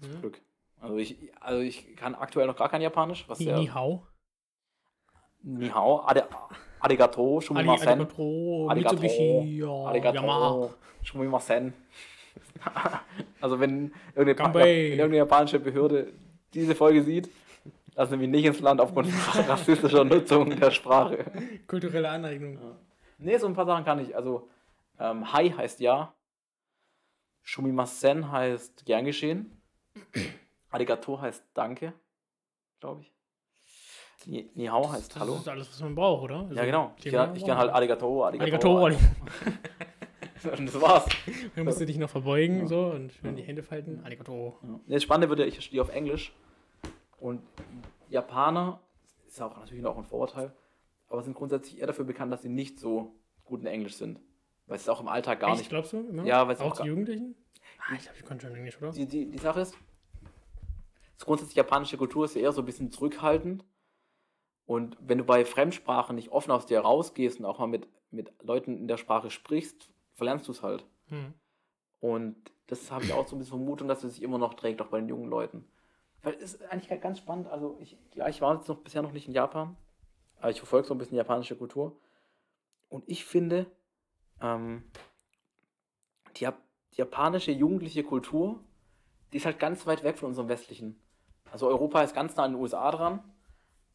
Zum 0.00 0.12
Ja. 0.12 0.20
Glück. 0.20 0.40
Also 0.80 0.96
ich, 0.98 1.16
also 1.40 1.60
ich 1.60 1.96
kann 1.96 2.14
aktuell 2.14 2.46
noch 2.46 2.56
gar 2.56 2.68
kein 2.68 2.82
Japanisch. 2.82 3.24
Was 3.28 3.40
Ni, 3.40 3.52
Ni 3.52 3.66
hao. 3.66 4.06
Nihao, 5.42 6.00
Ade, 6.04 6.26
Arigato, 6.80 7.40
Shumimasen. 7.40 7.88
Arigato, 7.88 8.66
Arigato, 8.68 8.96
Mitsubishi, 8.96 9.58
ja, 9.58 9.68
Arigato, 9.68 10.16
Yamaha. 10.16 10.70
Shumimasen. 11.02 11.72
also 13.40 13.60
wenn 13.60 13.92
irgendeine, 14.14 14.54
wenn 14.54 14.66
irgendeine 14.90 15.16
japanische 15.18 15.60
Behörde 15.60 16.12
diese 16.52 16.74
Folge 16.74 17.02
sieht, 17.02 17.30
lassen 17.96 18.18
mich 18.18 18.28
nicht 18.28 18.44
ins 18.44 18.60
Land 18.60 18.80
aufgrund 18.80 19.08
rassistischer 19.48 20.04
Nutzung 20.04 20.50
der 20.50 20.70
Sprache. 20.70 21.24
Kulturelle 21.66 22.08
Aneignung. 22.08 22.58
Nee, 23.18 23.38
so 23.38 23.46
ein 23.46 23.54
paar 23.54 23.66
Sachen 23.66 23.84
kann 23.84 23.98
ich. 23.98 24.14
Also, 24.14 24.48
ähm, 25.00 25.32
Hi 25.32 25.50
heißt 25.50 25.80
ja. 25.80 26.14
Shumimasen 27.42 28.30
heißt 28.30 28.84
gern 28.86 29.04
geschehen. 29.04 29.60
Arigato 30.70 31.20
heißt 31.20 31.44
danke, 31.54 31.92
glaube 32.80 33.02
ich. 33.02 33.12
Ni, 34.26 34.50
Nihao 34.54 34.90
heißt 34.90 35.14
Das 35.14 35.22
hallo. 35.22 35.36
ist 35.36 35.48
alles, 35.48 35.70
was 35.70 35.80
man 35.80 35.94
braucht, 35.94 36.24
oder? 36.24 36.40
Also, 36.40 36.54
Ja, 36.54 36.64
genau. 36.64 36.94
Ich 36.98 37.12
kann, 37.12 37.36
ich 37.36 37.46
kann 37.46 37.56
halt 37.56 37.70
Arigato, 37.70 38.24
Arigato. 38.24 38.86
Arigato. 38.86 39.06
Und 40.58 40.66
das 40.66 40.80
war's. 40.80 41.06
Dann 41.56 41.64
musst 41.64 41.80
du 41.80 41.86
dich 41.86 41.96
noch 41.98 42.10
verbeugen 42.10 42.68
so 42.68 42.86
und 42.86 43.12
schön 43.12 43.34
die 43.34 43.42
Hände 43.42 43.62
falten. 43.64 44.00
Arigato. 44.04 44.58
Ja. 44.62 44.80
Das 44.86 45.02
Spannende 45.02 45.28
wird 45.28 45.40
ja, 45.40 45.46
ich 45.46 45.60
studiere 45.60 45.84
auf 45.84 45.92
Englisch. 45.92 46.32
Und 47.18 47.42
Japaner, 48.08 48.80
ist 49.26 49.40
auch 49.40 49.56
natürlich 49.56 49.82
noch 49.82 49.96
ein 49.96 50.04
Vorurteil, 50.04 50.52
aber 51.08 51.22
sind 51.22 51.34
grundsätzlich 51.34 51.78
eher 51.78 51.86
dafür 51.86 52.04
bekannt, 52.04 52.32
dass 52.32 52.42
sie 52.42 52.48
nicht 52.48 52.78
so 52.78 53.14
gut 53.44 53.60
in 53.60 53.66
Englisch 53.66 53.96
sind. 53.96 54.20
Weil 54.66 54.76
es 54.76 54.88
auch 54.88 55.00
im 55.00 55.08
Alltag 55.08 55.40
gar 55.40 55.50
Echt, 55.50 55.58
nicht. 55.58 55.68
glaubst 55.70 55.92
du? 55.92 56.00
Immer? 56.00 56.24
Ja, 56.24 56.46
weil's 56.48 56.60
auch 56.60 56.72
auch 56.72 56.80
die 56.80 56.88
Jugendlichen? 56.88 57.36
Ah, 57.78 57.94
ich 57.94 58.02
glaube, 58.02 58.18
ich 58.18 58.24
konnte 58.24 58.46
schon 58.46 58.56
Englisch, 58.56 58.78
oder? 58.78 58.90
Die, 58.90 59.06
die, 59.06 59.30
die 59.30 59.38
Sache 59.38 59.60
ist, 59.60 59.76
das 61.16 61.24
grundsätzlich 61.24 61.56
japanische 61.56 61.96
Kultur 61.96 62.24
ist 62.24 62.34
ja 62.34 62.42
eher 62.42 62.52
so 62.52 62.62
ein 62.62 62.66
bisschen 62.66 62.90
zurückhaltend. 62.90 63.64
Und 64.66 64.96
wenn 65.00 65.18
du 65.18 65.24
bei 65.24 65.44
Fremdsprachen 65.44 66.16
nicht 66.16 66.30
offen 66.30 66.50
aus 66.50 66.66
dir 66.66 66.80
rausgehst 66.80 67.38
und 67.38 67.44
auch 67.44 67.60
mal 67.60 67.68
mit, 67.68 67.88
mit 68.10 68.32
Leuten 68.42 68.76
in 68.76 68.88
der 68.88 68.96
Sprache 68.96 69.30
sprichst, 69.30 69.92
verlernst 70.14 70.48
du 70.48 70.52
es 70.52 70.62
halt. 70.62 70.84
Hm. 71.06 71.32
Und 72.00 72.36
das 72.66 72.90
habe 72.90 73.04
ich 73.04 73.12
auch 73.12 73.28
so 73.28 73.36
ein 73.36 73.38
bisschen 73.38 73.58
Vermutung, 73.58 73.86
dass 73.86 74.02
es 74.02 74.14
sich 74.14 74.22
immer 74.22 74.38
noch 74.38 74.54
trägt, 74.54 74.82
auch 74.82 74.88
bei 74.88 74.98
den 74.98 75.08
jungen 75.08 75.30
Leuten. 75.30 75.64
Weil 76.22 76.34
es 76.34 76.54
ist 76.54 76.62
eigentlich 76.70 77.00
ganz 77.00 77.18
spannend. 77.18 77.46
Also, 77.48 77.78
ich, 77.80 77.96
ja, 78.14 78.28
ich 78.28 78.40
war 78.40 78.54
jetzt 78.56 78.68
noch 78.68 78.78
bisher 78.78 79.02
noch 79.02 79.12
nicht 79.12 79.28
in 79.28 79.34
Japan, 79.34 79.76
aber 80.40 80.50
ich 80.50 80.58
verfolge 80.58 80.88
so 80.88 80.94
ein 80.94 80.98
bisschen 80.98 81.16
japanische 81.16 81.56
Kultur. 81.56 81.98
Und 82.88 83.04
ich 83.06 83.24
finde, 83.24 83.66
ähm, 84.40 84.84
die, 86.36 86.46
Jap- 86.46 86.54
die 86.92 86.98
japanische 86.98 87.52
jugendliche 87.52 88.02
Kultur, 88.04 88.60
die 89.32 89.38
ist 89.38 89.46
halt 89.46 89.58
ganz 89.58 89.86
weit 89.86 90.02
weg 90.04 90.18
von 90.18 90.28
unserem 90.28 90.48
westlichen. 90.48 91.00
Also, 91.52 91.68
Europa 91.68 92.02
ist 92.02 92.14
ganz 92.14 92.36
nah 92.36 92.44
an 92.44 92.52
den 92.52 92.60
USA 92.60 92.90
dran, 92.90 93.22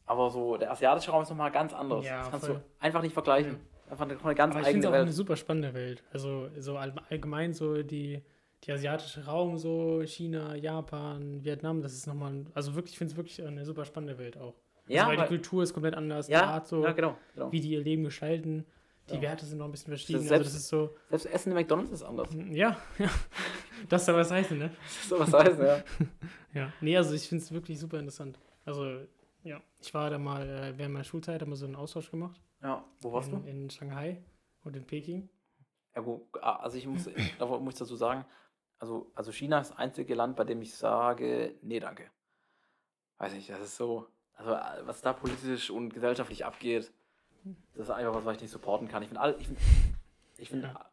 aber 0.06 0.30
so 0.30 0.56
der 0.56 0.70
asiatische 0.72 1.10
Raum 1.10 1.22
ist 1.22 1.28
nochmal 1.30 1.50
ganz 1.52 1.72
anders. 1.74 2.04
Ja, 2.04 2.18
das 2.20 2.30
kannst 2.30 2.46
voll. 2.46 2.56
du 2.56 2.62
einfach 2.80 3.02
nicht 3.02 3.12
vergleichen. 3.12 3.60
Einfach 3.90 4.06
eine, 4.08 4.18
eine 4.18 4.34
ganz 4.34 4.54
Aber 4.54 4.62
ich 4.62 4.68
finde 4.68 4.78
eigene 4.78 4.80
es 4.80 4.86
auch 4.88 4.92
Welt. 4.92 5.02
eine 5.02 5.12
super 5.12 5.36
spannende 5.36 5.74
Welt. 5.74 6.02
Also 6.12 6.48
so 6.58 6.78
all- 6.78 6.94
allgemein 7.10 7.52
so 7.52 7.82
die, 7.82 8.22
die 8.64 8.72
asiatische 8.72 9.24
Raum, 9.24 9.58
so 9.58 10.02
China, 10.04 10.54
Japan, 10.54 11.42
Vietnam, 11.44 11.82
das 11.82 11.92
ist 11.94 12.06
nochmal, 12.06 12.44
also 12.54 12.74
wirklich, 12.74 12.92
ich 12.92 12.98
finde 12.98 13.12
es 13.12 13.16
wirklich 13.16 13.42
eine 13.44 13.64
super 13.64 13.84
spannende 13.84 14.18
Welt 14.18 14.36
auch. 14.38 14.54
Ja, 14.88 15.02
also, 15.02 15.10
weil 15.10 15.18
weil- 15.18 15.24
die 15.24 15.28
Kultur 15.28 15.62
ist 15.62 15.72
komplett 15.72 15.94
anders, 15.94 16.26
die 16.26 16.32
ja, 16.32 16.44
Art 16.44 16.66
so, 16.68 16.82
ja, 16.84 16.92
genau. 16.92 17.16
genau. 17.34 17.50
wie 17.52 17.60
die 17.60 17.70
ihr 17.70 17.80
Leben 17.82 18.04
gestalten, 18.04 18.64
die 19.10 19.14
Ja. 19.16 19.22
Werte 19.22 19.44
sind 19.46 19.58
noch 19.58 19.64
ein 19.66 19.70
bisschen 19.72 19.88
verschieden. 19.88 20.18
Das 20.20 20.26
ist 20.26 20.32
also 20.32 20.42
selbst- 20.44 20.54
das 20.54 20.62
ist 20.62 20.68
so, 20.68 20.94
Selbst 21.08 21.26
Essen 21.26 21.50
in 21.50 21.56
McDonalds 21.58 21.90
ist 21.92 22.02
anders. 22.02 22.28
ja, 22.50 22.76
ja, 22.98 23.10
das 23.88 24.06
soll 24.06 24.14
was 24.16 24.30
heißen, 24.30 24.56
ne? 24.58 24.70
Das 25.00 25.08
soll 25.08 25.20
was 25.20 25.32
heißen, 25.32 25.64
ja. 25.64 25.82
Ja, 26.54 26.72
nee, 26.80 26.96
also 26.96 27.14
ich 27.14 27.26
finde 27.28 27.42
es 27.42 27.50
wirklich 27.50 27.78
super 27.80 27.98
interessant. 27.98 28.38
Also 28.64 29.00
Ja, 29.42 29.60
ich 29.80 29.92
war 29.92 30.08
da 30.10 30.18
mal 30.18 30.48
äh, 30.48 30.78
während 30.78 30.92
meiner 30.94 31.04
Schulzeit, 31.04 31.40
haben 31.40 31.50
wir 31.50 31.56
so 31.56 31.66
einen 31.66 31.74
Austausch 31.76 32.10
gemacht. 32.10 32.40
Ja, 32.62 32.84
wo 33.00 33.12
warst 33.12 33.32
in, 33.32 33.42
du? 33.42 33.48
In 33.50 33.70
Shanghai 33.70 34.22
und 34.62 34.76
in 34.76 34.84
Peking. 34.86 35.28
Ja, 35.96 36.02
gut, 36.02 36.22
ah, 36.40 36.56
also 36.56 36.76
ich 36.78 36.86
muss, 36.86 37.06
muss 37.60 37.74
ich 37.74 37.78
dazu 37.78 37.96
sagen, 37.96 38.24
also, 38.82 39.12
also 39.14 39.30
China 39.30 39.60
ist 39.60 39.70
das 39.70 39.78
einzige 39.78 40.16
Land, 40.16 40.34
bei 40.34 40.42
dem 40.42 40.60
ich 40.60 40.74
sage, 40.74 41.54
nee, 41.62 41.78
danke. 41.78 42.10
Weiß 43.18 43.32
nicht, 43.32 43.48
das 43.48 43.60
ist 43.60 43.76
so, 43.76 44.08
also 44.34 44.54
äh, 44.54 44.84
was 44.86 45.00
da 45.00 45.12
politisch 45.12 45.70
und 45.70 45.94
gesellschaftlich 45.94 46.44
abgeht, 46.44 46.92
das 47.74 47.84
ist 47.84 47.90
einfach 47.90 48.12
was, 48.12 48.24
was 48.24 48.34
ich 48.36 48.42
nicht 48.42 48.50
supporten 48.50 48.88
kann. 48.88 49.04
Ich 49.04 49.08
finde 49.08 49.20
all, 49.20 49.36
ich 49.38 49.46
find, 49.46 49.58
ich 50.36 50.48
find, 50.48 50.62
Ja. 50.64 50.90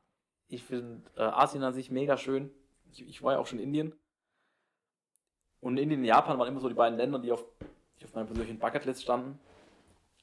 ich 0.50 0.64
find, 0.64 1.10
äh, 1.18 1.22
Asien 1.24 1.64
an 1.64 1.74
sich 1.74 1.90
mega 1.90 2.16
schön. 2.16 2.52
Ich, 2.92 3.02
ich 3.08 3.24
war 3.24 3.34
ja 3.34 3.40
auch 3.40 3.48
schon 3.48 3.58
in 3.58 3.66
Indien. 3.66 3.96
Und 5.60 5.78
Indien 5.78 6.02
und 6.02 6.06
Japan 6.06 6.38
waren 6.38 6.48
immer 6.48 6.60
so 6.60 6.70
die 6.70 6.76
beiden 6.76 6.96
Länder, 6.96 7.18
die 7.18 7.32
auf, 7.32 7.44
die 8.00 8.06
auf 8.06 8.14
meiner 8.14 8.28
persönlichen 8.28 8.60
Bucketlist 8.60 9.02
standen. 9.02 9.40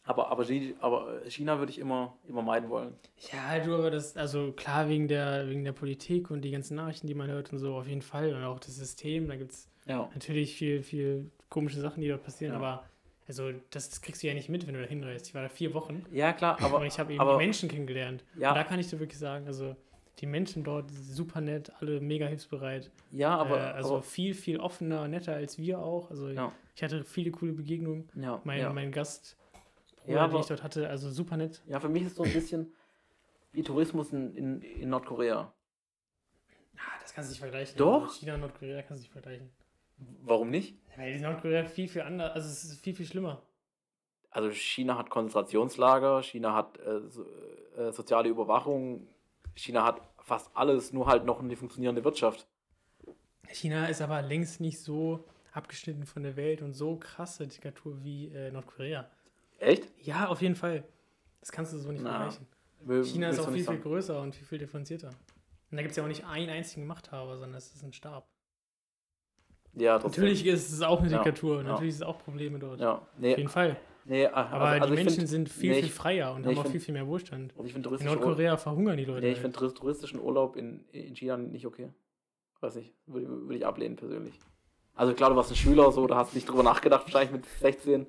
Aber, 0.06 0.30
aber, 0.30 0.46
aber 0.80 1.20
China 1.28 1.58
würde 1.58 1.70
ich 1.72 1.78
immer, 1.78 2.16
immer 2.28 2.42
meiden 2.42 2.70
wollen. 2.70 2.94
Ja, 3.32 3.58
du, 3.62 3.74
aber 3.74 3.90
das, 3.90 4.16
also 4.16 4.52
klar, 4.52 4.88
wegen 4.88 5.08
der, 5.08 5.48
wegen 5.48 5.64
der 5.64 5.72
Politik 5.72 6.30
und 6.30 6.42
die 6.42 6.50
ganzen 6.52 6.76
Nachrichten, 6.76 7.06
die 7.08 7.14
man 7.14 7.28
hört 7.28 7.52
und 7.52 7.58
so, 7.58 7.74
auf 7.74 7.88
jeden 7.88 8.02
Fall. 8.02 8.32
Und 8.34 8.44
auch 8.44 8.60
das 8.60 8.76
System, 8.76 9.26
da 9.28 9.36
gibt 9.36 9.50
es 9.52 9.68
Ja. 9.86 10.08
natürlich 10.14 10.54
viel, 10.56 10.82
viel 10.82 11.30
komische 11.48 11.80
Sachen, 11.80 12.00
die 12.02 12.08
dort 12.08 12.22
passieren, 12.22 12.52
Ja. 12.54 12.58
aber 12.58 12.84
also 13.28 13.50
das, 13.70 13.90
das 13.90 14.00
kriegst 14.00 14.22
du 14.22 14.28
ja 14.28 14.34
nicht 14.34 14.48
mit, 14.48 14.66
wenn 14.68 14.74
du 14.74 14.80
da 14.82 14.86
hinreist. 14.86 15.26
Ich 15.26 15.34
war 15.34 15.42
da 15.42 15.48
vier 15.48 15.74
Wochen 15.74 16.04
Ja, 16.12 16.32
klar, 16.32 16.56
aber. 16.62 16.84
ich 16.86 16.98
habe 17.00 17.12
eben 17.12 17.20
aber, 17.20 17.32
die 17.32 17.38
Menschen 17.38 17.68
kennengelernt. 17.68 18.22
Ja. 18.38 18.50
Und 18.50 18.54
da 18.54 18.62
kann 18.62 18.78
ich 18.78 18.88
dir 18.88 19.00
wirklich 19.00 19.18
sagen, 19.18 19.48
also 19.48 19.74
die 20.20 20.26
Menschen 20.26 20.62
dort 20.62 20.90
super 20.92 21.40
nett, 21.40 21.72
alle 21.80 22.00
mega 22.00 22.26
hilfsbereit. 22.26 22.90
Ja, 23.10 23.36
aber. 23.36 23.56
äh, 23.58 23.60
also 23.72 23.94
aber 23.94 24.02
viel, 24.04 24.32
viel 24.34 24.60
offener, 24.60 25.08
netter 25.08 25.34
als 25.34 25.58
wir 25.58 25.80
auch. 25.80 26.10
Also 26.10 26.28
Ja. 26.28 26.52
ich 26.76 26.82
hatte 26.84 27.02
viele 27.04 27.32
coole 27.32 27.52
Begegnungen. 27.52 28.08
ja, 28.14 28.40
Mein, 28.44 28.60
ja. 28.60 28.72
mein 28.72 28.92
Gast, 28.92 29.36
Ja, 30.06 30.24
aber- 30.24 30.40
ich 30.40 30.46
dort 30.46 30.62
hatte, 30.62 30.88
also 30.88 31.10
super 31.10 31.36
nett. 31.36 31.62
ja, 31.66 31.80
für 31.80 31.88
mich 31.88 32.02
ist 32.02 32.12
es 32.12 32.16
so 32.16 32.22
ein 32.22 32.32
bisschen 32.32 32.72
wie 33.52 33.62
Tourismus 33.62 34.12
in, 34.12 34.34
in, 34.34 34.62
in 34.62 34.88
Nordkorea. 34.90 35.52
Ah, 36.76 36.80
das 37.00 37.14
kannst 37.14 37.30
du 37.30 37.32
nicht 37.32 37.40
vergleichen. 37.40 37.76
Doch. 37.78 38.02
Also 38.04 38.14
China 38.20 38.34
und 38.34 38.40
Nordkorea 38.40 38.82
kannst 38.82 39.02
du 39.02 39.06
nicht 39.06 39.12
vergleichen. 39.12 39.50
Warum 40.22 40.50
nicht? 40.50 40.76
Weil 40.96 41.14
die 41.14 41.20
Nordkorea 41.22 41.64
viel, 41.64 41.88
viel 41.88 42.02
anders, 42.02 42.32
also 42.34 42.48
es 42.48 42.64
ist 42.64 42.80
viel, 42.82 42.94
viel 42.94 43.06
schlimmer. 43.06 43.42
Also 44.30 44.50
China 44.50 44.98
hat 44.98 45.08
Konzentrationslager, 45.08 46.22
China 46.22 46.54
hat 46.54 46.78
äh, 46.80 47.08
so, 47.08 47.24
äh, 47.78 47.92
soziale 47.92 48.28
Überwachung, 48.28 49.06
China 49.54 49.84
hat 49.84 50.02
fast 50.18 50.50
alles, 50.54 50.92
nur 50.92 51.06
halt 51.06 51.24
noch 51.24 51.40
eine 51.40 51.56
funktionierende 51.56 52.04
Wirtschaft. 52.04 52.46
China 53.48 53.86
ist 53.86 54.02
aber 54.02 54.20
längst 54.20 54.60
nicht 54.60 54.80
so 54.80 55.24
abgeschnitten 55.52 56.04
von 56.04 56.22
der 56.22 56.36
Welt 56.36 56.60
und 56.60 56.74
so 56.74 56.96
krasse 56.96 57.46
Diktatur 57.46 58.02
wie 58.04 58.28
äh, 58.28 58.50
Nordkorea. 58.50 59.08
Echt? 59.58 59.84
Ja, 60.00 60.28
auf 60.28 60.42
jeden 60.42 60.54
Fall. 60.56 60.84
Das 61.40 61.52
kannst 61.52 61.72
du 61.72 61.78
so 61.78 61.90
nicht 61.92 62.02
Na, 62.02 62.10
vergleichen. 62.30 62.46
Will- 62.80 63.04
China 63.04 63.28
ist 63.30 63.38
auch 63.40 63.44
viel, 63.46 63.54
viel 63.54 63.64
sagen. 63.64 63.82
größer 63.82 64.20
und 64.20 64.34
viel, 64.34 64.46
viel 64.46 64.58
differenzierter. 64.58 65.08
Und 65.08 65.76
da 65.76 65.78
gibt 65.82 65.90
es 65.90 65.96
ja 65.96 66.02
auch 66.04 66.08
nicht 66.08 66.24
einen 66.24 66.50
einzigen 66.50 66.86
Machthaber, 66.86 67.36
sondern 67.38 67.56
es 67.58 67.74
ist 67.74 67.82
ein 67.82 67.92
Stab. 67.92 68.28
Ja, 69.74 69.98
trotzdem. 69.98 70.22
Natürlich 70.24 70.46
ist 70.46 70.72
es 70.72 70.82
auch 70.82 71.00
eine 71.00 71.10
Ja, 71.10 71.22
Diktatur, 71.22 71.58
ja. 71.58 71.62
natürlich 71.64 71.90
ist 71.90 71.96
es 71.96 72.02
auch 72.02 72.18
Probleme 72.18 72.58
dort. 72.58 72.80
Ja, 72.80 72.94
Auf 72.94 73.02
nee, 73.18 73.34
jeden 73.36 73.48
Fall. 73.48 73.76
nee, 74.04 74.26
also, 74.26 74.54
Aber 74.54 74.64
also 74.66 74.86
die 74.88 74.94
Menschen 74.94 75.16
find- 75.18 75.28
sind 75.28 75.48
viel, 75.50 75.72
nee, 75.72 75.82
viel 75.82 75.90
freier 75.90 76.32
und 76.34 76.42
nee, 76.42 76.48
haben 76.48 76.58
auch 76.58 76.62
find- 76.62 76.72
viel, 76.72 76.80
viel 76.80 76.94
mehr 76.94 77.06
Wohlstand. 77.06 77.52
Also 77.56 77.66
ich 77.66 77.72
finde 77.74 77.90
In 77.94 78.04
Nordkorea 78.06 78.56
verhungern 78.56 78.96
die 78.96 79.04
Leute. 79.04 79.20
nee, 79.20 79.28
ich 79.32 79.34
halt. 79.34 79.42
find 79.42 79.56
tourist- 79.56 79.76
touristischen 79.76 80.20
Urlaub 80.20 80.56
in, 80.56 80.84
in 80.92 81.14
China 81.14 81.36
nicht 81.36 81.66
okay. 81.66 81.90
Weiß 82.60 82.76
nicht, 82.76 82.94
würde, 83.06 83.28
würde 83.28 83.56
ich 83.56 83.66
ablehnen 83.66 83.96
persönlich. 83.96 84.38
Also 84.94 85.12
klar, 85.12 85.28
du 85.28 85.36
warst 85.36 85.50
ein 85.50 85.56
Schüler, 85.56 85.92
so, 85.92 86.06
da 86.06 86.16
hast 86.16 86.32
du 86.32 86.36
nicht 86.38 86.48
drüber 86.48 86.62
nachgedacht, 86.62 87.04
wahrscheinlich 87.04 87.32
mit 87.32 87.44
16. 87.44 88.06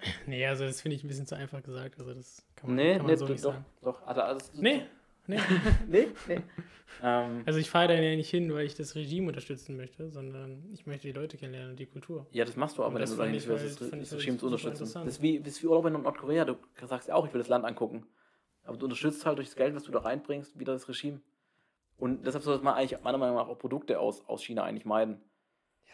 Nee, 0.26 0.46
also 0.46 0.64
das 0.64 0.80
finde 0.80 0.96
ich 0.96 1.04
ein 1.04 1.08
bisschen 1.08 1.26
zu 1.26 1.36
einfach 1.36 1.62
gesagt. 1.62 1.98
Also 1.98 2.14
das 2.14 2.44
kann 2.56 2.70
man, 2.70 2.76
Nee, 2.76 2.92
kann 2.96 3.02
man 3.02 3.10
nee, 3.10 3.16
so 3.16 3.26
nicht 3.28 3.44
doch, 3.44 3.52
sagen. 3.52 3.64
doch. 3.82 4.06
Also, 4.06 4.20
also, 4.22 4.62
Nee, 4.62 4.82
nee. 5.26 5.38
nee, 5.88 6.08
nee. 6.28 6.40
ähm, 7.02 7.42
Also 7.46 7.58
ich 7.58 7.70
fahre 7.70 7.88
da 7.88 7.94
ja 7.94 8.16
nicht 8.16 8.30
hin, 8.30 8.52
weil 8.54 8.66
ich 8.66 8.74
das 8.74 8.94
Regime 8.94 9.28
unterstützen 9.28 9.76
möchte, 9.76 10.08
sondern 10.10 10.64
ich 10.72 10.86
möchte 10.86 11.06
die 11.08 11.12
Leute 11.12 11.36
kennenlernen 11.36 11.70
und 11.72 11.78
die 11.78 11.86
Kultur. 11.86 12.26
Ja, 12.32 12.44
das 12.44 12.56
machst 12.56 12.78
du 12.78 12.84
aber, 12.84 12.94
wenn 12.94 13.00
das 13.00 13.10
du 13.12 13.16
dahin 13.16 13.32
willst, 13.34 13.48
halt- 13.48 13.60
das, 13.62 13.76
das 13.78 13.88
ich 13.88 13.92
halt 14.10 14.12
Regime 14.20 14.38
zu 14.38 14.46
unterstützen. 14.46 14.90
Das 14.94 15.04
ist 15.06 15.22
wie, 15.22 15.38
das 15.40 15.48
ist 15.54 15.62
wie 15.62 15.66
Urlaub 15.68 15.86
in 15.86 15.92
Nordkorea. 15.94 16.44
Du 16.44 16.56
sagst 16.86 17.08
ja 17.08 17.14
auch, 17.14 17.26
ich 17.26 17.32
will 17.32 17.40
das 17.40 17.48
Land 17.48 17.64
angucken. 17.64 18.06
Aber 18.64 18.76
du 18.76 18.84
unterstützt 18.84 19.26
halt 19.26 19.38
durch 19.38 19.48
das 19.48 19.56
Geld, 19.56 19.74
was 19.74 19.82
du 19.84 19.92
da 19.92 20.00
reinbringst, 20.00 20.58
wieder 20.58 20.72
das 20.72 20.88
Regime. 20.88 21.20
Und 21.98 22.26
deshalb 22.26 22.42
sollte 22.44 22.64
man 22.64 22.74
eigentlich 22.74 23.00
meiner 23.02 23.18
Meinung 23.18 23.36
nach 23.36 23.48
auch 23.48 23.58
Produkte 23.58 23.98
aus, 24.00 24.26
aus 24.28 24.42
China 24.44 24.64
eigentlich 24.64 24.84
meiden. 24.84 25.20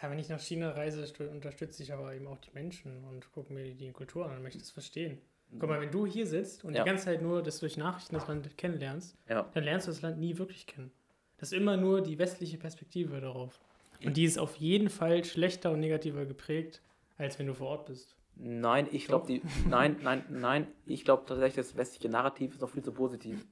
Ja, 0.01 0.11
wenn 0.11 0.18
ich 0.18 0.28
nach 0.28 0.41
China 0.41 0.70
reise, 0.70 1.05
unterstütze 1.30 1.82
ich 1.82 1.93
aber 1.93 2.14
eben 2.14 2.26
auch 2.26 2.39
die 2.39 2.51
Menschen 2.53 3.05
und 3.05 3.30
gucke 3.32 3.53
mir 3.53 3.64
die, 3.64 3.74
die 3.74 3.91
Kultur 3.91 4.26
an 4.26 4.36
und 4.36 4.43
möchte 4.43 4.59
es 4.61 4.70
verstehen. 4.70 5.20
Guck 5.59 5.68
mal, 5.70 5.80
wenn 5.80 5.91
du 5.91 6.07
hier 6.07 6.26
sitzt 6.26 6.64
und 6.64 6.74
Ja. 6.74 6.82
die 6.84 6.89
ganze 6.89 7.07
Zeit 7.07 7.22
nur 7.22 7.43
das 7.43 7.59
durch 7.59 7.76
Nachrichten 7.76 8.14
das 8.14 8.28
Land 8.28 8.57
kennenlernst, 8.59 9.16
Ja. 9.28 9.49
dann 9.55 9.64
lernst 9.64 9.86
du 9.86 9.91
das 9.91 10.03
Land 10.03 10.18
nie 10.18 10.36
wirklich 10.39 10.66
kennen. 10.66 10.93
Das 11.39 11.53
ist 11.53 11.59
immer 11.59 11.76
nur 11.76 12.03
die 12.03 12.18
westliche 12.18 12.59
Perspektive 12.59 13.20
darauf. 13.20 13.61
Und 14.05 14.16
die 14.16 14.24
ist 14.24 14.39
auf 14.39 14.57
jeden 14.57 14.91
Fall 14.91 15.24
schlechter 15.24 15.72
und 15.72 15.80
negativer 15.80 16.26
geprägt, 16.26 16.82
als 17.16 17.39
wenn 17.39 17.47
du 17.47 17.55
vor 17.55 17.68
Ort 17.68 17.86
bist. 17.86 18.14
Nein, 18.36 18.86
ich 18.93 19.07
glaube, 19.09 19.26
die. 19.26 19.43
Nein, 19.68 19.97
nein, 20.03 20.24
nein. 20.28 20.66
Ich 20.86 21.05
glaube 21.05 21.24
tatsächlich, 21.26 21.57
das 21.57 21.76
westliche 21.76 22.09
Narrativ 22.09 22.55
ist 22.55 22.61
noch 22.61 22.70
viel 22.70 22.84
zu 22.84 22.93
positiv. 22.93 23.45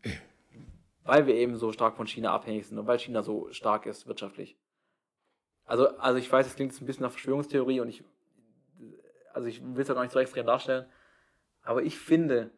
Weil 1.03 1.27
wir 1.27 1.35
eben 1.35 1.57
so 1.57 1.73
stark 1.73 1.97
von 1.97 2.07
China 2.07 2.33
abhängig 2.33 2.67
sind 2.67 2.79
und 2.79 2.87
weil 2.87 2.99
China 3.01 3.23
so 3.23 3.51
stark 3.53 3.87
ist 3.87 4.07
wirtschaftlich. 4.07 4.57
Also, 5.67 5.89
also 5.99 6.19
ich 6.19 6.31
weiß, 6.31 6.47
es 6.47 6.55
klingt 6.55 6.73
jetzt 6.73 6.81
ein 6.81 6.87
bisschen 6.87 7.03
nach 7.03 7.11
Verschwörungstheorie 7.11 7.81
und 7.81 7.89
ich. 7.89 8.05
Also 9.35 9.49
ich 9.49 9.63
will 9.63 9.83
es 9.83 9.89
ja 9.89 9.95
gar 9.95 10.03
nicht 10.03 10.13
so 10.13 10.19
extrem 10.19 10.47
darstellen. 10.47 10.87
Aber 11.63 11.83
ich 11.83 11.99
finde, 11.99 12.51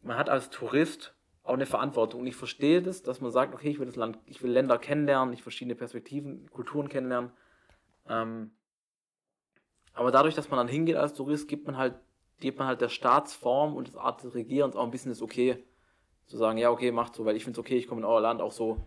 man 0.00 0.16
hat 0.16 0.30
als 0.30 0.48
Tourist 0.48 1.14
auch 1.42 1.54
eine 1.54 1.66
Verantwortung. 1.66 2.20
Und 2.20 2.26
ich 2.26 2.36
verstehe 2.36 2.82
das, 2.82 3.02
dass 3.02 3.20
man 3.20 3.30
sagt, 3.30 3.54
okay, 3.54 3.68
ich 3.68 3.78
will 3.78 3.86
das 3.86 3.96
Land, 3.96 4.18
ich 4.26 4.42
will 4.42 4.50
Länder 4.50 4.78
kennenlernen, 4.78 5.34
ich 5.34 5.42
verschiedene 5.42 5.74
Perspektiven, 5.74 6.48
Kulturen 6.50 6.88
kennenlernen. 6.88 7.32
Ähm, 8.08 8.52
aber 9.92 10.10
dadurch, 10.10 10.34
dass 10.34 10.48
man 10.50 10.58
dann 10.58 10.68
hingeht 10.68 10.96
als 10.96 11.14
Tourist, 11.14 11.48
gibt 11.48 11.66
man 11.66 11.76
halt, 11.76 11.94
gibt 12.40 12.58
man 12.58 12.68
halt 12.68 12.80
der 12.80 12.88
Staatsform 12.88 13.74
und 13.76 13.92
der 13.92 14.00
Art 14.00 14.22
des 14.22 14.34
Regierens 14.34 14.76
auch 14.76 14.84
ein 14.84 14.90
bisschen 14.90 15.10
das 15.10 15.22
Okay. 15.22 15.64
Zu 16.26 16.38
sagen, 16.38 16.56
ja, 16.56 16.70
okay, 16.70 16.92
macht 16.92 17.14
so, 17.14 17.24
weil 17.24 17.36
ich 17.36 17.44
finde 17.44 17.60
es 17.60 17.66
okay, 17.66 17.76
ich 17.76 17.88
komme 17.88 18.00
in 18.00 18.04
euer 18.06 18.20
Land 18.20 18.40
auch 18.40 18.52
so. 18.52 18.86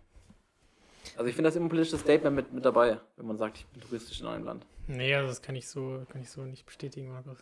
Also 1.17 1.25
ich 1.29 1.35
finde 1.35 1.47
das 1.49 1.55
immer 1.55 1.65
ein 1.65 1.69
politisches 1.69 2.01
Statement 2.01 2.35
mit, 2.35 2.53
mit 2.53 2.65
dabei, 2.65 2.99
wenn 3.17 3.25
man 3.27 3.37
sagt, 3.37 3.57
ich 3.59 3.65
bin 3.67 3.81
touristisch 3.81 4.21
in 4.21 4.27
einem 4.27 4.45
Land. 4.45 4.65
Nee, 4.87 5.13
also 5.15 5.27
das 5.29 5.41
kann 5.41 5.55
ich 5.55 5.67
so, 5.67 6.03
kann 6.09 6.21
ich 6.21 6.29
so 6.29 6.41
nicht 6.43 6.65
bestätigen, 6.65 7.09
Markus. 7.09 7.37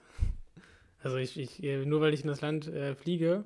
Also 1.01 1.17
ich, 1.17 1.37
ich 1.37 1.61
äh, 1.63 1.85
nur 1.85 2.01
weil 2.01 2.13
ich 2.13 2.21
in 2.21 2.27
das 2.27 2.41
Land 2.41 2.67
äh, 2.67 2.95
fliege 2.95 3.43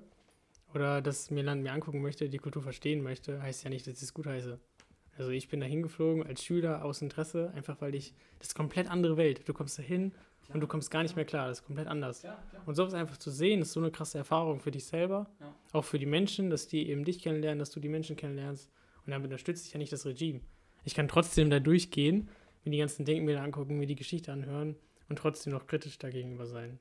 oder 0.74 1.02
das 1.02 1.32
mir 1.32 1.44
Land 1.44 1.64
mir 1.64 1.72
angucken 1.74 2.02
möchte, 2.02 2.30
die 2.30 2.38
Kultur 2.38 2.62
verstehen 2.62 3.02
möchte, 3.02 3.42
heißt 3.42 3.64
ja 3.64 3.70
nicht, 3.70 3.88
dass 3.88 3.98
ich 3.98 4.04
es 4.04 4.14
gut 4.14 4.28
heiße. 4.28 4.60
Also 5.18 5.32
ich 5.32 5.48
bin 5.50 5.60
da 5.60 5.66
hingeflogen 5.66 6.24
als 6.28 6.44
Schüler 6.44 6.86
aus 6.86 7.02
Interesse, 7.02 7.52
einfach 7.56 7.82
weil 7.82 7.96
ich, 7.96 8.14
das 8.38 8.50
ist 8.50 8.56
komplett 8.56 8.88
andere 8.90 9.18
Welt. 9.18 9.42
Du 9.50 9.54
kommst 9.54 9.80
da 9.80 9.82
hin 9.84 10.12
und 10.54 10.62
du 10.62 10.68
kommst 10.68 10.92
gar 10.92 11.02
nicht 11.02 11.16
mehr 11.16 11.26
klar, 11.26 11.48
das 11.48 11.60
ist 11.62 11.66
komplett 11.66 11.88
anders. 11.88 12.24
Und 12.68 12.76
sowas 12.76 12.94
einfach 12.94 13.18
zu 13.18 13.32
sehen, 13.32 13.64
ist 13.64 13.72
so 13.74 13.80
eine 13.80 13.90
krasse 13.90 14.20
Erfahrung 14.20 14.60
für 14.60 14.70
dich 14.70 14.86
selber, 14.86 15.26
Ja. 15.40 15.56
auch 15.74 15.84
für 15.84 15.98
die 15.98 16.06
Menschen, 16.06 16.52
dass 16.52 16.68
die 16.68 16.88
eben 16.90 17.04
dich 17.04 17.20
kennenlernen, 17.24 17.58
dass 17.58 17.72
du 17.72 17.80
die 17.80 17.90
Menschen 17.90 18.16
kennenlernst. 18.16 18.70
Und 19.08 19.12
damit 19.12 19.28
unterstütze 19.28 19.66
ich 19.66 19.74
ja 19.74 19.78
nicht 19.78 19.94
das 19.94 20.06
Regime. 20.06 20.42
Ich 20.84 20.94
kann 20.94 21.08
trotzdem 21.08 21.50
da 21.50 21.62
durchgehen, 21.62 22.30
mir 22.66 22.72
die 22.72 22.78
ganzen 22.78 23.06
Denkmäler 23.06 23.42
angucken, 23.42 23.80
mir 23.80 23.88
die 23.88 23.96
Geschichte 23.96 24.34
anhören 24.34 24.76
und 25.08 25.18
trotzdem 25.18 25.54
noch 25.54 25.66
kritisch 25.66 25.98
dagegenüber 25.98 26.46
sein. 26.46 26.78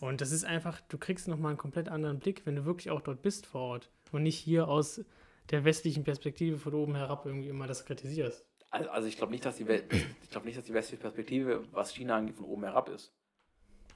Und 0.00 0.20
das 0.20 0.32
ist 0.32 0.44
einfach, 0.44 0.80
du 0.80 0.98
kriegst 0.98 1.28
nochmal 1.28 1.50
einen 1.50 1.58
komplett 1.58 1.88
anderen 1.88 2.18
Blick, 2.18 2.44
wenn 2.44 2.56
du 2.56 2.64
wirklich 2.64 2.90
auch 2.90 3.00
dort 3.00 3.22
bist 3.22 3.46
vor 3.46 3.60
Ort 3.60 3.90
und 4.10 4.24
nicht 4.24 4.36
hier 4.36 4.66
aus 4.66 5.04
der 5.50 5.64
westlichen 5.64 6.02
Perspektive 6.02 6.58
von 6.58 6.74
oben 6.74 6.96
herab 6.96 7.24
irgendwie 7.24 7.48
immer 7.48 7.68
das 7.68 7.84
kritisierst. 7.84 8.44
Also, 8.70 8.90
also 8.90 9.06
ich 9.06 9.16
glaube 9.16 9.30
nicht, 9.30 9.44
dass 9.44 9.56
die 9.56 9.68
Welt, 9.68 9.84
ich 10.22 10.30
glaube 10.30 10.46
nicht, 10.46 10.58
dass 10.58 10.64
die 10.64 10.74
westliche 10.74 11.00
Perspektive, 11.00 11.64
was 11.70 11.94
China 11.94 12.16
angeht, 12.16 12.34
von 12.34 12.46
oben 12.46 12.64
herab 12.64 12.88
ist. 12.88 13.14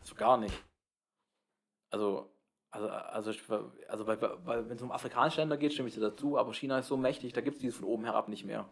So 0.05 0.15
gar 0.15 0.39
nicht. 0.39 0.55
Also, 1.91 2.31
also, 2.71 2.89
also, 2.89 3.31
ich- 3.31 3.43
also 3.89 4.05
bei, 4.05 4.17
bei, 4.17 4.69
wenn 4.69 4.77
es 4.77 4.83
um 4.83 4.93
afrikanische 4.93 5.41
Länder 5.41 5.57
geht, 5.57 5.73
stimme 5.73 5.89
ich 5.89 5.95
dir 5.95 6.01
dazu, 6.01 6.39
aber 6.39 6.53
China 6.53 6.79
ist 6.79 6.89
so 6.89 6.97
mächtig, 6.97 7.33
da 7.33 7.41
gibt 7.41 7.57
es 7.57 7.61
dieses 7.63 7.79
von 7.79 7.87
oben 7.89 8.05
herab 8.05 8.29
nicht 8.29 8.45
mehr. 8.45 8.69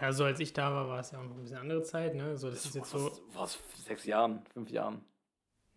Ja, 0.00 0.12
so 0.12 0.24
als 0.24 0.40
ich 0.40 0.52
da 0.52 0.72
war, 0.72 0.88
war 0.88 1.00
es 1.00 1.10
ja 1.10 1.18
auch 1.20 1.24
noch 1.24 1.36
ein 1.36 1.42
bisschen 1.42 1.58
andere 1.58 1.82
Zeit, 1.82 2.14
ne? 2.14 2.36
So, 2.36 2.50
das 2.50 2.64
ist 2.64 2.74
jetzt 2.74 2.90
so, 2.90 3.04
Was, 3.04 3.22
was 3.34 3.58
sechs 3.84 4.06
Jahren, 4.06 4.42
fünf 4.52 4.70
Jahren. 4.70 5.04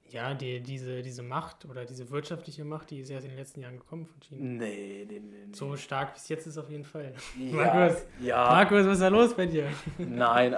ja, 0.09 0.33
die, 0.33 0.61
diese, 0.61 1.01
diese 1.01 1.21
Macht 1.23 1.65
oder 1.65 1.85
diese 1.85 2.09
wirtschaftliche 2.11 2.63
Macht, 2.63 2.91
die 2.91 2.99
ist 2.99 3.09
erst 3.09 3.25
in 3.25 3.31
den 3.31 3.39
letzten 3.39 3.61
Jahren 3.61 3.77
gekommen 3.77 4.05
von 4.05 4.19
China. 4.21 4.43
Nee, 4.43 5.05
nee, 5.09 5.19
nee. 5.19 5.45
nee. 5.47 5.53
So 5.53 5.75
stark 5.75 6.13
bis 6.13 6.29
jetzt 6.29 6.47
ist 6.47 6.57
auf 6.57 6.69
jeden 6.69 6.85
Fall. 6.85 7.13
ja, 7.39 7.55
Markus. 7.73 8.05
Ja, 8.21 8.35
Markus, 8.49 8.85
was 8.85 8.93
ist 8.93 9.01
da 9.01 9.07
los 9.09 9.33
bei 9.35 9.47
dir? 9.47 9.69
nein, 9.97 10.53
äh, 10.53 10.55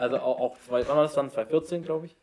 also 0.00 0.18
auch, 0.18 0.40
auch 0.40 0.58
zwei, 0.60 0.80
wann 0.88 0.96
war 0.96 1.02
das 1.04 1.14
dann? 1.14 1.30
2014, 1.30 1.82
glaube 1.84 2.06
ich? 2.06 2.16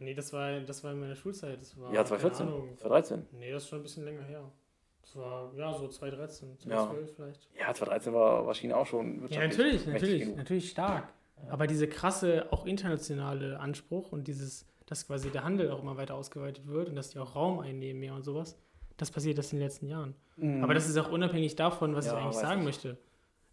Nee, 0.00 0.14
das 0.14 0.32
war, 0.32 0.58
das 0.60 0.82
war 0.82 0.92
in 0.92 1.00
meiner 1.00 1.14
Schulzeit. 1.14 1.60
Das 1.60 1.78
war, 1.78 1.88
Ja, 1.92 2.02
keine 2.02 2.06
2014, 2.06 2.46
Ahnung. 2.48 2.68
2013. 2.78 3.26
Nee, 3.38 3.52
das 3.52 3.62
ist 3.62 3.68
schon 3.68 3.78
ein 3.80 3.82
bisschen 3.82 4.04
länger 4.04 4.22
her. 4.24 4.50
Das 5.02 5.14
war, 5.16 5.52
ja, 5.56 5.72
so 5.74 5.88
2013, 5.88 6.48
Ja. 6.50 6.56
2012 6.88 7.14
vielleicht. 7.16 7.48
Ja, 7.58 7.74
2013 7.74 8.12
war, 8.14 8.46
war 8.46 8.54
China 8.54 8.76
auch 8.76 8.86
schon 8.86 9.26
Ja, 9.28 9.40
natürlich, 9.46 9.86
natürlich, 9.86 10.22
genug. 10.22 10.36
natürlich 10.38 10.70
stark. 10.70 11.12
Aber 11.48 11.66
diese 11.66 11.86
krasse, 11.88 12.46
auch 12.50 12.66
internationale 12.66 13.58
Anspruch 13.60 14.12
und 14.12 14.26
dieses, 14.28 14.66
dass 14.86 15.06
quasi 15.06 15.30
der 15.30 15.42
Handel 15.44 15.70
auch 15.70 15.80
immer 15.82 15.96
weiter 15.96 16.14
ausgeweitet 16.14 16.66
wird 16.66 16.88
und 16.90 16.96
dass 16.96 17.10
die 17.10 17.18
auch 17.18 17.34
Raum 17.34 17.60
einnehmen 17.60 18.00
mehr 18.00 18.14
und 18.14 18.22
sowas. 18.24 18.58
Das 18.98 19.10
passiert 19.10 19.38
erst 19.38 19.52
in 19.52 19.58
den 19.58 19.66
letzten 19.66 19.86
Jahren. 19.86 20.14
Aber 20.62 20.74
das 20.74 20.88
ist 20.88 20.96
auch 20.98 21.10
unabhängig 21.10 21.56
davon, 21.56 21.94
was 21.94 22.06
Ja, 22.06 22.12
ich 22.12 22.18
eigentlich 22.24 22.36
sagen 22.36 22.60
ich. 22.60 22.64
möchte. 22.66 22.96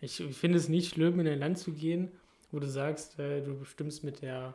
Ich, 0.02 0.20
ich 0.20 0.38
finde 0.38 0.58
es 0.58 0.68
nicht 0.70 0.94
schlimm, 0.94 1.20
in 1.20 1.28
ein 1.28 1.40
Land 1.40 1.58
zu 1.58 1.72
gehen, 1.72 2.12
wo 2.52 2.60
du 2.60 2.68
sagst, 2.68 3.18
äh, 3.20 3.42
du 3.42 3.58
bestimmst 3.58 4.04
mit 4.04 4.22
der, 4.22 4.54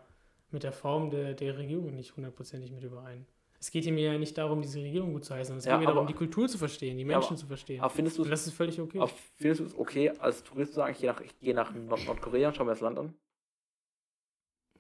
mit 0.53 0.63
der 0.63 0.73
Form 0.73 1.11
der, 1.11 1.35
der 1.35 1.57
Regierung 1.59 1.95
nicht 1.95 2.17
hundertprozentig 2.17 2.71
mit 2.73 2.83
überein. 2.85 3.27
Es 3.59 3.71
geht 3.71 3.85
hier 3.85 3.93
mir 3.93 4.13
ja 4.13 4.19
nicht 4.19 4.37
darum, 4.37 4.61
diese 4.61 4.81
Regierung 4.81 5.13
gut 5.13 5.25
zu 5.25 5.35
heißen, 5.35 5.47
sondern 5.47 5.59
es 5.61 5.65
Ja, 5.67 5.79
geht 5.79 5.87
mir 5.87 5.93
darum, 5.95 6.07
die 6.09 6.15
Kultur 6.15 6.49
zu 6.49 6.59
verstehen, 6.59 6.99
die 6.99 7.05
Menschen 7.05 7.29
aber- 7.29 7.37
zu 7.37 7.47
verstehen. 7.47 7.81
Aber 7.81 7.91
findest 7.91 8.19
du 8.19 8.25
das 8.25 8.47
ist 8.47 8.55
völlig 8.55 8.81
okay. 8.81 8.99
Aber 8.99 9.11
findest 9.37 9.61
du 9.61 9.65
es 9.67 9.79
okay, 9.79 10.11
als 10.11 10.43
Tourist 10.43 10.73
zu 10.73 10.77
sagen, 10.77 10.93
ich 10.93 10.99
gehe 10.99 11.11
nach, 11.13 11.21
ich 11.21 11.39
gehe 11.39 11.55
nach 11.55 11.73
Nord 11.73 12.05
Nordkorea 12.07 12.49
und 12.49 12.57
schau 12.57 12.65
mir 12.65 12.71
das 12.73 12.81
Land 12.81 12.99
an? 12.99 13.15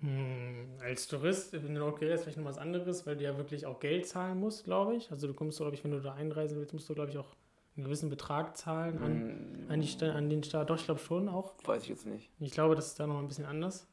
Hm, 0.00 0.78
als 0.80 1.06
Tourist 1.06 1.54
in 1.54 1.74
Nordkorea 1.74 2.14
ist 2.14 2.22
vielleicht 2.24 2.38
noch 2.38 2.44
was 2.44 2.58
anderes, 2.58 3.06
weil 3.06 3.16
du 3.16 3.22
ja 3.24 3.36
wirklich 3.36 3.66
auch 3.66 3.78
Geld 3.78 4.06
zahlen 4.06 4.38
musst, 4.40 4.64
glaube 4.64 4.96
ich. 4.96 5.10
Also 5.12 5.28
du 5.28 5.34
kommst, 5.34 5.58
glaube 5.58 5.74
ich, 5.76 5.84
wenn 5.84 5.92
du 5.92 6.00
da 6.00 6.14
einreisen 6.14 6.58
willst, 6.58 6.72
musst 6.72 6.88
du, 6.88 6.94
glaube 6.94 7.10
ich, 7.10 7.18
auch 7.18 7.36
einen 7.76 7.84
gewissen 7.84 8.10
Betrag 8.10 8.56
zahlen 8.56 8.98
an, 8.98 9.12
Hm, 9.12 9.70
an, 9.70 9.80
die, 9.80 10.04
an 10.04 10.28
den 10.28 10.42
Staat. 10.42 10.70
Doch, 10.70 10.76
ich 10.76 10.84
glaube 10.84 11.00
schon 11.00 11.28
auch. 11.28 11.54
Weiß 11.64 11.84
ich 11.84 11.88
jetzt 11.88 12.06
nicht. 12.06 12.30
Ich 12.40 12.50
glaube, 12.50 12.74
das 12.74 12.88
ist 12.88 12.98
da 13.00 13.06
noch 13.06 13.18
ein 13.20 13.28
bisschen 13.28 13.46
anders. 13.46 13.86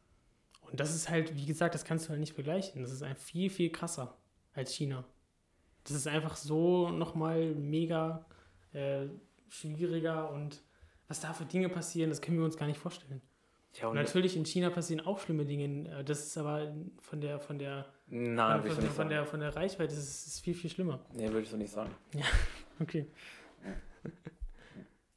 Und 0.71 0.79
das 0.79 0.93
ist 0.95 1.09
halt, 1.09 1.35
wie 1.35 1.45
gesagt, 1.45 1.73
das 1.75 1.83
kannst 1.85 2.05
du 2.05 2.09
halt 2.09 2.19
nicht 2.19 2.33
vergleichen. 2.33 2.81
Das 2.81 2.91
ist 2.91 3.01
ein 3.03 3.15
viel, 3.15 3.49
viel 3.49 3.71
krasser 3.71 4.15
als 4.53 4.73
China. 4.73 5.03
Das 5.83 5.93
ist 5.93 6.07
einfach 6.07 6.35
so 6.35 6.89
nochmal 6.89 7.55
mega 7.55 8.25
äh, 8.73 9.07
schwieriger 9.47 10.29
und 10.31 10.61
was 11.07 11.21
da 11.21 11.33
für 11.33 11.45
Dinge 11.45 11.69
passieren, 11.69 12.11
das 12.11 12.21
können 12.21 12.37
wir 12.37 12.45
uns 12.45 12.57
gar 12.57 12.67
nicht 12.67 12.77
vorstellen. 12.79 13.21
Tja, 13.73 13.87
Und 13.87 13.95
natürlich 13.95 14.35
in 14.35 14.45
China 14.45 14.69
passieren 14.69 15.05
auch 15.05 15.19
schlimme 15.19 15.45
Dinge. 15.45 15.89
äh, 15.89 16.03
Das 16.03 16.19
ist 16.25 16.37
aber 16.37 16.73
von 17.01 17.21
der, 17.21 17.39
von 17.39 17.57
der, 17.57 17.85
Nein, 18.07 18.61
ich 18.65 18.73
von, 18.73 18.81
der, 18.81 18.89
von, 18.89 18.95
sagen. 18.95 19.09
der, 19.09 19.25
von 19.25 19.39
der 19.39 19.55
Reichweite 19.55 19.93
ist 19.93 20.27
es 20.27 20.39
viel, 20.39 20.53
viel 20.53 20.69
schlimmer. 20.69 20.99
Nee, 21.13 21.27
würde 21.27 21.41
ich 21.41 21.49
so 21.49 21.57
nicht 21.57 21.71
sagen. 21.71 21.91
Okay. 22.81 23.07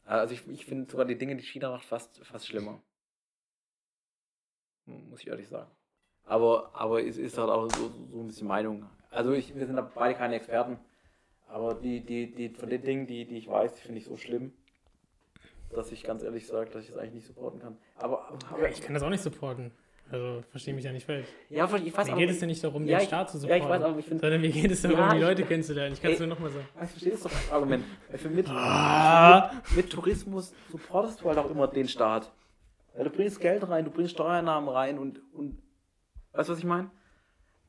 Also 0.05 0.35
ich, 0.35 0.47
ich 0.49 0.65
finde 0.67 0.91
sogar 0.91 1.07
die 1.07 1.17
Dinge, 1.17 1.37
die 1.37 1.45
China 1.45 1.71
macht, 1.71 1.85
fast, 1.85 2.19
fast 2.27 2.47
schlimmer. 2.49 2.83
Muss 4.87 5.21
ich 5.21 5.29
ehrlich 5.29 5.49
sagen. 5.49 5.71
Aber, 6.25 6.71
aber 6.75 7.05
es 7.05 7.19
ist 7.19 7.37
halt 7.39 7.51
auch 7.51 7.69
so, 7.71 7.91
so 8.11 8.21
ein 8.21 8.27
bisschen 8.29 8.47
Meinung. 8.49 8.85
Also 9.11 9.33
ich, 9.33 9.55
wir 9.55 9.67
sind 9.67 9.77
da 9.77 9.83
beide 9.95 10.15
keine 10.17 10.37
Experten. 10.37 10.79
Aber 11.49 11.75
die, 11.75 12.01
die, 12.01 12.33
die, 12.35 12.49
von 12.51 12.71
den 12.71 12.83
Dingen, 12.83 13.07
die, 13.07 13.27
die 13.27 13.37
ich 13.39 13.49
weiß, 13.49 13.75
die 13.75 13.81
finde 13.83 13.99
ich 13.99 14.07
so 14.07 14.17
schlimm, 14.17 14.53
dass 15.71 15.93
ich 15.93 16.03
ganz 16.05 16.23
ehrlich 16.23 16.47
sage, 16.47 16.71
dass 16.71 16.85
ich 16.85 16.91
es 16.91 16.97
eigentlich 16.97 17.15
nicht 17.15 17.27
supporten 17.27 17.61
kann. 17.61 17.77
Aber, 17.97 18.27
aber 18.29 18.39
Aber 18.51 18.69
ich 18.71 18.81
kann 18.81 18.95
das 18.95 19.03
auch 19.03 19.11
nicht 19.11 19.23
supporten. 19.23 19.71
Also 20.11 20.43
verstehe 20.51 20.75
mich 20.75 20.85
ja 20.85 20.93
nicht 20.93 21.07
falsch. 21.07 21.27
ja, 21.49 21.65
ich 21.65 21.97
weiß 21.97 22.07
Mir 22.07 22.13
aber, 22.13 22.21
geht 22.21 22.31
es 22.31 22.41
ja 22.41 22.47
nicht 22.47 22.63
darum, 22.63 22.85
Ja, 22.87 22.99
den 22.99 23.03
ich- 23.03 23.09
Staat 23.09 23.31
zu 23.31 23.37
ja, 23.39 23.41
supporten. 23.43 23.63
ich 23.65 23.69
weiß, 23.71 23.83
aber 23.83 23.99
ich 23.99 24.05
finde, 24.05 24.21
sondern 24.21 24.41
mir 24.43 24.51
geht 24.51 24.71
es 24.71 24.83
darum, 24.83 24.99
Ja, 24.99 25.11
die 25.11 25.17
ich- 25.17 25.23
Leute 25.23 25.43
kennenzulernen. 25.45 25.93
Ich 25.95 26.03
kann 26.03 26.13
es 26.13 26.19
nur 26.19 26.29
nochmal 26.29 26.51
sagen. 26.51 26.67
ich 26.83 26.91
verstehe 26.91 27.13
das 27.13 27.23
doch 27.23 27.31
das 27.31 27.51
Argument. 27.53 27.85
Für 28.17 28.29
mit, 28.29 28.47
Ah. 28.49 29.53
mit 29.75 29.91
Tourismus 29.91 30.53
supportest 30.71 31.21
du 31.23 31.29
halt 31.29 31.39
auch 31.39 31.51
immer 31.51 31.67
den 31.69 31.89
Staat. 31.89 32.31
Ja, 32.97 33.05
du 33.05 33.11
bringst 33.11 33.41
Geld 33.41 33.67
rein, 33.69 33.85
du 33.85 33.91
bringst 33.91 34.13
Steuernahmen 34.13 34.69
rein 34.69 34.99
und, 34.99 35.21
und 35.33 35.63
weißt 36.33 36.49
du, 36.49 36.53
was 36.53 36.59
ich 36.59 36.65
meine? 36.65 36.91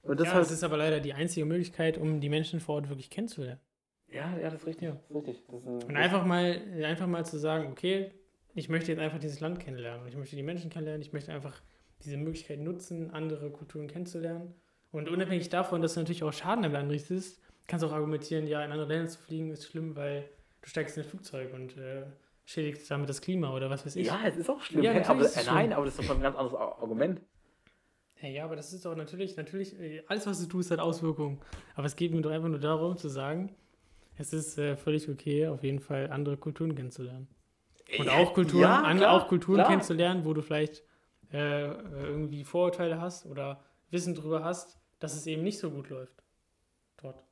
Und 0.01 0.19
das 0.19 0.28
ja, 0.28 0.34
halt, 0.34 0.45
das 0.45 0.51
ist 0.51 0.63
aber 0.63 0.78
leider 0.78 0.99
die 0.99 1.13
einzige 1.13 1.45
Möglichkeit, 1.45 1.97
um 1.97 2.19
die 2.19 2.30
Menschen 2.30 2.59
vor 2.59 2.76
Ort 2.76 2.89
wirklich 2.89 3.09
kennenzulernen. 3.09 3.61
ja, 4.09 4.38
ja, 4.38 4.49
das 4.49 4.61
ist 4.61 4.67
richtig. 4.67 4.89
Ja. 4.89 4.91
Das 4.91 5.09
ist 5.09 5.15
richtig. 5.15 5.43
Das 5.47 5.61
ist 5.61 5.67
ein, 5.67 5.84
Und 5.84 5.95
einfach 5.95 6.26
mal, 6.26 6.61
einfach 6.84 7.07
mal 7.07 7.26
zu 7.26 7.38
sagen, 7.38 7.71
okay, 7.71 8.11
ich 8.53 8.69
möchte 8.69 8.91
jetzt 8.91 8.99
einfach 9.01 9.19
dieses 9.19 9.39
Land 9.39 9.59
kennenlernen. 9.59 10.07
Ich 10.07 10.15
möchte 10.15 10.36
die 10.36 10.43
Menschen 10.43 10.69
kennenlernen. 10.69 11.01
Ich 11.01 11.13
möchte 11.13 11.32
einfach 11.32 11.61
diese 12.03 12.17
Möglichkeit 12.17 12.59
nutzen, 12.59 13.11
andere 13.11 13.49
Kulturen 13.49 13.88
kennenzulernen. 13.88 14.53
Und 14.91 15.09
unabhängig 15.09 15.49
davon, 15.49 15.82
dass 15.82 15.95
du 15.95 16.01
natürlich 16.01 16.24
auch 16.24 16.34
Schaden 16.34 16.63
im 16.65 16.74
Land 16.74 16.91
richtest, 16.91 17.41
kannst 17.65 17.84
du 17.84 17.88
auch 17.88 17.93
argumentieren, 17.93 18.45
ja, 18.45 18.63
in 18.63 18.71
andere 18.71 18.88
Länder 18.88 19.07
zu 19.07 19.19
fliegen 19.19 19.49
ist 19.49 19.65
schlimm, 19.65 19.95
weil 19.95 20.30
du 20.61 20.69
steigst 20.69 20.97
in 20.97 21.03
ein 21.03 21.09
Flugzeug 21.09 21.53
und 21.53 21.78
äh, 21.78 22.03
schädigst 22.45 22.89
damit 22.91 23.07
das 23.09 23.21
Klima 23.21 23.53
oder 23.53 23.69
was 23.69 23.85
weiß 23.85 23.95
ich. 23.95 24.07
ja, 24.07 24.19
es 24.25 24.35
ist 24.37 24.49
auch 24.49 24.61
schlimm. 24.61 24.83
Ja, 24.83 24.91
Hey, 24.91 25.03
aber, 25.03 25.21
ist 25.23 25.35
nein, 25.47 25.65
schlimm. 25.67 25.73
aber 25.73 25.85
das 25.85 25.97
ist 25.99 26.09
doch 26.09 26.15
ein 26.15 26.21
ganz 26.21 26.35
anderes 26.37 26.57
Ar- 26.59 26.79
Argument. 26.81 27.21
Ja, 28.21 28.29
ja, 28.29 28.45
aber 28.45 28.55
das 28.55 28.71
ist 28.73 28.85
doch 28.85 28.95
natürlich, 28.95 29.35
natürlich, 29.35 29.77
äh, 29.79 30.03
alles, 30.07 30.25
was 30.27 30.39
du 30.41 30.47
tust, 30.47 30.71
hat 30.71 30.79
Auswirkungen. 30.79 31.41
Aber 31.75 31.85
es 31.85 31.95
geht 31.95 32.13
mir 32.13 32.21
doch 32.21 32.31
einfach 32.31 32.47
nur 32.49 32.59
darum 32.59 32.97
zu 32.97 33.09
sagen, 33.09 33.53
es 34.17 34.31
ist 34.33 34.57
äh, 34.57 34.75
völlig 34.77 35.09
okay, 35.09 35.47
auf 35.47 35.63
jeden 35.63 35.79
Fall 35.79 36.09
andere 36.09 36.37
Kulturen 36.37 36.75
kennenzulernen. 36.75 37.27
Und 37.99 38.05
Ja, 38.05 38.13
auch 38.13 38.33
Kulturen, 38.33 38.61
ja, 38.61 38.93
klar, 38.95 39.11
auch 39.11 39.27
Kulturen 39.27 39.57
klar. 39.57 39.67
kennenzulernen, 39.67 40.23
wo 40.25 40.33
du 40.33 40.41
vielleicht 40.41 40.83
äh, 41.33 41.65
äh, 41.65 41.73
irgendwie 42.03 42.43
Vorurteile 42.43 43.01
hast 43.01 43.25
oder 43.25 43.63
Wissen 43.89 44.15
drüber 44.15 44.43
hast, 44.43 44.79
dass 44.99 45.15
es 45.15 45.27
eben 45.27 45.43
nicht 45.43 45.59
so 45.59 45.69
gut 45.71 45.89
läuft. 45.89 46.23
Dort. 47.01 47.23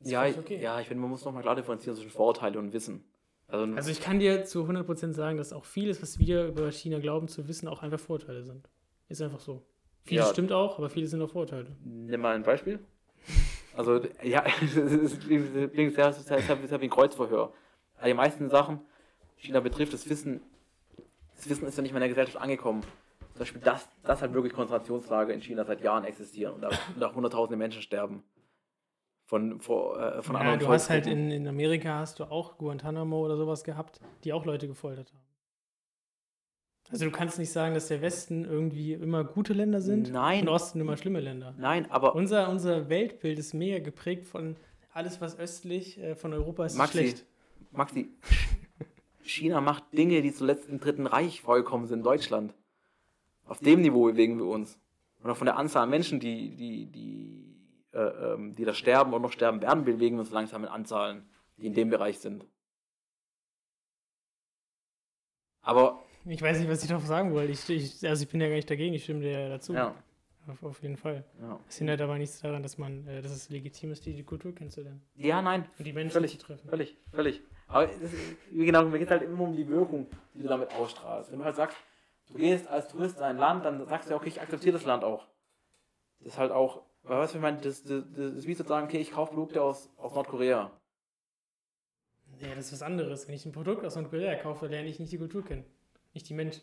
Das 0.00 0.10
Ja, 0.10 0.26
okay. 0.26 0.60
ja, 0.60 0.78
ich 0.80 0.88
finde, 0.88 1.00
man 1.00 1.10
muss 1.10 1.24
nochmal 1.24 1.42
klar 1.42 1.56
differenzieren 1.56 1.96
zwischen 1.96 2.10
Vorurteile 2.10 2.58
und 2.58 2.72
Wissen. 2.72 3.04
Also, 3.48 3.74
Also 3.74 3.90
ich 3.90 4.00
kann 4.00 4.18
dir 4.18 4.44
zu 4.44 4.64
100% 4.64 5.12
sagen, 5.14 5.38
dass 5.38 5.52
auch 5.52 5.64
vieles, 5.64 6.02
was 6.02 6.18
wir 6.18 6.46
über 6.46 6.70
China 6.70 6.98
glauben 6.98 7.28
zu 7.28 7.48
wissen, 7.48 7.66
auch 7.66 7.82
einfach 7.82 7.98
Vorurteile 7.98 8.42
sind. 8.44 8.68
Ist 9.08 9.22
einfach 9.22 9.40
so. 9.40 9.62
Vieles 10.04 10.26
Ja. 10.26 10.32
stimmt 10.32 10.52
auch, 10.52 10.78
aber 10.78 10.90
viele 10.90 11.06
sind 11.06 11.20
auch 11.22 11.30
Vorurteile. 11.30 11.74
nimm 11.84 12.20
mal 12.20 12.34
ein 12.34 12.42
Beispiel. 12.42 12.78
Also, 13.76 14.00
ja, 14.24 14.40
ist- 14.60 14.72
sehr, 14.74 14.88
sehr, 14.92 16.12
sehr, 16.12 16.42
sehr 16.66 16.80
wie 16.80 16.84
ein 16.84 16.90
Kreuzverhör. 16.90 17.52
Aber 17.98 18.06
die 18.08 18.14
meisten 18.14 18.50
Sachen, 18.50 18.80
China 19.36 19.60
betrifft, 19.60 19.92
das 19.92 20.08
Wissen, 20.08 20.40
das 21.36 21.48
Wissen 21.48 21.64
ist 21.68 21.76
ja 21.76 21.82
nicht 21.82 21.92
mehr 21.92 21.98
in 21.98 22.00
der 22.00 22.08
Gesellschaft 22.08 22.42
angekommen. 22.42 22.82
Zum 23.34 23.38
Beispiel, 23.38 23.60
dass, 23.60 23.88
dass 24.02 24.20
halt 24.20 24.34
wirklich 24.34 24.52
Konzentrationslager 24.52 25.32
in 25.32 25.40
China 25.40 25.64
seit 25.64 25.80
Jahren 25.80 26.02
existieren 26.04 26.54
und 26.54 26.62
da, 26.62 26.68
und 26.70 26.98
da 27.00 27.14
hunderttausende 27.14 27.56
Menschen 27.56 27.80
sterben. 27.80 28.24
Von, 29.28 29.60
vor, 29.60 30.00
äh, 30.00 30.22
von 30.22 30.36
Ja, 30.36 30.40
anderen 30.40 30.58
du 30.58 30.68
hast 30.68 30.88
halt 30.88 31.06
in, 31.06 31.30
in 31.30 31.46
Amerika 31.46 31.98
hast 31.98 32.18
du 32.18 32.24
auch 32.24 32.56
Guantanamo 32.56 33.22
oder 33.22 33.36
sowas 33.36 33.62
gehabt, 33.62 34.00
die 34.24 34.32
auch 34.32 34.46
Leute 34.46 34.66
gefoltert 34.66 35.12
haben. 35.12 35.22
Also 36.90 37.04
du 37.04 37.10
kannst 37.10 37.38
nicht 37.38 37.52
sagen, 37.52 37.74
dass 37.74 37.88
der 37.88 38.00
Westen 38.00 38.46
irgendwie 38.46 38.94
immer 38.94 39.24
gute 39.24 39.52
Länder 39.52 39.82
sind 39.82 40.10
Nein. 40.10 40.40
und 40.40 40.48
Osten 40.48 40.80
immer 40.80 40.96
schlimme 40.96 41.20
Länder. 41.20 41.52
Nein, 41.58 41.90
aber 41.90 42.14
Unser, 42.14 42.48
unser 42.48 42.88
Weltbild 42.88 43.38
ist 43.38 43.52
mega 43.52 43.80
geprägt 43.80 44.24
von 44.24 44.56
alles, 44.94 45.20
was 45.20 45.38
östlich 45.38 45.98
äh, 45.98 46.14
von 46.14 46.32
Europa 46.32 46.64
ist, 46.64 46.78
Maxi, 46.78 46.96
schlecht. 46.96 47.26
Maxi, 47.72 48.08
China 49.24 49.60
macht 49.60 49.84
Dinge, 49.92 50.22
die 50.22 50.32
zuletzt 50.32 50.70
im 50.70 50.80
Dritten 50.80 51.06
Reich 51.06 51.42
vorgekommen 51.42 51.86
sind 51.86 51.98
in 51.98 52.04
Deutschland. 52.04 52.54
Auf 53.44 53.60
dem 53.60 53.82
Niveau 53.82 54.04
bewegen 54.04 54.38
wir 54.38 54.46
uns. 54.46 54.78
Auch 55.22 55.36
von 55.36 55.44
der 55.44 55.58
Anzahl 55.58 55.82
an 55.82 55.90
Menschen, 55.90 56.18
die, 56.18 56.56
die, 56.56 56.86
die, 56.86 57.47
äh, 57.98 58.32
ähm, 58.34 58.54
die 58.54 58.64
da 58.64 58.74
sterben 58.74 59.12
und 59.12 59.22
noch 59.22 59.32
sterben 59.32 59.60
werden, 59.60 59.84
bewegen 59.84 60.16
wir 60.16 60.20
uns 60.20 60.30
langsam 60.30 60.62
in 60.64 60.68
Anzahlen, 60.68 61.28
die 61.56 61.66
in 61.66 61.74
dem 61.74 61.90
Bereich 61.90 62.18
sind. 62.20 62.44
Aber, 65.62 66.02
Ich 66.24 66.40
weiß 66.40 66.58
nicht, 66.60 66.70
was 66.70 66.82
ich 66.82 66.88
darauf 66.88 67.06
sagen 67.06 67.32
wollte. 67.34 67.52
Ich, 67.52 67.68
ich, 67.68 68.08
also 68.08 68.22
ich 68.22 68.28
bin 68.30 68.40
ja 68.40 68.48
gar 68.48 68.54
nicht 68.56 68.70
dagegen, 68.70 68.94
ich 68.94 69.04
stimme 69.04 69.20
dir 69.20 69.32
ja 69.32 69.48
dazu. 69.48 69.74
ja, 69.74 69.94
Auf, 70.46 70.62
auf 70.62 70.82
jeden 70.82 70.96
Fall. 70.96 71.24
ja. 71.40 71.58
Es 71.68 71.78
hindert 71.78 72.00
aber 72.00 72.16
nichts 72.16 72.40
daran, 72.40 72.62
dass 72.62 72.78
man, 72.78 73.06
äh, 73.06 73.20
dass 73.22 73.32
es 73.32 73.48
legitim 73.50 73.90
ist, 73.92 74.06
die, 74.06 74.14
die 74.14 74.24
Kultur 74.24 74.54
kennenzulernen. 74.54 75.02
Ja, 75.16 75.42
nein, 75.42 75.68
Und 75.78 75.86
die 75.86 75.92
Menschen 75.92 76.12
Völlig. 76.12 76.38
zu 76.38 76.46
treffen. 76.46 76.68
Völlig, 76.68 76.96
völlig. 77.12 77.42
Aber 77.66 77.88
wie 78.50 78.64
genau, 78.64 78.84
mir 78.84 78.98
geht 78.98 79.10
halt 79.10 79.22
immer 79.22 79.42
um 79.42 79.54
die 79.56 79.68
Wirkung, 79.68 80.06
die 80.34 80.42
du 80.42 80.48
damit 80.48 80.72
ausstrahlst. 80.74 81.30
Wenn 81.32 81.38
du 81.40 81.44
halt 81.44 81.56
sagst, 81.56 81.76
du 82.28 82.34
gehst 82.34 82.66
als 82.68 82.88
Tourist 82.88 83.18
in 83.18 83.24
ein 83.24 83.36
Land, 83.36 83.64
dann 83.66 83.84
sagst 83.86 84.08
du 84.08 84.12
ja, 84.12 84.16
okay, 84.16 84.28
ich 84.28 84.40
akzeptiere 84.40 84.72
das 84.74 84.86
Land 84.86 85.04
auch. 85.04 85.26
Das 86.20 86.34
ist 86.34 86.38
halt 86.38 86.52
auch, 86.52 86.82
weil 87.02 87.18
weißt 87.18 87.34
du, 87.34 87.38
ich 87.38 87.42
meine, 87.42 87.58
das, 87.58 87.82
das, 87.82 88.04
das 88.14 88.34
ist 88.34 88.46
wie 88.46 88.56
zu 88.56 88.64
sagen, 88.64 88.86
okay, 88.86 88.98
ich 88.98 89.12
kaufe 89.12 89.32
Produkte 89.32 89.62
aus, 89.62 89.90
aus 89.96 90.14
Nordkorea. 90.14 90.70
Ja, 92.40 92.54
das 92.54 92.66
ist 92.66 92.72
was 92.74 92.82
anderes. 92.82 93.26
Wenn 93.26 93.34
ich 93.34 93.46
ein 93.46 93.52
Produkt 93.52 93.84
aus 93.84 93.96
Nordkorea 93.96 94.36
kaufe, 94.36 94.66
lerne 94.66 94.88
ich 94.88 94.98
nicht 94.98 95.12
die 95.12 95.18
Kultur 95.18 95.44
kennen. 95.44 95.64
Nicht 96.14 96.28
die 96.28 96.34
Menschen. 96.34 96.62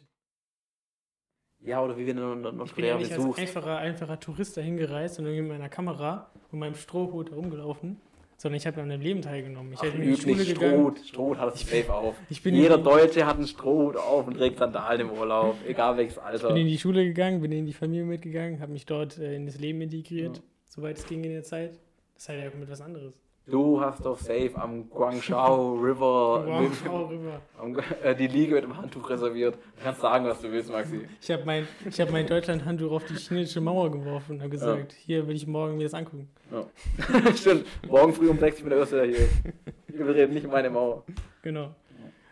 Ja, 1.60 1.82
oder 1.82 1.98
wie 1.98 2.06
du 2.06 2.12
in 2.12 2.18
Ich 2.18 2.22
bin 2.22 2.44
ja 2.44 2.52
Nordkorea 2.52 2.98
nicht 2.98 3.12
als 3.12 3.38
einfacher, 3.38 3.78
einfacher 3.78 4.20
Tourist 4.20 4.56
dahin 4.58 4.78
gereist 4.78 5.20
und 5.20 5.26
irgendwie 5.26 5.42
mit 5.42 5.52
meiner 5.58 5.70
Kamera 5.70 6.32
und 6.52 6.60
meinem 6.60 6.76
Strohhut 6.76 7.32
herumgelaufen, 7.32 8.00
sondern 8.38 8.58
ich 8.58 8.68
habe 8.68 8.82
an 8.82 8.90
dem 8.90 9.02
Leben 9.02 9.22
teilgenommen. 9.22 9.74
Ich 9.74 9.80
Ach, 9.80 9.92
bin 9.92 10.02
in 10.02 10.16
die 10.16 10.22
Schule 10.22 10.34
üblich. 10.42 10.50
Strohhut. 10.52 11.00
Strohhut 11.06 11.38
hat 11.38 11.54
das 11.54 11.62
safe 11.62 11.94
auf. 11.94 12.16
Ich 12.30 12.42
bin, 12.44 12.56
Jeder 12.56 12.78
Deutsche 12.78 13.26
hat 13.26 13.38
einen 13.38 13.48
Strohhut 13.48 13.96
auf 13.98 14.28
und 14.28 14.36
trägt 14.38 14.58
Sandalen 14.60 15.02
im 15.10 15.12
Urlaub, 15.12 15.56
egal 15.68 15.98
welches 15.98 16.18
Alter. 16.18 16.48
bin 16.50 16.58
in 16.58 16.68
die 16.68 16.78
Schule 16.78 17.04
gegangen, 17.06 17.42
bin 17.42 17.52
in 17.52 17.66
die 17.66 17.74
Familie 17.74 18.06
mitgegangen, 18.06 18.60
habe 18.60 18.72
mich 18.74 18.86
dort 18.86 19.18
äh, 19.18 19.36
in 19.36 19.46
das 19.46 19.58
Leben 19.60 19.82
integriert, 19.82 20.38
Ja. 20.38 20.44
soweit 20.68 20.98
es 20.98 21.06
ging 21.08 21.24
in 21.24 21.32
der 21.32 21.44
Zeit. 21.44 21.80
Das 22.14 22.24
ist 22.24 22.30
halt 22.30 22.44
ja 22.44 22.50
komplett 22.50 22.70
was 22.72 22.82
anderes. 22.82 23.14
Du 23.48 23.80
hast 23.80 24.04
doch 24.04 24.18
safe 24.18 24.52
am 24.56 24.90
Guangzhou 24.90 25.76
River 25.80 26.46
wow, 26.48 27.10
rüber. 27.12 27.42
am- 27.60 27.78
äh, 28.04 28.16
die 28.16 28.26
Liege 28.28 28.56
mit 28.56 28.64
dem 28.64 28.76
Handtuch 28.76 29.08
reserviert. 29.08 29.54
Du 29.56 29.84
kannst 29.84 30.02
sagen, 30.02 30.26
was 30.26 30.42
du 30.42 30.52
willst, 30.52 30.72
Maxi. 30.72 31.08
Ich 31.22 31.30
habe 31.30 31.46
mein, 31.46 31.68
ich 31.88 32.02
hab 32.02 32.10
mein 32.10 32.26
Deutschland-Handtuch 32.26 32.92
auf 32.92 33.06
die 33.06 33.14
chinesische 33.14 33.62
Mauer 33.62 33.92
geworfen 33.92 34.34
und 34.38 34.40
habe 34.42 34.50
gesagt, 34.50 34.94
hier 34.94 35.28
will 35.28 35.36
ich 35.36 35.46
morgen 35.46 35.78
mir 35.78 35.84
das 35.84 35.94
angucken. 35.94 36.28
Ja. 36.52 36.66
Stimmt. 37.36 37.66
Morgen 37.88 38.14
früh 38.14 38.30
um 38.30 38.40
6 38.40 38.64
Uhr 38.64 38.70
der 38.70 38.80
Erste 38.80 39.04
hier. 39.04 39.28
Wir 39.90 40.16
reden 40.16 40.34
nicht 40.34 40.46
um 40.48 40.52
meine 40.52 40.72
Mauer. 40.72 41.04
Genau. 41.44 41.76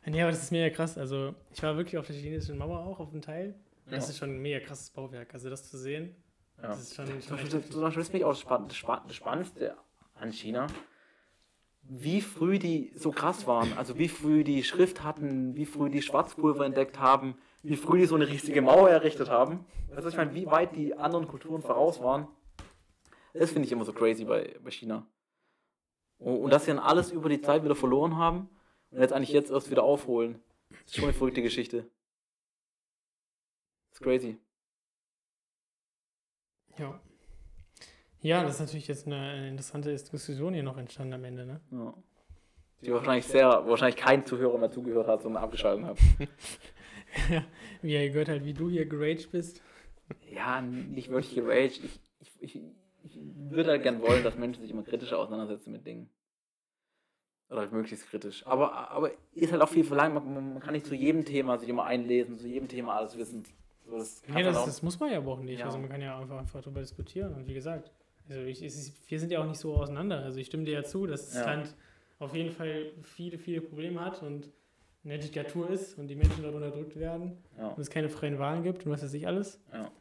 Ja, 0.08 0.24
aber 0.24 0.32
das 0.32 0.42
ist 0.44 0.52
mega 0.52 0.74
krass. 0.74 0.98
Also, 0.98 1.36
ich 1.54 1.62
war 1.62 1.78
wirklich 1.78 1.98
auf 2.00 2.08
der 2.08 2.16
chinesischen 2.16 2.58
Mauer 2.58 2.80
auch, 2.80 3.00
auf 3.00 3.12
dem 3.12 3.22
Teil. 3.22 3.54
Das 3.86 4.06
Ja. 4.06 4.10
ist 4.10 4.18
schon 4.18 4.32
ein 4.32 4.42
mega 4.42 4.60
krasses 4.66 4.90
Bauwerk. 4.90 5.32
Also, 5.34 5.50
das 5.52 5.70
zu 5.70 5.78
sehen, 5.78 6.16
Ja. 6.60 6.70
Das 6.70 6.82
ist 6.82 6.96
schon, 6.96 7.06
Zum 7.22 7.38
schon 7.38 7.50
das, 7.50 7.70
das 7.70 8.24
auch 8.24 8.30
das, 8.30 8.40
Spann 8.40 8.68
das, 8.68 8.76
Spann 8.78 9.02
das 9.08 9.16
Spannendste 9.16 9.76
an 10.16 10.32
China, 10.32 10.68
wie 11.84 12.22
früh 12.22 12.60
die 12.60 12.92
so 12.96 13.12
krass 13.12 13.46
waren. 13.48 13.74
Also 13.78 13.98
wie 13.98 14.08
früh 14.08 14.44
die 14.44 14.64
Schrift 14.64 15.04
hatten, 15.04 15.56
wie 15.56 15.66
früh 15.66 15.90
die 15.90 16.02
Schwarzpulver 16.02 16.66
entdeckt 16.66 17.00
haben, 17.00 17.38
wie 17.62 17.76
früh 17.76 18.00
die 18.00 18.06
so 18.06 18.16
eine 18.16 18.28
riesige 18.28 18.62
Mauer 18.62 18.90
errichtet 18.90 19.30
haben. 19.30 19.66
Also 19.96 20.10
ich 20.10 20.18
meine, 20.18 20.34
wie 20.34 20.48
weit 20.48 20.76
die 20.76 20.96
anderen 20.96 21.28
Kulturen 21.28 21.62
voraus 21.62 22.02
waren. 22.02 22.28
Das 23.34 23.52
finde 23.52 23.66
ich 23.66 23.72
immer 23.72 23.86
so 23.86 23.94
crazy 23.94 24.26
bei, 24.26 24.56
bei 24.64 24.72
China. 24.72 25.08
Und, 26.18 26.38
und 26.38 26.54
dass 26.54 26.66
sie 26.66 26.72
dann 26.72 26.80
alles 26.80 27.12
über 27.12 27.30
die 27.30 27.42
Zeit 27.42 27.64
wieder 27.64 27.76
verloren 27.76 28.18
haben 28.18 28.50
und 28.92 29.02
jetzt 29.02 29.14
eigentlich 29.14 29.32
jetzt 29.32 29.52
erst 29.52 29.72
wieder 29.72 29.84
aufholen. 29.84 30.42
Das 30.70 30.86
ist 30.86 30.96
schon 30.96 31.06
eine 31.06 31.14
verrückte 31.14 31.42
Geschichte. 31.42 31.90
Das 33.90 34.00
ist 34.00 34.04
crazy. 34.04 34.38
Ja. 36.78 37.00
Ja, 38.24 38.42
das 38.44 38.56
ist 38.56 38.60
natürlich 38.62 38.88
jetzt 38.88 39.06
eine, 39.06 39.50
interessante 39.50 39.92
Diskussion 39.92 40.54
hier 40.54 40.64
noch 40.64 40.78
entstanden 40.78 41.14
am 41.14 41.24
Ende, 41.26 41.46
ne? 41.46 41.60
Ja. 41.72 41.94
Die 42.82 42.92
wahrscheinlich 42.92 43.26
sehr, 43.26 43.48
wahrscheinlich 43.68 43.98
kein 43.98 44.26
Zuhörer 44.26 44.58
mehr 44.58 44.72
zugehört 44.72 45.08
hat, 45.08 45.22
sondern 45.22 45.44
abgeschaltet 45.44 45.86
hat. 45.86 45.98
wie 47.82 47.94
er 47.94 48.10
gehört 48.10 48.30
halt, 48.30 48.46
wie 48.46 48.54
du 48.54 48.70
hier 48.70 48.86
geraged 48.86 49.32
bist. 49.32 49.62
Ja, 50.30 50.62
nicht 50.62 51.10
wirklich 51.10 51.36
geraged. 51.36 51.82
Ich, 51.84 52.00
ich, 52.20 52.32
ich, 52.42 52.62
ich 53.04 53.20
würde 53.50 53.72
halt 53.72 53.84
gern 53.84 54.02
wollen, 54.02 54.24
dass 54.24 54.38
Menschen 54.38 54.62
sich 54.62 54.72
immer 54.72 54.84
kritischer 54.84 55.20
auseinandersetzen 55.20 55.72
mit 55.72 55.86
Dingen. 55.86 56.10
Oder 57.50 57.62
halt 57.62 57.72
möglichst 57.72 58.08
kritisch. 58.10 58.46
Aber, 58.48 58.90
aber 58.90 59.12
ist 59.34 59.52
halt 59.52 59.62
auch 59.62 59.70
viel 59.70 59.84
verlangt. 59.84 60.16
Man, 60.16 60.54
man 60.54 60.60
kann 60.60 60.74
nicht 60.74 60.86
zu 60.86 60.96
jedem 60.96 61.24
Thema 61.26 61.58
sich 61.58 61.70
immer 61.70 61.84
einlesen, 61.86 62.38
zu 62.38 62.48
jedem 62.48 62.68
Thema 62.68 62.96
alles 62.96 63.18
wissen. 63.18 63.44
So, 63.86 63.98
das 63.98 64.24
Nee, 64.28 64.44
das, 64.44 64.58
auch- 64.58 64.66
das 64.66 64.82
muss 64.82 65.00
man 65.00 65.12
ja 65.12 65.18
aber 65.18 65.34
auch 65.34 65.40
nicht. 65.40 65.60
Ja. 65.60 65.66
Also 65.66 65.78
man 65.78 65.90
kann 65.90 66.02
ja 66.02 66.18
einfach, 66.18 66.38
einfach 66.38 66.62
darüber 66.62 66.80
diskutieren. 66.80 67.34
Und 67.36 67.48
wie 67.48 67.54
gesagt, 67.54 67.92
also 68.30 68.42
ich, 68.42 68.64
ist, 68.64 69.10
wir 69.10 69.20
sind 69.20 69.32
ja 69.32 69.42
auch 69.42 69.48
nicht 69.48 69.60
so 69.60 69.76
auseinander. 69.76 70.20
Also 70.20 70.40
ich 70.40 70.48
stimme 70.48 70.64
dir 70.64 70.74
ja 70.74 70.84
zu, 70.84 71.06
dass 71.06 71.28
das 71.28 71.36
Ja. 71.36 71.46
Land 71.46 71.76
auf 72.20 72.36
jeden 72.36 72.52
Fall 72.52 72.92
viele, 73.02 73.38
viele 73.38 73.62
Probleme 73.62 74.00
hat 74.00 74.22
und 74.24 74.50
eine 75.04 75.20
Diktatur 75.20 75.70
ist 75.70 75.98
und 75.98 76.08
die 76.08 76.16
Menschen 76.16 76.44
dort 76.44 76.56
unterdrückt 76.56 76.98
werden 76.98 77.38
ja. 77.58 77.70
und 77.70 77.80
es 77.80 77.90
keine 77.90 78.10
freien 78.10 78.40
Wahlen 78.40 78.64
gibt 78.64 78.86
und 78.86 78.92
was 78.92 79.04
weiß 79.04 79.14
ich 79.14 79.28
alles. 79.28 79.62
Ja. 79.74 79.92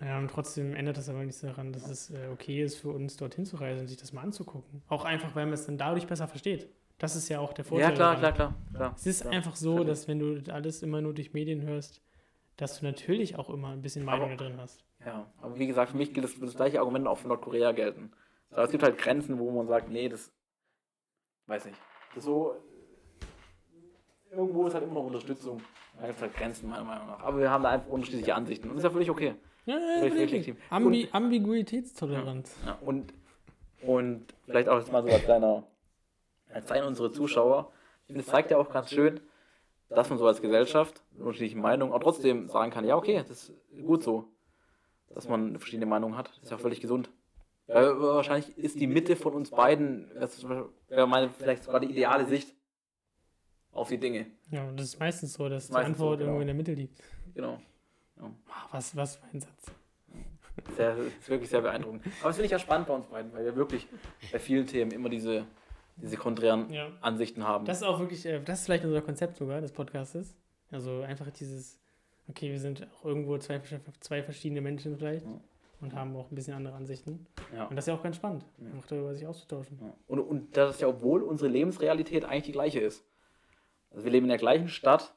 Ja, 0.00 0.18
und 0.18 0.28
trotzdem 0.28 0.74
ändert 0.74 0.96
das 0.98 1.08
aber 1.08 1.22
nichts 1.22 1.40
daran, 1.40 1.72
dass 1.72 1.88
es 1.88 2.10
äh, 2.10 2.28
okay 2.32 2.62
ist, 2.62 2.76
für 2.76 2.90
uns 2.90 3.16
dorthin 3.16 3.46
zu 3.46 3.56
reisen 3.56 3.82
und 3.82 3.86
sich 3.86 3.96
das 3.96 4.12
mal 4.12 4.22
anzugucken. 4.22 4.82
Auch 4.88 5.04
einfach, 5.04 5.34
weil 5.34 5.46
man 5.46 5.54
es 5.54 5.66
dann 5.66 5.78
dadurch 5.78 6.06
besser 6.06 6.26
versteht. 6.26 6.68
Das 6.98 7.16
ist 7.16 7.28
ja 7.28 7.38
auch 7.38 7.52
der 7.52 7.64
Vorteil. 7.64 7.90
ja, 7.90 7.94
klar, 7.94 8.16
klar, 8.16 8.32
klar, 8.32 8.54
klar. 8.74 8.94
Es 8.96 9.06
ist 9.06 9.22
klar. 9.22 9.32
einfach 9.32 9.56
so, 9.56 9.84
dass 9.84 10.06
wenn 10.08 10.18
du 10.18 10.52
alles 10.52 10.82
immer 10.82 11.00
nur 11.00 11.14
durch 11.14 11.32
Medien 11.32 11.62
hörst, 11.62 12.02
dass 12.56 12.80
du 12.80 12.84
natürlich 12.84 13.36
auch 13.36 13.48
immer 13.50 13.70
ein 13.70 13.82
bisschen 13.82 14.04
Meinung 14.04 14.36
drin 14.36 14.54
hast. 14.58 14.84
Ja, 15.04 15.26
aber 15.40 15.58
wie 15.58 15.66
gesagt, 15.66 15.90
für 15.90 15.96
mich 15.96 16.12
gilt 16.14 16.24
das, 16.24 16.38
das 16.38 16.56
gleiche 16.56 16.80
Argument 16.80 17.06
auch 17.06 17.18
für 17.18 17.28
Nordkorea 17.28 17.72
gelten. 17.72 18.12
Aber 18.50 18.64
es 18.64 18.70
gibt 18.70 18.82
halt 18.82 18.98
Grenzen, 18.98 19.38
wo 19.38 19.50
man 19.50 19.66
sagt, 19.66 19.90
nee, 19.90 20.08
das 20.08 20.32
weiß 21.46 21.66
nicht. 21.66 21.78
Das 22.14 22.24
so. 22.24 22.56
Irgendwo 24.30 24.66
ist 24.66 24.74
halt 24.74 24.84
immer 24.84 24.94
noch 24.94 25.06
Unterstützung. 25.06 25.60
Da 25.98 26.06
gibt 26.06 26.16
es 26.16 26.22
halt 26.22 26.34
Grenzen, 26.34 26.68
meiner 26.68 26.84
Meinung 26.84 27.06
nach. 27.06 27.20
Aber 27.20 27.38
wir 27.38 27.50
haben 27.50 27.62
da 27.62 27.70
einfach 27.70 27.88
unterschiedliche 27.88 28.34
Ansichten. 28.34 28.68
Und 28.68 28.76
das 28.76 28.84
ist 28.84 28.88
ja 28.88 28.90
völlig 28.90 29.10
okay. 29.10 29.34
Ja, 29.66 29.78
ja, 29.78 29.98
Völlig 29.98 30.12
völlig 30.14 30.30
legitim. 30.30 30.56
Ambi 30.70 31.08
Ambiguitätstoleranz. 31.12 32.56
Ja, 32.66 32.78
und, 32.80 33.12
und 33.82 34.34
vielleicht 34.46 34.68
auch 34.68 34.78
jetzt 34.78 34.92
mal 34.92 35.02
so 35.02 35.08
als 35.08 35.22
kleiner, 35.22 35.64
als 36.52 36.66
Zeichen 36.66 36.86
unsere 36.86 37.12
Zuschauer. 37.12 37.72
Ich 38.02 38.06
finde, 38.08 38.20
es 38.20 38.26
zeigt 38.26 38.50
ja 38.50 38.58
auch 38.58 38.70
ganz 38.70 38.90
schön, 38.90 39.20
dass 39.88 40.10
man 40.10 40.18
so 40.18 40.26
als 40.26 40.42
Gesellschaft 40.42 41.02
mit 41.12 41.22
unterschiedlichen 41.22 41.60
Meinungen 41.60 41.92
auch 41.92 42.00
trotzdem 42.00 42.48
sagen 42.48 42.70
kann, 42.70 42.84
ja, 42.84 42.96
okay, 42.96 43.24
das 43.26 43.48
ist 43.50 43.52
gut 43.86 44.02
so, 44.02 44.28
dass 45.14 45.28
man 45.28 45.58
verschiedene 45.58 45.86
Meinungen 45.86 46.16
hat. 46.16 46.28
Das 46.28 46.38
ist 46.44 46.50
ja 46.50 46.58
völlig 46.58 46.80
gesund. 46.80 47.08
Weil 47.66 47.98
wahrscheinlich 47.98 48.58
ist 48.58 48.78
die 48.78 48.86
Mitte 48.86 49.16
von 49.16 49.32
uns 49.32 49.50
beiden, 49.50 50.10
das 50.14 50.36
ist 50.36 50.46
wäre 50.88 51.06
meine 51.06 51.30
vielleicht 51.30 51.64
sogar 51.64 51.80
die 51.80 51.90
ideale 51.90 52.26
Sicht 52.26 52.54
auf 53.72 53.88
die 53.88 53.98
Dinge. 53.98 54.26
Ja, 54.50 54.68
und 54.68 54.78
das 54.78 54.86
ist 54.88 55.00
meistens 55.00 55.32
so, 55.32 55.48
dass 55.48 55.68
die 55.68 55.72
Meistens 55.72 55.98
so, 55.98 56.04
Antwort 56.04 56.18
genau. 56.18 56.30
irgendwo 56.32 56.40
in 56.42 56.46
der 56.48 56.54
Mitte 56.56 56.74
liegt. 56.74 57.02
Genau. 57.34 57.60
Ah, 58.18 58.30
Was, 58.70 58.94
was 58.96 59.16
für 59.16 59.24
ein 59.32 59.40
Satz. 59.40 59.72
Sehr, 60.76 60.96
ist 60.96 61.28
wirklich 61.28 61.50
sehr 61.50 61.62
beeindruckend. 61.62 62.04
Aber 62.20 62.28
das 62.28 62.36
finde 62.36 62.46
ich 62.46 62.52
ja 62.52 62.58
spannend 62.58 62.86
bei 62.86 62.94
uns 62.94 63.06
beiden, 63.06 63.32
weil 63.32 63.44
wir 63.44 63.56
wirklich 63.56 63.88
bei 64.30 64.38
vielen 64.38 64.66
Themen 64.66 64.92
immer 64.92 65.08
diese, 65.08 65.46
diese 65.96 66.16
konträren 66.16 66.72
Ja. 66.72 66.92
Ansichten 67.00 67.42
haben. 67.44 67.64
Das 67.64 67.78
ist 67.78 67.82
auch 67.82 67.98
wirklich, 67.98 68.24
äh, 68.26 68.40
das 68.40 68.60
ist 68.60 68.66
vielleicht 68.66 68.84
unser 68.84 69.02
Konzept 69.02 69.36
sogar 69.36 69.60
des 69.60 69.72
Podcastes. 69.72 70.36
Also 70.70 71.00
einfach 71.02 71.28
dieses, 71.30 71.80
okay, 72.28 72.50
wir 72.50 72.58
sind 72.60 72.86
auch 72.94 73.04
irgendwo 73.04 73.36
zwei, 73.38 73.60
zwei 74.00 74.22
verschiedene 74.22 74.60
Menschen 74.60 74.96
vielleicht 74.96 75.26
Ja. 75.26 75.40
und 75.80 75.94
haben 75.94 76.16
auch 76.16 76.30
ein 76.30 76.34
bisschen 76.34 76.54
andere 76.54 76.74
Ansichten. 76.74 77.26
ja. 77.54 77.64
Und 77.66 77.76
das 77.76 77.84
ist 77.84 77.88
ja 77.88 77.94
auch 77.94 78.02
ganz 78.02 78.16
spannend, 78.16 78.44
Ja. 78.58 78.66
einfach 78.72 78.86
darüber 78.86 79.14
sich 79.14 79.26
auszutauschen. 79.26 79.78
Und, 80.06 80.18
und 80.20 80.56
das 80.56 80.76
ist 80.76 80.80
ja, 80.80 80.88
obwohl 80.88 81.22
unsere 81.22 81.50
Lebensrealität 81.50 82.24
eigentlich 82.24 82.44
die 82.44 82.52
gleiche 82.52 82.80
ist. 82.80 83.04
Also 83.90 84.04
wir 84.04 84.12
leben 84.12 84.24
in 84.26 84.30
der 84.30 84.38
gleichen 84.38 84.68
Stadt, 84.68 85.14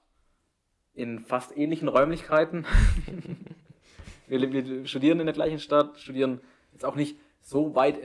in 0.93 1.19
fast 1.19 1.55
ähnlichen 1.57 1.87
Räumlichkeiten. 1.87 2.65
wir, 4.27 4.51
wir 4.51 4.85
studieren 4.85 5.19
in 5.19 5.25
der 5.25 5.33
gleichen 5.33 5.59
Stadt, 5.59 5.97
studieren 5.99 6.41
jetzt 6.73 6.85
auch 6.85 6.95
nicht 6.95 7.17
so 7.41 7.75
weit, 7.75 7.97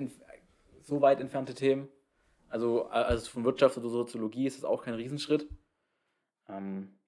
so 0.82 1.00
weit 1.00 1.20
entfernte 1.20 1.54
Themen. 1.54 1.88
Also, 2.48 2.86
also 2.88 3.30
von 3.30 3.44
Wirtschaft 3.44 3.78
oder 3.78 3.88
Soziologie 3.88 4.46
ist 4.46 4.58
das 4.58 4.64
auch 4.64 4.82
kein 4.84 4.94
Riesenschritt. 4.94 5.48
Ähm, 6.48 6.90
äh, 6.98 7.01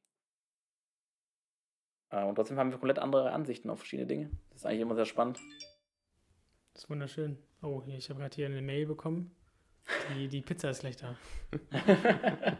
und 2.23 2.37
trotzdem 2.37 2.59
haben 2.59 2.71
wir 2.71 2.79
komplett 2.79 2.99
andere 2.99 3.33
Ansichten 3.33 3.71
auf 3.71 3.79
verschiedene 3.79 4.07
Dinge. 4.07 4.31
Das 4.51 4.61
ist 4.61 4.67
eigentlich 4.67 4.81
immer 4.81 4.95
sehr 4.95 5.07
spannend. 5.07 5.39
Das 6.73 6.85
ist 6.85 6.91
wunderschön. 6.91 7.39
Oh, 7.63 7.83
hier, 7.85 7.97
ich 7.97 8.09
habe 8.11 8.21
gerade 8.21 8.35
hier 8.35 8.47
eine 8.47 8.63
Mail 8.63 8.87
bekommen. 8.87 9.35
Die, 10.15 10.29
die 10.29 10.41
Pizza 10.41 10.71
ist 10.71 10.81
gleich 10.81 10.97
da. 10.97 11.17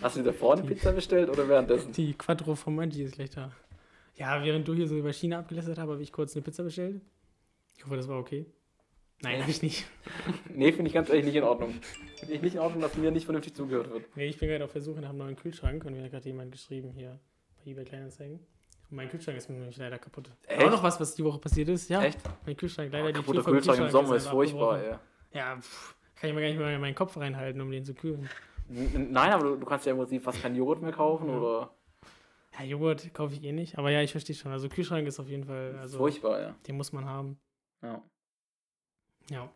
Hast 0.00 0.16
du 0.16 0.22
dir 0.22 0.32
vorne 0.32 0.62
Pizza 0.62 0.92
bestellt 0.92 1.28
oder 1.28 1.48
währenddessen? 1.48 1.92
Die 1.92 2.14
Quattro 2.14 2.54
Formaggi 2.54 3.02
ist 3.02 3.14
gleich 3.14 3.30
da. 3.30 3.52
Ja, 4.14 4.42
während 4.44 4.66
du 4.68 4.74
hier 4.74 4.86
so 4.86 4.96
über 4.96 5.12
China 5.12 5.38
abgelästert 5.38 5.78
hast, 5.78 5.88
habe 5.88 6.02
ich 6.02 6.12
kurz 6.12 6.34
eine 6.34 6.42
Pizza 6.42 6.62
bestellt. 6.62 7.00
Ich 7.76 7.84
hoffe, 7.84 7.96
das 7.96 8.08
war 8.08 8.18
okay. 8.18 8.46
Nein, 9.22 9.40
habe 9.40 9.50
ich 9.50 9.62
nicht. 9.62 9.86
Nee, 10.54 10.72
finde 10.72 10.88
ich 10.88 10.94
ganz 10.94 11.08
ehrlich 11.08 11.24
nicht 11.24 11.36
in 11.36 11.44
Ordnung. 11.44 11.74
Finde 12.16 12.34
ich 12.34 12.42
nicht 12.42 12.54
in 12.54 12.60
Ordnung, 12.60 12.80
dass 12.82 12.96
mir 12.96 13.10
nicht 13.10 13.24
vernünftig 13.24 13.54
zugehört 13.54 13.90
wird. 13.90 14.16
Nee, 14.16 14.26
ich 14.26 14.38
bin 14.38 14.48
gerade 14.48 14.64
auf 14.64 14.72
der 14.72 14.82
Suche 14.82 15.00
nach 15.00 15.10
einem 15.10 15.18
neuen 15.18 15.36
Kühlschrank 15.36 15.84
und 15.84 15.94
mir 15.94 16.02
hat 16.02 16.10
gerade 16.10 16.26
jemand 16.26 16.52
geschrieben 16.52 16.90
hier 16.90 17.18
bei 17.56 17.70
eBay 17.70 17.84
Kleinanzeigen. 17.84 18.40
Mein 18.90 19.08
Kühlschrank 19.08 19.36
ist 19.38 19.48
mir 19.48 19.56
nämlich 19.56 19.76
leider 19.76 19.98
kaputt. 19.98 20.30
Echt? 20.46 20.62
Auch 20.64 20.70
noch 20.70 20.82
was, 20.82 20.98
was 21.00 21.14
die 21.14 21.24
Woche 21.24 21.38
passiert 21.38 21.68
ist. 21.68 21.88
Ja, 21.88 22.02
Echt? 22.02 22.18
mein 22.44 22.56
Kühlschrank, 22.56 22.90
Oh, 22.92 22.96
leider 22.96 23.08
die 23.08 23.12
kaputter 23.14 23.36
Tür 23.38 23.44
vom 23.44 23.52
Kühlschrank 23.54 23.78
im 23.80 23.90
Sommer 23.90 24.16
ist 24.16 24.26
furchtbar, 24.26 24.82
ey. 24.82 24.94
Ja, 25.32 25.56
pff, 25.60 25.94
kann 26.16 26.28
ich 26.30 26.34
mir 26.34 26.40
gar 26.42 26.48
nicht 26.48 26.58
mehr 26.58 26.78
meinen 26.78 26.94
Kopf 26.94 27.16
reinhalten, 27.16 27.60
um 27.60 27.70
den 27.70 27.84
zu 27.84 27.94
kühlen. 27.94 28.28
Nein, 28.68 29.32
aber 29.32 29.44
du, 29.44 29.56
du 29.56 29.66
kannst 29.66 29.86
ja 29.86 29.92
im 29.92 29.98
Prinzip 29.98 30.22
fast 30.22 30.42
keinen 30.42 30.56
Joghurt 30.56 30.82
mehr 30.82 30.92
kaufen 30.92 31.28
Ja. 31.28 31.36
oder. 31.38 31.74
Ja, 32.58 32.64
Joghurt 32.64 33.14
kaufe 33.14 33.34
ich 33.34 33.44
eh 33.44 33.52
nicht, 33.52 33.78
aber 33.78 33.90
ja, 33.90 34.02
ich 34.02 34.10
verstehe 34.10 34.34
schon. 34.34 34.50
Also 34.52 34.68
Kühlschrank 34.68 35.06
ist 35.06 35.20
auf 35.20 35.28
jeden 35.28 35.44
Fall, 35.44 35.76
also 35.80 35.98
furchtbar, 35.98 36.40
ja. 36.40 36.54
den 36.66 36.76
muss 36.76 36.92
man 36.92 37.04
haben. 37.04 37.38
ja. 37.82 38.02
Ja. 39.30 39.48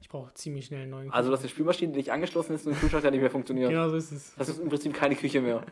Ich 0.00 0.08
brauche 0.10 0.34
ziemlich 0.34 0.66
schnell 0.66 0.82
einen 0.82 0.90
neuen 0.90 1.10
Also, 1.12 1.30
dass 1.30 1.40
die 1.40 1.48
Spülmaschine 1.48 1.92
die 1.92 1.98
nicht 1.98 2.12
angeschlossen 2.12 2.54
ist 2.54 2.66
und 2.66 2.72
der 2.74 2.80
Kühlschrank 2.80 3.04
ja 3.04 3.10
nicht 3.10 3.20
mehr 3.22 3.30
funktioniert. 3.30 3.70
Genau 3.70 3.88
so 3.88 3.96
ist 3.96 4.12
es. 4.12 4.34
Das 4.34 4.48
ist 4.50 4.58
im 4.60 4.68
Prinzip 4.68 4.92
keine 4.92 5.14
Küche 5.16 5.40
mehr. 5.40 5.64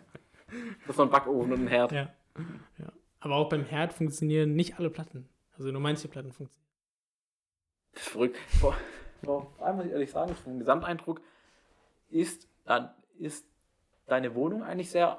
Das 0.86 0.90
ist 0.90 0.96
noch 0.98 1.04
ein 1.04 1.10
Backofen 1.10 1.52
und 1.52 1.60
ein 1.60 1.66
Herd. 1.68 1.92
Ja. 1.92 2.08
Ja. 2.78 2.92
Aber 3.20 3.36
auch 3.36 3.48
beim 3.48 3.64
Herd 3.64 3.92
funktionieren 3.92 4.54
nicht 4.54 4.78
alle 4.78 4.90
Platten. 4.90 5.28
Also 5.56 5.70
nur 5.70 5.80
manche 5.80 6.08
Platten 6.08 6.32
funktionieren. 6.32 6.68
Das 7.92 8.02
ist 8.02 8.08
verrückt. 8.08 8.36
Vor, 8.60 8.76
vor 9.22 9.52
allem 9.60 9.76
muss 9.76 9.86
ich 9.86 9.92
ehrlich 9.92 10.10
sagen, 10.10 10.34
vom 10.34 10.58
Gesamteindruck 10.58 11.20
ist, 12.08 12.48
dann 12.64 12.90
ist 13.18 13.46
deine 14.06 14.34
Wohnung 14.34 14.62
eigentlich 14.62 14.90
sehr, 14.90 15.18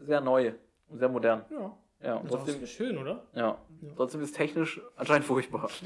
sehr 0.00 0.20
neu 0.20 0.52
und 0.88 0.98
sehr 0.98 1.08
modern. 1.08 1.44
Ja. 1.50 1.76
Ja, 2.00 2.14
und 2.16 2.26
Das 2.26 2.34
ist 2.40 2.46
trotzdem, 2.46 2.62
auch 2.62 2.66
schön, 2.68 2.98
oder? 2.98 3.26
ja, 3.34 3.58
Ja. 3.80 3.92
trotzdem 3.96 4.20
ist 4.20 4.36
technisch 4.36 4.80
anscheinend 4.96 5.26
furchtbar. 5.26 5.68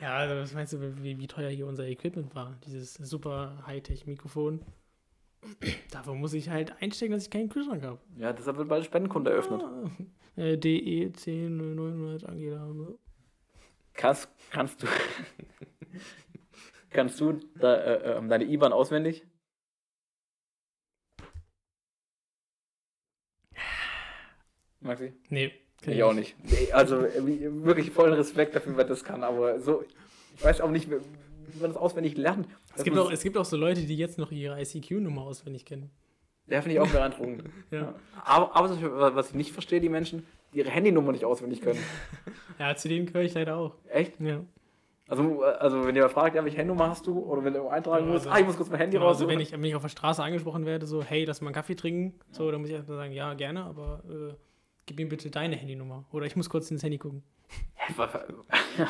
Ja, 0.00 0.16
also 0.16 0.36
was 0.36 0.54
meinst 0.54 0.72
du, 0.72 1.02
wie, 1.02 1.18
wie 1.18 1.26
teuer 1.26 1.50
hier 1.50 1.66
unser 1.66 1.84
Equipment 1.88 2.32
war? 2.36 2.56
Dieses 2.64 2.94
super 2.94 3.64
Hightech-Mikrofon. 3.66 4.60
Dafür 5.90 6.14
muss 6.14 6.34
ich 6.34 6.48
halt 6.48 6.80
einstecken, 6.80 7.12
dass 7.12 7.24
ich 7.24 7.30
keinen 7.30 7.48
Kühlschrank 7.48 7.82
habe. 7.82 7.98
Ja, 8.16 8.32
deshalb 8.32 8.58
wird 8.58 8.68
bald 8.68 8.84
Spendenkonto 8.84 9.30
eröffnet. 9.30 9.62
Ah, 9.62 9.90
äh, 10.40 10.56
DE 10.56 11.10
10900 11.10 12.24
Angela. 12.24 12.68
Kannst, 13.94 14.28
kannst 14.50 14.82
du, 14.82 14.86
kannst 16.90 17.20
du 17.20 17.40
da, 17.58 17.74
äh, 17.74 18.18
ähm, 18.18 18.28
deine 18.28 18.44
IBAN 18.44 18.72
auswendig? 18.72 19.26
Maxi? 24.80 25.12
Nee. 25.28 25.52
kann 25.82 25.92
Ich 25.92 26.02
auch 26.02 26.12
nicht. 26.12 26.36
Nee, 26.44 26.72
also 26.72 27.04
äh, 27.04 27.64
wirklich 27.64 27.90
vollen 27.90 28.14
Respekt 28.14 28.54
dafür, 28.54 28.76
wer 28.76 28.84
das 28.84 29.02
kann, 29.02 29.24
aber 29.24 29.60
so, 29.60 29.84
ich 30.36 30.44
weiß 30.44 30.60
auch 30.60 30.70
nicht, 30.70 30.88
man 31.60 31.70
das 31.70 31.76
auswendig 31.76 32.16
lernt. 32.16 32.46
Es 32.74 32.84
gibt, 32.84 32.96
auch, 32.98 33.10
es 33.10 33.22
gibt 33.22 33.36
auch 33.36 33.44
so 33.44 33.56
Leute, 33.56 33.82
die 33.82 33.96
jetzt 33.96 34.18
noch 34.18 34.30
ihre 34.30 34.60
ICQ-Nummer 34.60 35.22
auswendig 35.22 35.64
kennen. 35.64 35.90
Der 36.46 36.62
finde 36.62 36.76
ich 36.76 36.80
auch 36.80 36.88
beeindruckend. 36.88 37.44
Ja. 37.70 37.94
Aber, 38.24 38.56
aber 38.56 39.14
was 39.14 39.28
ich 39.30 39.34
nicht 39.34 39.52
verstehe, 39.52 39.80
die 39.80 39.88
Menschen, 39.90 40.26
die 40.54 40.58
ihre 40.58 40.70
Handynummer 40.70 41.12
nicht 41.12 41.24
auswendig 41.24 41.60
können. 41.60 41.78
ja, 42.58 42.74
zu 42.74 42.88
denen 42.88 43.06
gehöre 43.06 43.22
ich 43.22 43.34
leider 43.34 43.56
auch. 43.56 43.74
Echt? 43.88 44.18
Ja. 44.20 44.40
Also, 45.08 45.42
also 45.42 45.86
wenn 45.86 45.96
ihr 45.96 46.08
fragt, 46.10 46.36
ja, 46.36 46.44
welche 46.44 46.58
Handynummer 46.58 46.88
hast 46.90 47.06
du? 47.06 47.18
Oder 47.18 47.42
wenn 47.44 47.54
du 47.54 47.66
eintragen 47.68 48.06
Ja, 48.06 48.12
musst, 48.12 48.26
also- 48.26 48.36
ah, 48.36 48.40
ich 48.40 48.46
muss 48.46 48.56
kurz 48.56 48.68
mein 48.70 48.78
Handy 48.78 48.96
Genau, 48.96 49.06
raus. 49.06 49.16
also 49.16 49.28
wenn 49.28 49.40
ich, 49.40 49.52
wenn 49.52 49.64
ich 49.64 49.74
auf 49.74 49.82
der 49.82 49.88
Straße 49.88 50.22
angesprochen 50.22 50.66
werde, 50.66 50.86
so, 50.86 51.02
hey, 51.02 51.24
lass 51.24 51.40
mal 51.40 51.48
einen 51.48 51.54
Kaffee 51.54 51.74
trinken, 51.76 52.14
so, 52.30 52.50
dann 52.50 52.60
muss 52.60 52.68
ich 52.70 52.76
erstmal 52.76 52.98
sagen, 52.98 53.12
ja, 53.12 53.32
gerne, 53.34 53.64
aber 53.64 54.02
äh, 54.08 54.34
gib 54.86 54.98
mir 54.98 55.08
bitte 55.08 55.30
deine 55.30 55.56
Handynummer. 55.56 56.04
Oder 56.12 56.26
ich 56.26 56.36
muss 56.36 56.48
kurz 56.50 56.70
ins 56.70 56.82
Handy 56.82 56.98
gucken. 56.98 57.22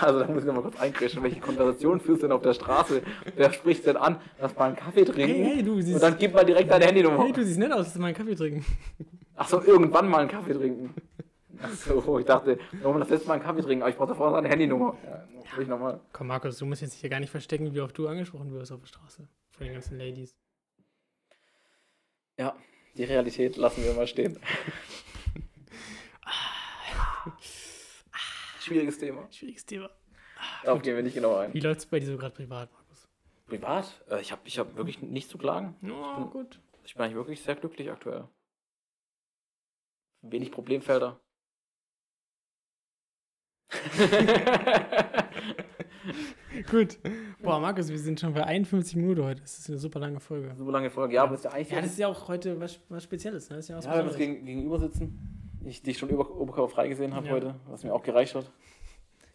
Also 0.00 0.20
da 0.20 0.26
muss 0.26 0.42
ich 0.42 0.46
nochmal 0.46 0.64
kurz 0.64 0.80
einkreischen. 0.80 1.22
Welche 1.22 1.40
Konversation 1.40 2.00
führst 2.00 2.22
du 2.22 2.26
denn 2.26 2.36
auf 2.36 2.42
der 2.42 2.54
Straße? 2.54 3.02
Wer 3.36 3.52
spricht 3.52 3.86
denn 3.86 3.96
an? 3.96 4.20
Lass 4.40 4.54
mal 4.56 4.66
einen 4.66 4.76
Kaffee 4.76 5.04
trinken. 5.04 5.44
Hey, 5.44 5.54
hey, 5.56 5.62
du 5.62 5.74
und 5.74 5.82
siehst, 5.82 6.02
dann 6.02 6.18
gib 6.18 6.34
mal 6.34 6.44
direkt 6.44 6.70
deine 6.70 6.86
Handynummer. 6.86 7.24
hey, 7.24 7.32
du 7.32 7.44
siehst 7.44 7.58
nett 7.58 7.72
aus, 7.72 7.86
lass 7.86 7.96
mal 7.96 8.08
einen 8.08 8.16
Kaffee 8.16 8.34
trinken. 8.34 8.64
Ach 9.36 9.48
so, 9.48 9.62
irgendwann 9.62 10.08
mal 10.08 10.18
einen 10.18 10.28
Kaffee 10.28 10.52
trinken. 10.52 10.94
Ach 11.62 11.72
so, 11.72 12.18
ich 12.18 12.26
dachte, 12.26 12.58
warum 12.82 13.00
das 13.00 13.08
letzte 13.08 13.28
Mal 13.28 13.34
einen 13.34 13.42
Kaffee 13.42 13.62
trinken? 13.62 13.82
Aber 13.82 13.90
ich 13.90 13.96
brauche 13.96 14.08
davor 14.08 14.32
seine 14.32 14.48
Handynummer. 14.48 14.96
Ja, 15.04 15.24
das 15.50 15.58
ich 15.58 15.68
nochmal. 15.68 16.00
Komm, 16.12 16.28
Markus, 16.28 16.58
du 16.58 16.66
musst 16.66 16.82
jetzt 16.82 16.94
hier 16.94 17.10
gar 17.10 17.20
nicht 17.20 17.30
verstecken, 17.30 17.74
wie 17.74 17.80
oft 17.80 17.96
du 17.96 18.08
angesprochen 18.08 18.52
wirst 18.52 18.72
auf 18.72 18.80
der 18.80 18.86
Straße. 18.86 19.28
Von 19.50 19.66
den 19.66 19.74
ganzen 19.74 19.98
Ladies. 19.98 20.36
Ja, 22.38 22.54
die 22.96 23.04
Realität 23.04 23.56
lassen 23.56 23.84
wir 23.84 23.92
mal 23.94 24.06
stehen. 24.06 24.38
Schwieriges 28.68 28.98
Thema. 28.98 29.26
Schwieriges 29.30 29.64
Thema. 29.66 29.90
Darauf 30.64 30.82
gehen 30.82 30.94
wir 30.94 31.02
nicht 31.02 31.14
genau 31.14 31.36
ein. 31.36 31.52
Wie 31.52 31.60
läuft 31.60 31.80
es 31.80 31.86
bei 31.86 31.98
dir 31.98 32.06
so 32.06 32.16
gerade 32.16 32.34
privat, 32.34 32.70
Markus? 32.72 33.08
Privat? 33.46 34.04
Äh, 34.10 34.20
Ich 34.20 34.30
habe 34.30 34.42
ich 34.44 34.58
hab 34.58 34.76
wirklich 34.76 35.00
nichts 35.02 35.30
zu 35.30 35.38
klagen. 35.38 35.74
Oh, 35.90 36.26
gut. 36.26 36.60
Ich 36.84 36.94
bin 36.94 37.02
eigentlich 37.02 37.16
wirklich 37.16 37.42
sehr 37.42 37.56
glücklich 37.56 37.90
aktuell. 37.90 38.28
Wenig 40.22 40.50
Problemfelder. 40.52 41.20
Gut. 46.70 46.98
Boah, 47.42 47.60
Markus, 47.60 47.88
wir 47.88 47.98
sind 47.98 48.18
schon 48.18 48.32
bei 48.34 48.44
51 48.44 48.96
Minuten 48.96 49.22
heute. 49.24 49.40
Das 49.42 49.58
ist 49.58 49.68
eine 49.68 49.78
super 49.78 50.00
lange 50.00 50.20
Folge. 50.20 50.54
so 50.56 50.70
lange 50.70 50.90
Folge. 50.90 51.14
Ja, 51.14 51.24
aber 51.24 51.34
ist 51.34 51.44
ja 51.44 51.52
eigentlich. 51.52 51.70
Ja, 51.70 51.80
das 51.80 51.90
ist 51.92 51.98
ja 51.98 52.08
auch 52.08 52.28
heute 52.28 52.58
was, 52.60 52.80
was 52.88 53.04
Spezielles, 53.04 53.48
ne? 53.50 53.56
Das 53.56 53.66
ist 53.66 53.68
ja 53.68 53.76
was 53.76 53.84
ja, 53.84 53.92
wenn 53.92 53.98
wir 54.00 54.08
uns 54.08 54.16
gegen, 54.16 54.44
gegenüber 54.44 54.78
sitzen. 54.80 55.37
Ich 55.64 55.82
dich 55.82 55.98
schon 55.98 56.08
über, 56.08 56.30
oberkörperfrei 56.30 56.88
gesehen 56.88 57.14
habe 57.14 57.26
Ja. 57.26 57.32
heute, 57.32 57.54
was 57.68 57.84
mir 57.84 57.92
auch 57.92 58.02
gereicht 58.02 58.34
hat. 58.34 58.50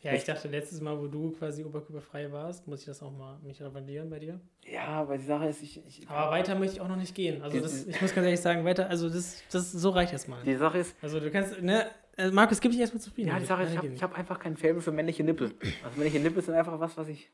Ja, 0.01 0.11
ich 0.13 0.26
dachte, 0.26 0.49
letztes 0.49 0.82
Mal, 0.82 0.99
wo 0.99 1.07
du 1.07 1.32
quasi 1.32 1.63
oberkörperfrei 1.63 2.30
warst, 2.32 2.67
muss 2.67 2.82
ich 2.82 2.86
das 2.88 3.01
auch 3.01 3.11
mal 3.11 3.39
mich 3.39 3.61
revandieren 3.61 4.09
bei 4.09 4.19
dir. 4.19 4.39
Ja, 4.65 5.07
weil 5.07 5.17
die 5.17 5.24
Sache 5.24 5.47
ist, 5.47 5.61
ich. 5.63 5.82
ich 5.88 6.09
Aber 6.09 6.32
weiter 6.32 6.55
möchte 6.55 6.76
ich 6.76 6.82
auch 6.82 6.89
noch 6.89 6.97
nicht 6.97 7.15
gehen. 7.15 7.41
Also 7.41 7.55
Die- 7.57 7.63
das, 7.63 7.88
ich 7.88 8.01
muss 8.01 8.13
ganz 8.13 8.26
ehrlich 8.26 8.41
sagen, 8.41 8.65
weiter, 8.65 8.89
also 8.89 9.09
das, 9.09 9.41
das 9.51 9.71
so 9.71 9.89
reicht 9.91 10.11
erstmal. 10.11 10.43
die 10.43 10.55
Sache 10.55 10.80
ist, 10.80 10.95
Also 11.01 11.21
du 11.21 11.32
kannst, 11.32 11.61
ne, 11.61 11.86
äh, 12.17 12.32
Markus, 12.32 12.59
gib 12.59 12.71
dich 12.71 12.82
erstmal 12.82 12.99
zufrieden. 13.01 13.30
ja, 13.30 13.39
die 13.39 13.45
Sache 13.45 13.63
ist, 13.63 13.71
ich 13.71 13.78
habe 13.78 13.95
hab 14.01 14.17
einfach 14.17 14.39
kein 14.39 14.57
Faible 14.57 14.82
für 14.82 14.91
männliche 14.91 15.24
Nippel. 15.24 15.53
Also 15.86 15.97
männliche 15.97 16.19
Nippel 16.19 16.41
sind 16.43 16.53
einfach 16.55 16.78
was, 16.82 16.97
was 16.97 17.07
ich. 17.07 17.32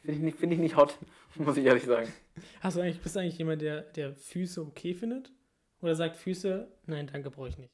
Finde 0.00 0.16
ich, 0.16 0.22
nicht- 0.24 0.38
find 0.38 0.52
ich 0.52 0.58
nicht 0.58 0.76
hot, 0.76 0.98
muss 1.36 1.56
ich 1.56 1.64
ehrlich 1.64 1.84
sagen. 1.84 2.12
Hast 2.60 2.76
du 2.76 2.80
eigentlich, 2.80 3.00
bist 3.00 3.14
du 3.14 3.20
eigentlich 3.20 3.38
jemand, 3.38 3.62
der, 3.62 3.82
der 3.82 4.12
Füße 4.16 4.60
okay 4.60 4.94
findet? 4.94 5.30
Oder 5.80 5.94
sagt 5.94 6.16
Füße, 6.16 6.66
nein, 6.86 7.08
danke, 7.12 7.30
brauche 7.30 7.48
ich 7.48 7.58
nicht. 7.58 7.70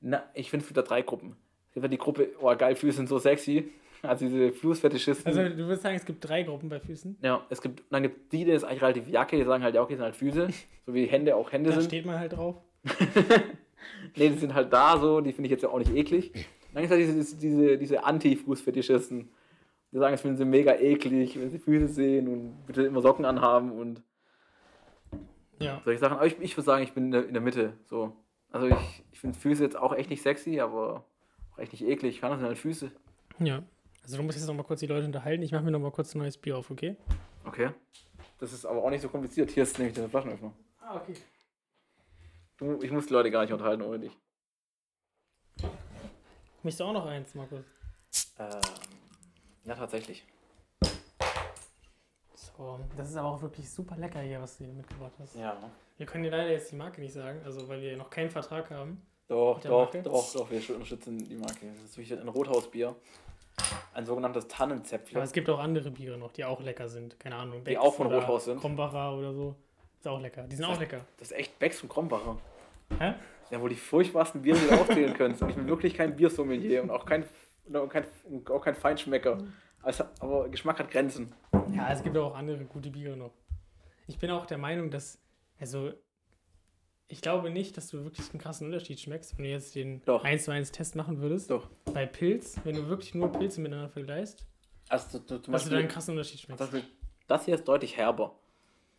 Na, 0.00 0.22
ich 0.34 0.50
finde 0.50 0.64
es 0.66 0.72
da 0.72 0.82
drei 0.82 1.02
Gruppen. 1.02 1.36
Ja 1.74 1.86
die 1.88 1.98
Gruppe, 1.98 2.30
oh 2.40 2.54
geil, 2.56 2.74
Füße 2.76 2.96
sind 2.96 3.08
so 3.08 3.18
sexy. 3.18 3.70
Also 4.02 4.26
diese 4.26 4.52
Fußfetischisten. 4.52 5.26
Also 5.26 5.42
du 5.48 5.58
würdest 5.66 5.82
sagen, 5.82 5.96
es 5.96 6.04
gibt 6.04 6.26
drei 6.28 6.42
Gruppen 6.44 6.68
bei 6.68 6.78
Füßen. 6.80 7.18
ja, 7.22 7.44
es 7.50 7.60
gibt, 7.60 7.82
dann 7.90 8.02
gibt 8.04 8.32
die, 8.32 8.44
die 8.44 8.52
ist 8.52 8.62
eigentlich 8.64 8.82
relativ 8.82 9.08
Jacke, 9.08 9.36
die 9.36 9.44
sagen 9.44 9.62
halt, 9.64 9.74
ja, 9.74 9.82
okay, 9.82 9.94
sind 9.94 10.04
halt 10.04 10.16
Füße. 10.16 10.48
So 10.86 10.94
wie 10.94 11.04
Hände 11.06 11.36
auch 11.36 11.52
Hände 11.52 11.68
Da 11.70 11.76
sind. 11.80 11.88
steht 11.88 12.06
man 12.06 12.18
halt 12.18 12.32
drauf. 12.32 12.56
Nee, 14.16 14.30
die 14.30 14.38
sind 14.38 14.54
halt 14.54 14.72
da 14.72 14.98
so, 14.98 15.20
die 15.20 15.32
finde 15.32 15.46
ich 15.46 15.52
jetzt 15.52 15.62
ja 15.62 15.68
auch 15.68 15.78
nicht 15.78 15.94
eklig. 15.94 16.32
Dann 16.74 16.82
gibt 16.82 16.92
es 16.92 16.98
halt 17.08 17.16
diese, 17.16 17.36
diese, 17.36 17.78
diese 17.78 18.04
Anti-Fußfetischisten. 18.04 19.28
Die 19.92 19.96
sagen, 19.98 20.14
es 20.14 20.20
finden 20.20 20.36
sie 20.36 20.44
mega 20.44 20.74
eklig, 20.74 21.38
wenn 21.38 21.48
sie 21.50 21.58
Füße 21.58 21.88
sehen 21.88 22.26
und 22.28 22.66
bitte 22.66 22.82
immer 22.82 23.00
Socken 23.00 23.24
anhaben 23.24 23.70
und 23.72 24.02
Ja. 25.60 25.80
solche 25.84 26.00
Sachen. 26.00 26.16
Aber 26.16 26.26
ich, 26.26 26.36
ich 26.40 26.56
würde 26.56 26.64
sagen, 26.66 26.82
ich 26.84 26.92
bin 26.92 27.06
in 27.06 27.10
der, 27.12 27.26
in 27.26 27.34
der 27.34 27.42
Mitte. 27.42 27.74
So. 27.86 28.12
Also 28.50 28.66
ich, 28.68 29.04
ich 29.12 29.20
finde 29.20 29.38
Füße 29.38 29.62
jetzt 29.62 29.76
auch 29.76 29.92
echt 29.94 30.10
nicht 30.10 30.22
sexy, 30.22 30.60
aber 30.60 31.04
auch 31.52 31.58
echt 31.58 31.72
nicht 31.72 31.84
eklig. 31.84 32.14
Ich 32.14 32.20
kann 32.20 32.30
das 32.30 32.40
sind 32.40 32.48
halt 32.48 32.58
Füße. 32.58 32.90
Ja. 33.40 33.62
Also 34.02 34.16
du 34.16 34.22
musst 34.22 34.38
jetzt 34.38 34.46
noch 34.46 34.54
mal 34.54 34.62
kurz 34.62 34.80
die 34.80 34.86
Leute 34.86 35.06
unterhalten. 35.06 35.42
Ich 35.42 35.52
mache 35.52 35.64
mir 35.64 35.70
noch 35.70 35.80
mal 35.80 35.90
kurz 35.90 36.14
ein 36.14 36.18
neues 36.18 36.38
Bier 36.38 36.56
auf, 36.56 36.70
okay? 36.70 36.96
Okay. 37.44 37.70
Das 38.38 38.52
ist 38.52 38.64
aber 38.64 38.82
auch 38.82 38.90
nicht 38.90 39.02
so 39.02 39.08
kompliziert. 39.08 39.50
Hier 39.50 39.64
ist 39.64 39.78
nämlich 39.78 39.94
der 39.94 40.08
Flaschenöffner. 40.08 40.52
Ah, 40.80 40.96
okay. 40.96 41.14
Du, 42.56 42.82
ich 42.82 42.90
muss 42.90 43.06
die 43.06 43.12
Leute 43.12 43.30
gar 43.30 43.42
nicht 43.42 43.52
unterhalten 43.52 43.82
ohne 43.82 43.98
dich. 43.98 44.16
Möchtest 46.62 46.80
du 46.80 46.84
auch 46.84 46.92
noch 46.92 47.06
eins, 47.06 47.34
Markus? 47.34 47.64
Ähm, 48.38 48.60
ja, 49.64 49.74
tatsächlich. 49.74 50.24
So, 52.58 52.80
das 52.96 53.10
ist 53.10 53.16
aber 53.16 53.28
auch 53.28 53.40
wirklich 53.40 53.70
super 53.70 53.96
lecker 53.96 54.18
hier, 54.18 54.42
was 54.42 54.58
du 54.58 54.64
hier 54.64 54.74
mitgebracht 54.74 55.12
hast. 55.20 55.36
Ja. 55.36 55.56
Wir 55.96 56.06
können 56.06 56.24
dir 56.24 56.30
leider 56.32 56.50
jetzt 56.50 56.72
die 56.72 56.76
Marke 56.76 57.00
nicht 57.00 57.14
sagen, 57.14 57.40
also 57.44 57.68
weil 57.68 57.80
wir 57.80 57.96
noch 57.96 58.10
keinen 58.10 58.30
Vertrag 58.30 58.68
haben. 58.70 59.00
Doch, 59.28 59.60
doch, 59.60 59.70
Marke? 59.84 60.02
doch, 60.02 60.32
doch, 60.32 60.50
wir 60.50 60.58
unterstützen 60.74 61.18
die 61.18 61.36
Marke. 61.36 61.66
Das 61.72 61.90
ist 61.90 61.96
wirklich 61.96 62.18
ein 62.18 62.26
Rothausbier. 62.28 62.96
Ein 63.94 64.06
sogenanntes 64.06 64.44
Aber 64.46 64.54
Tannenzäpfchen. 64.54 65.20
es 65.22 65.32
gibt 65.32 65.48
auch 65.48 65.60
andere 65.60 65.90
Biere 65.92 66.18
noch, 66.18 66.32
die 66.32 66.44
auch 66.44 66.60
lecker 66.60 66.88
sind. 66.88 67.18
Keine 67.20 67.36
Ahnung. 67.36 67.58
Die 67.60 67.74
Becks 67.74 67.80
auch 67.80 67.94
von 67.94 68.12
Rothaus 68.12 68.46
sind? 68.46 68.60
Krombacher 68.60 69.16
oder 69.16 69.32
so. 69.32 69.54
Ist 69.98 70.08
auch 70.08 70.20
lecker. 70.20 70.42
Die 70.42 70.56
sind 70.56 70.64
auch 70.64 70.78
lecker. 70.80 71.00
Das 71.18 71.30
ist 71.30 71.36
echt 71.36 71.58
Becks 71.60 71.78
von 71.78 71.88
Krombacher. 71.88 72.38
Hä? 72.98 73.14
Ja, 73.50 73.60
wohl 73.60 73.68
die 73.68 73.76
furchtbarsten 73.76 74.42
Biere, 74.42 74.58
die 74.58 74.66
du 74.66 74.80
aufzählen 74.80 75.14
könntest. 75.14 75.42
Und 75.42 75.50
ich 75.50 75.56
bin 75.56 75.68
wirklich 75.68 75.94
kein 75.94 76.16
Biersommelier 76.16 76.82
und 76.82 76.90
auch 76.90 77.06
kein, 77.06 77.24
und 77.66 77.88
kein, 77.88 78.04
und 78.24 78.50
auch 78.50 78.60
kein 78.60 78.74
Feinschmecker. 78.74 79.38
Also, 79.82 80.04
aber 80.20 80.48
Geschmack 80.48 80.78
hat 80.78 80.90
Grenzen. 80.90 81.32
Ja, 81.74 81.90
es 81.92 82.02
gibt 82.02 82.16
auch 82.16 82.34
andere 82.34 82.64
gute 82.64 82.90
Biere 82.90 83.16
noch. 83.16 83.32
Ich 84.06 84.18
bin 84.18 84.30
auch 84.30 84.46
der 84.46 84.58
Meinung, 84.58 84.90
dass, 84.90 85.18
also, 85.60 85.92
ich 87.06 87.22
glaube 87.22 87.50
nicht, 87.50 87.76
dass 87.76 87.88
du 87.88 88.04
wirklich 88.04 88.28
einen 88.30 88.40
krassen 88.40 88.66
Unterschied 88.66 89.00
schmeckst, 89.00 89.36
wenn 89.38 89.44
du 89.44 89.50
jetzt 89.50 89.74
den 89.74 90.02
Doch. 90.04 90.24
1 90.24 90.44
zu 90.44 90.50
1 90.50 90.72
Test 90.72 90.96
machen 90.96 91.20
würdest. 91.20 91.50
Doch. 91.50 91.68
Bei 91.94 92.06
Pilz, 92.06 92.60
wenn 92.64 92.74
du 92.76 92.88
wirklich 92.88 93.14
nur 93.14 93.30
Pilze 93.32 93.60
miteinander 93.60 93.88
vergleichst, 93.88 94.44
Also 94.88 95.18
du, 95.18 95.38
zum 95.40 95.52
dass 95.52 95.64
du 95.64 95.70
da 95.70 95.76
einen 95.76 95.84
Beispiel, 95.86 95.88
krassen 95.94 96.12
Unterschied 96.14 96.40
schmeckst. 96.40 96.58
Beispiel, 96.70 96.84
das 97.26 97.44
hier 97.46 97.54
ist 97.54 97.66
deutlich 97.66 97.96
herber. 97.96 98.34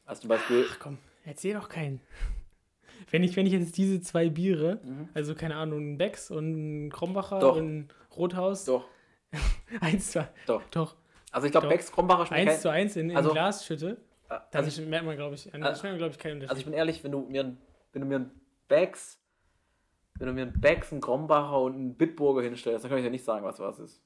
Also 0.05 0.21
zum 0.21 0.29
Beispiel, 0.29 0.65
Ach 0.71 0.79
komm, 0.79 0.97
erzähl 1.25 1.53
doch 1.53 1.69
keinen. 1.69 2.01
Wenn 3.11 3.23
ich, 3.23 3.35
wenn 3.37 3.45
ich 3.45 3.53
jetzt 3.53 3.77
diese 3.77 4.01
zwei 4.01 4.27
Biere, 4.29 4.81
Mhm. 4.83 5.07
also 5.13 5.33
keine 5.33 5.55
Ahnung, 5.55 5.93
ein 5.93 5.97
Becks 5.97 6.29
und 6.31 6.85
ein 6.87 6.91
Krombacher 6.91 7.39
Doch. 7.39 7.55
und 7.55 7.67
ein 7.67 7.89
Rothaus, 8.17 8.65
doch, 8.65 8.85
eins 9.81 10.11
zu 10.11 10.27
Doch. 10.47 10.61
doch, 10.71 10.95
also 11.31 11.45
ich 11.45 11.51
glaube. 11.51 11.67
Becks 11.67 11.91
Krombacher 11.91 12.25
schmeckt 12.25 12.49
eins 12.49 12.61
zu 12.61 12.69
eins 12.71 12.95
in, 12.95 13.09
in 13.09 13.17
Also- 13.17 13.31
Glas 13.31 13.65
schütte, 13.65 13.97
kein- 14.27 14.41
dann 14.51 14.65
also, 14.65 14.81
merkt 14.83 15.05
man, 15.05 15.15
glaube 15.15 15.35
ich, 15.35 15.53
Also- 15.53 15.87
man, 15.87 15.97
glaube 15.97 16.11
ich, 16.13 16.19
keinen 16.19 16.33
Unterschied. 16.33 16.49
also 16.49 16.59
ich 16.59 16.65
bin 16.65 16.73
ehrlich, 16.73 17.03
wenn 17.03 17.11
du 17.11 17.21
mir, 17.21 17.43
ein- 17.43 17.57
wenn 17.93 18.01
du 18.01 18.07
mir 18.07 18.19
ein 18.19 18.31
Becks, 18.67 19.19
wenn 20.15 20.27
du 20.27 20.33
mir 20.33 20.41
ein 20.47 20.59
Becks, 20.59 20.91
einen 20.91 21.01
Krombacher 21.01 21.59
und 21.59 21.73
einen 21.75 21.95
Bitburger 21.95 22.41
hinstellst, 22.41 22.83
dann 22.83 22.89
kann 22.89 22.97
ich 22.99 23.05
ja 23.05 23.09
nicht 23.11 23.23
sagen, 23.25 23.45
was 23.45 23.59
was 23.59 23.79
ist. 23.79 24.01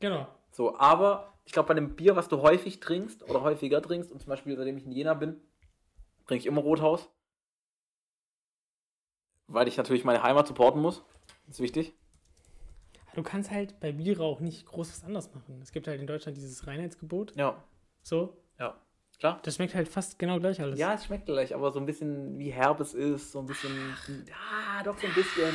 genau. 0.00 0.26
So, 0.50 0.78
aber 0.78 1.34
ich 1.44 1.52
glaube, 1.52 1.68
bei 1.68 1.72
einem 1.76 1.94
Bier, 1.94 2.16
was 2.16 2.28
du 2.28 2.40
häufig 2.40 2.80
trinkst 2.80 3.22
oder 3.28 3.42
häufiger 3.42 3.82
trinkst, 3.82 4.10
und 4.10 4.18
zum 4.20 4.28
Beispiel 4.30 4.56
seitdem 4.56 4.78
ich 4.78 4.84
in 4.86 4.92
Jena 4.92 5.12
bin, 5.14 5.40
trinke 6.26 6.40
ich 6.40 6.46
immer 6.46 6.62
Rothaus. 6.62 7.08
Weil 9.46 9.68
ich 9.68 9.76
natürlich 9.76 10.04
meine 10.04 10.22
Heimat 10.22 10.46
supporten 10.46 10.80
muss. 10.80 11.04
Das 11.46 11.56
ist 11.56 11.60
wichtig. 11.60 11.94
Du 13.18 13.24
kannst 13.24 13.50
halt 13.50 13.80
bei 13.80 13.90
Biere 13.90 14.22
auch 14.22 14.38
nicht 14.38 14.64
groß 14.64 14.90
was 14.92 15.02
anders 15.02 15.34
machen. 15.34 15.58
Es 15.60 15.72
gibt 15.72 15.88
halt 15.88 16.00
in 16.00 16.06
Deutschland 16.06 16.36
dieses 16.36 16.68
Reinheitsgebot. 16.68 17.34
Ja. 17.34 17.64
So, 18.00 18.40
Ja. 18.60 18.80
Klar. 19.18 19.40
das 19.42 19.56
schmeckt 19.56 19.74
halt 19.74 19.88
fast 19.88 20.20
genau 20.20 20.38
gleich 20.38 20.60
alles. 20.60 20.78
Ja, 20.78 20.94
es 20.94 21.06
schmeckt 21.06 21.26
gleich, 21.26 21.52
aber 21.52 21.72
so 21.72 21.80
ein 21.80 21.86
bisschen 21.86 22.38
wie 22.38 22.50
herb 22.50 22.78
es 22.78 22.94
ist, 22.94 23.32
so 23.32 23.40
ein 23.40 23.46
bisschen. 23.46 23.72
Ja, 24.28 24.84
doch 24.84 24.96
so 24.96 25.08
ein 25.08 25.14
bisschen. 25.14 25.52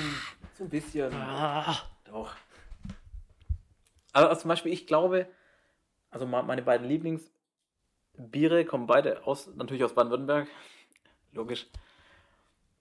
So 0.57 0.65
ein 0.65 0.69
bisschen. 0.69 1.13
Ah, 1.13 1.73
Doch. 2.03 2.35
Also, 4.11 4.27
also 4.27 4.41
zum 4.41 4.49
Beispiel, 4.49 4.73
ich 4.73 4.85
glaube, 4.85 5.25
also 6.09 6.25
meine 6.25 6.63
beiden 6.63 6.85
Lieblingsbiere 6.85 8.65
kommen 8.65 8.87
beide 8.87 9.25
aus, 9.25 9.47
natürlich 9.55 9.85
aus 9.85 9.95
Baden-Württemberg. 9.95 10.49
Logisch. 11.31 11.67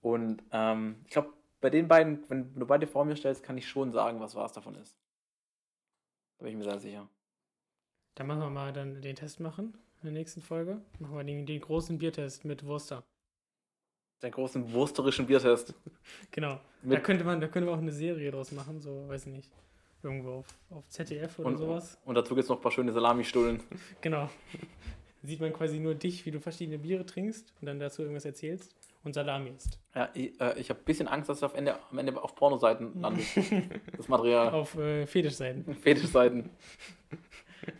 Und 0.01 0.43
ähm, 0.51 0.97
ich 1.05 1.11
glaube, 1.11 1.31
bei 1.63 1.69
den 1.69 1.87
beiden, 1.87 2.29
wenn 2.29 2.53
du 2.55 2.65
beide 2.67 2.85
vor 2.87 3.05
mir 3.05 3.15
stellst, 3.15 3.41
kann 3.41 3.57
ich 3.57 3.67
schon 3.69 3.93
sagen, 3.93 4.19
was 4.19 4.35
was 4.35 4.51
davon 4.51 4.75
ist. 4.75 4.97
Da 6.37 6.43
bin 6.43 6.51
ich 6.51 6.57
mir 6.57 6.65
sehr 6.69 6.79
sicher. 6.79 7.07
dann 8.15 8.27
machen 8.27 8.41
wir 8.41 8.49
mal 8.49 8.73
dann 8.73 9.01
den 9.01 9.15
Test 9.15 9.39
machen 9.39 9.73
in 10.01 10.07
der 10.07 10.11
nächsten 10.11 10.41
Folge. 10.41 10.81
Machen 10.99 11.15
wir 11.15 11.23
den, 11.23 11.45
den 11.45 11.61
großen 11.61 11.97
Biertest 11.97 12.43
mit 12.43 12.65
Wurster. 12.65 13.01
Den 14.21 14.31
großen 14.31 14.73
wursterischen 14.73 15.25
Biertest. 15.25 15.73
Genau. 16.31 16.55
da 16.55 16.59
Mit- 16.89 17.03
könnte 17.05 17.23
man, 17.23 17.39
da 17.39 17.47
könnte 17.47 17.67
man 17.69 17.75
auch 17.79 17.81
eine 17.81 17.93
Serie 17.93 18.29
draus 18.31 18.51
machen, 18.51 18.81
so, 18.81 19.07
weiß 19.07 19.27
ich 19.27 19.31
nicht. 19.33 19.51
Irgendwo 20.03 20.31
auf, 20.39 20.47
auf 20.69 20.89
ZDF 20.89 21.39
oder 21.39 21.47
Und, 21.47 21.57
sowas. 21.57 21.97
und 22.03 22.15
dazu 22.15 22.35
gibt 22.35 22.43
es 22.43 22.49
noch 22.49 22.57
ein 22.57 22.61
paar 22.61 22.71
schöne 22.73 22.91
Salami-Stullen. 22.91 23.63
Genau. 24.01 24.29
Sieht 25.25 25.39
man 25.39 25.53
quasi 25.53 25.79
nur 25.79 25.95
dich, 25.95 26.25
wie 26.25 26.31
du 26.31 26.41
verschiedene 26.41 26.77
Biere 26.77 27.05
trinkst 27.05 27.53
und 27.61 27.67
dann 27.67 27.79
dazu 27.79 28.01
irgendwas 28.01 28.25
erzählst. 28.25 28.75
Und 29.03 29.13
Salami 29.13 29.51
isst. 29.51 29.79
Ja, 29.95 30.09
ich, 30.13 30.39
äh, 30.39 30.59
ich 30.59 30.69
habe 30.69 30.79
ein 30.79 30.85
bisschen 30.85 31.07
Angst, 31.07 31.29
dass 31.29 31.37
es 31.37 31.43
auf 31.43 31.53
Ende, 31.53 31.75
am 31.91 31.97
Ende 31.97 32.21
auf 32.21 32.35
Pornoseiten 32.35 32.99
landet. 33.01 33.25
das 33.97 34.07
Material. 34.07 34.49
Auf 34.53 34.77
äh, 34.77 35.05
Fetischseiten. 35.05 35.75
Fetischseiten. 35.81 36.49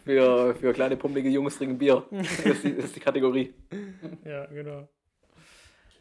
Für, 0.06 0.56
für 0.56 0.74
kleine 0.74 0.96
pummelige 0.96 1.30
Jungs 1.30 1.58
trinken 1.58 1.78
Bier. 1.78 2.06
Das 2.12 2.40
ist 2.40 2.64
die, 2.64 2.70
ist 2.70 2.96
die 2.96 3.00
Kategorie. 3.00 3.54
Ja, 4.24 4.46
genau. 4.46 4.88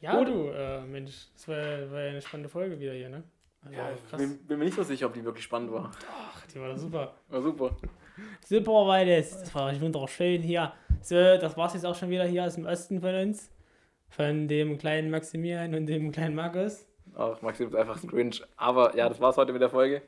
Ja, 0.00 0.18
Gut. 0.18 0.28
du, 0.28 0.48
äh, 0.50 0.80
Mensch, 0.82 1.28
das 1.34 1.48
war, 1.48 1.56
war 1.90 2.00
ja 2.02 2.10
eine 2.10 2.22
spannende 2.22 2.48
Folge 2.48 2.78
wieder 2.78 2.92
hier, 2.92 3.08
ne? 3.08 3.22
Also, 3.64 3.76
Ja, 3.76 3.92
ich 3.92 4.08
krass. 4.10 4.20
bin, 4.20 4.38
bin 4.46 4.58
mir 4.58 4.64
nicht 4.64 4.74
so 4.74 4.82
sicher, 4.82 5.06
ob 5.06 5.14
die 5.14 5.24
wirklich 5.24 5.44
spannend 5.44 5.72
war. 5.72 5.92
Ach, 6.10 6.46
die 6.46 6.60
war 6.60 6.68
doch 6.70 6.76
super. 6.76 7.14
War 7.28 7.42
super. 7.42 7.76
Super 8.44 8.72
war 8.72 9.04
das. 9.04 9.30
Das 9.40 9.54
war 9.54 9.80
wunderschön 9.80 10.42
hier. 10.42 10.72
So, 11.00 11.14
das 11.14 11.56
war's 11.56 11.74
jetzt 11.74 11.86
auch 11.86 11.94
schon 11.94 12.10
wieder 12.10 12.24
hier 12.24 12.44
aus 12.44 12.56
dem 12.56 12.66
Osten 12.66 13.00
von 13.00 13.14
uns. 13.14 13.50
Von 14.16 14.46
dem 14.46 14.78
kleinen 14.78 15.10
Maximilian 15.10 15.74
und 15.74 15.86
dem 15.86 16.12
kleinen 16.12 16.34
Markus. 16.34 16.86
Ach, 17.16 17.40
Maxim 17.42 17.68
ist 17.68 17.74
einfach 17.74 18.00
cringe. 18.06 18.36
Aber 18.56 18.96
ja, 18.96 19.08
das 19.08 19.20
war's 19.20 19.36
heute 19.36 19.52
mit 19.52 19.62
der 19.62 19.70
Folge. 19.70 20.02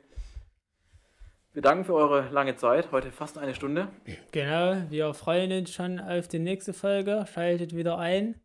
Wir 1.53 1.61
danken 1.61 1.85
für 1.85 1.95
eure 1.95 2.29
lange 2.29 2.55
Zeit. 2.55 2.91
Heute 2.91 3.11
fast 3.11 3.37
eine 3.37 3.55
Stunde. 3.55 3.87
Genau, 4.31 4.75
wir 4.89 5.13
freuen 5.13 5.51
uns 5.51 5.73
schon 5.73 5.99
auf 5.99 6.27
die 6.27 6.39
nächste 6.39 6.73
Folge. 6.73 7.25
Schaltet 7.33 7.75
wieder 7.75 7.97
ein, 7.97 8.35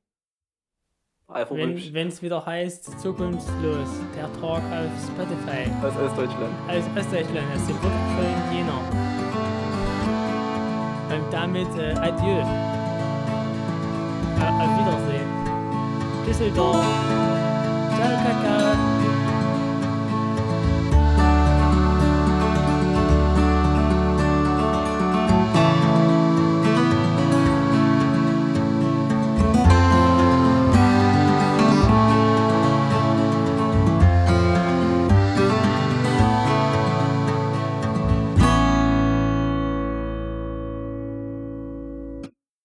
Alpha 1.33 1.55
wenn 1.55 2.09
es 2.09 2.23
wieder 2.23 2.45
heißt 2.45 3.01
Zukunftslos, 3.01 3.89
der 4.17 4.33
Talk 4.41 4.63
auf 4.65 4.91
Spotify. 5.07 5.71
aus 5.81 5.97
Ostdeutschland. 5.97 6.53
Aus 6.69 6.85
Ostdeutschland, 6.97 7.47
aus 7.55 7.67
dem 7.67 7.77
wunderschönen 7.83 8.53
Jena. 8.53 8.79
Und 11.15 11.33
damit 11.33 11.69
äh, 11.79 11.93
adieu. 12.01 12.41
Äh, 14.39 14.43
auf 14.43 14.71
Wiedersehen. 14.79 15.10
bis 16.31 16.39
bald. 16.39 16.55
Ciao, 17.97 18.15
Kakao. 18.23 19.00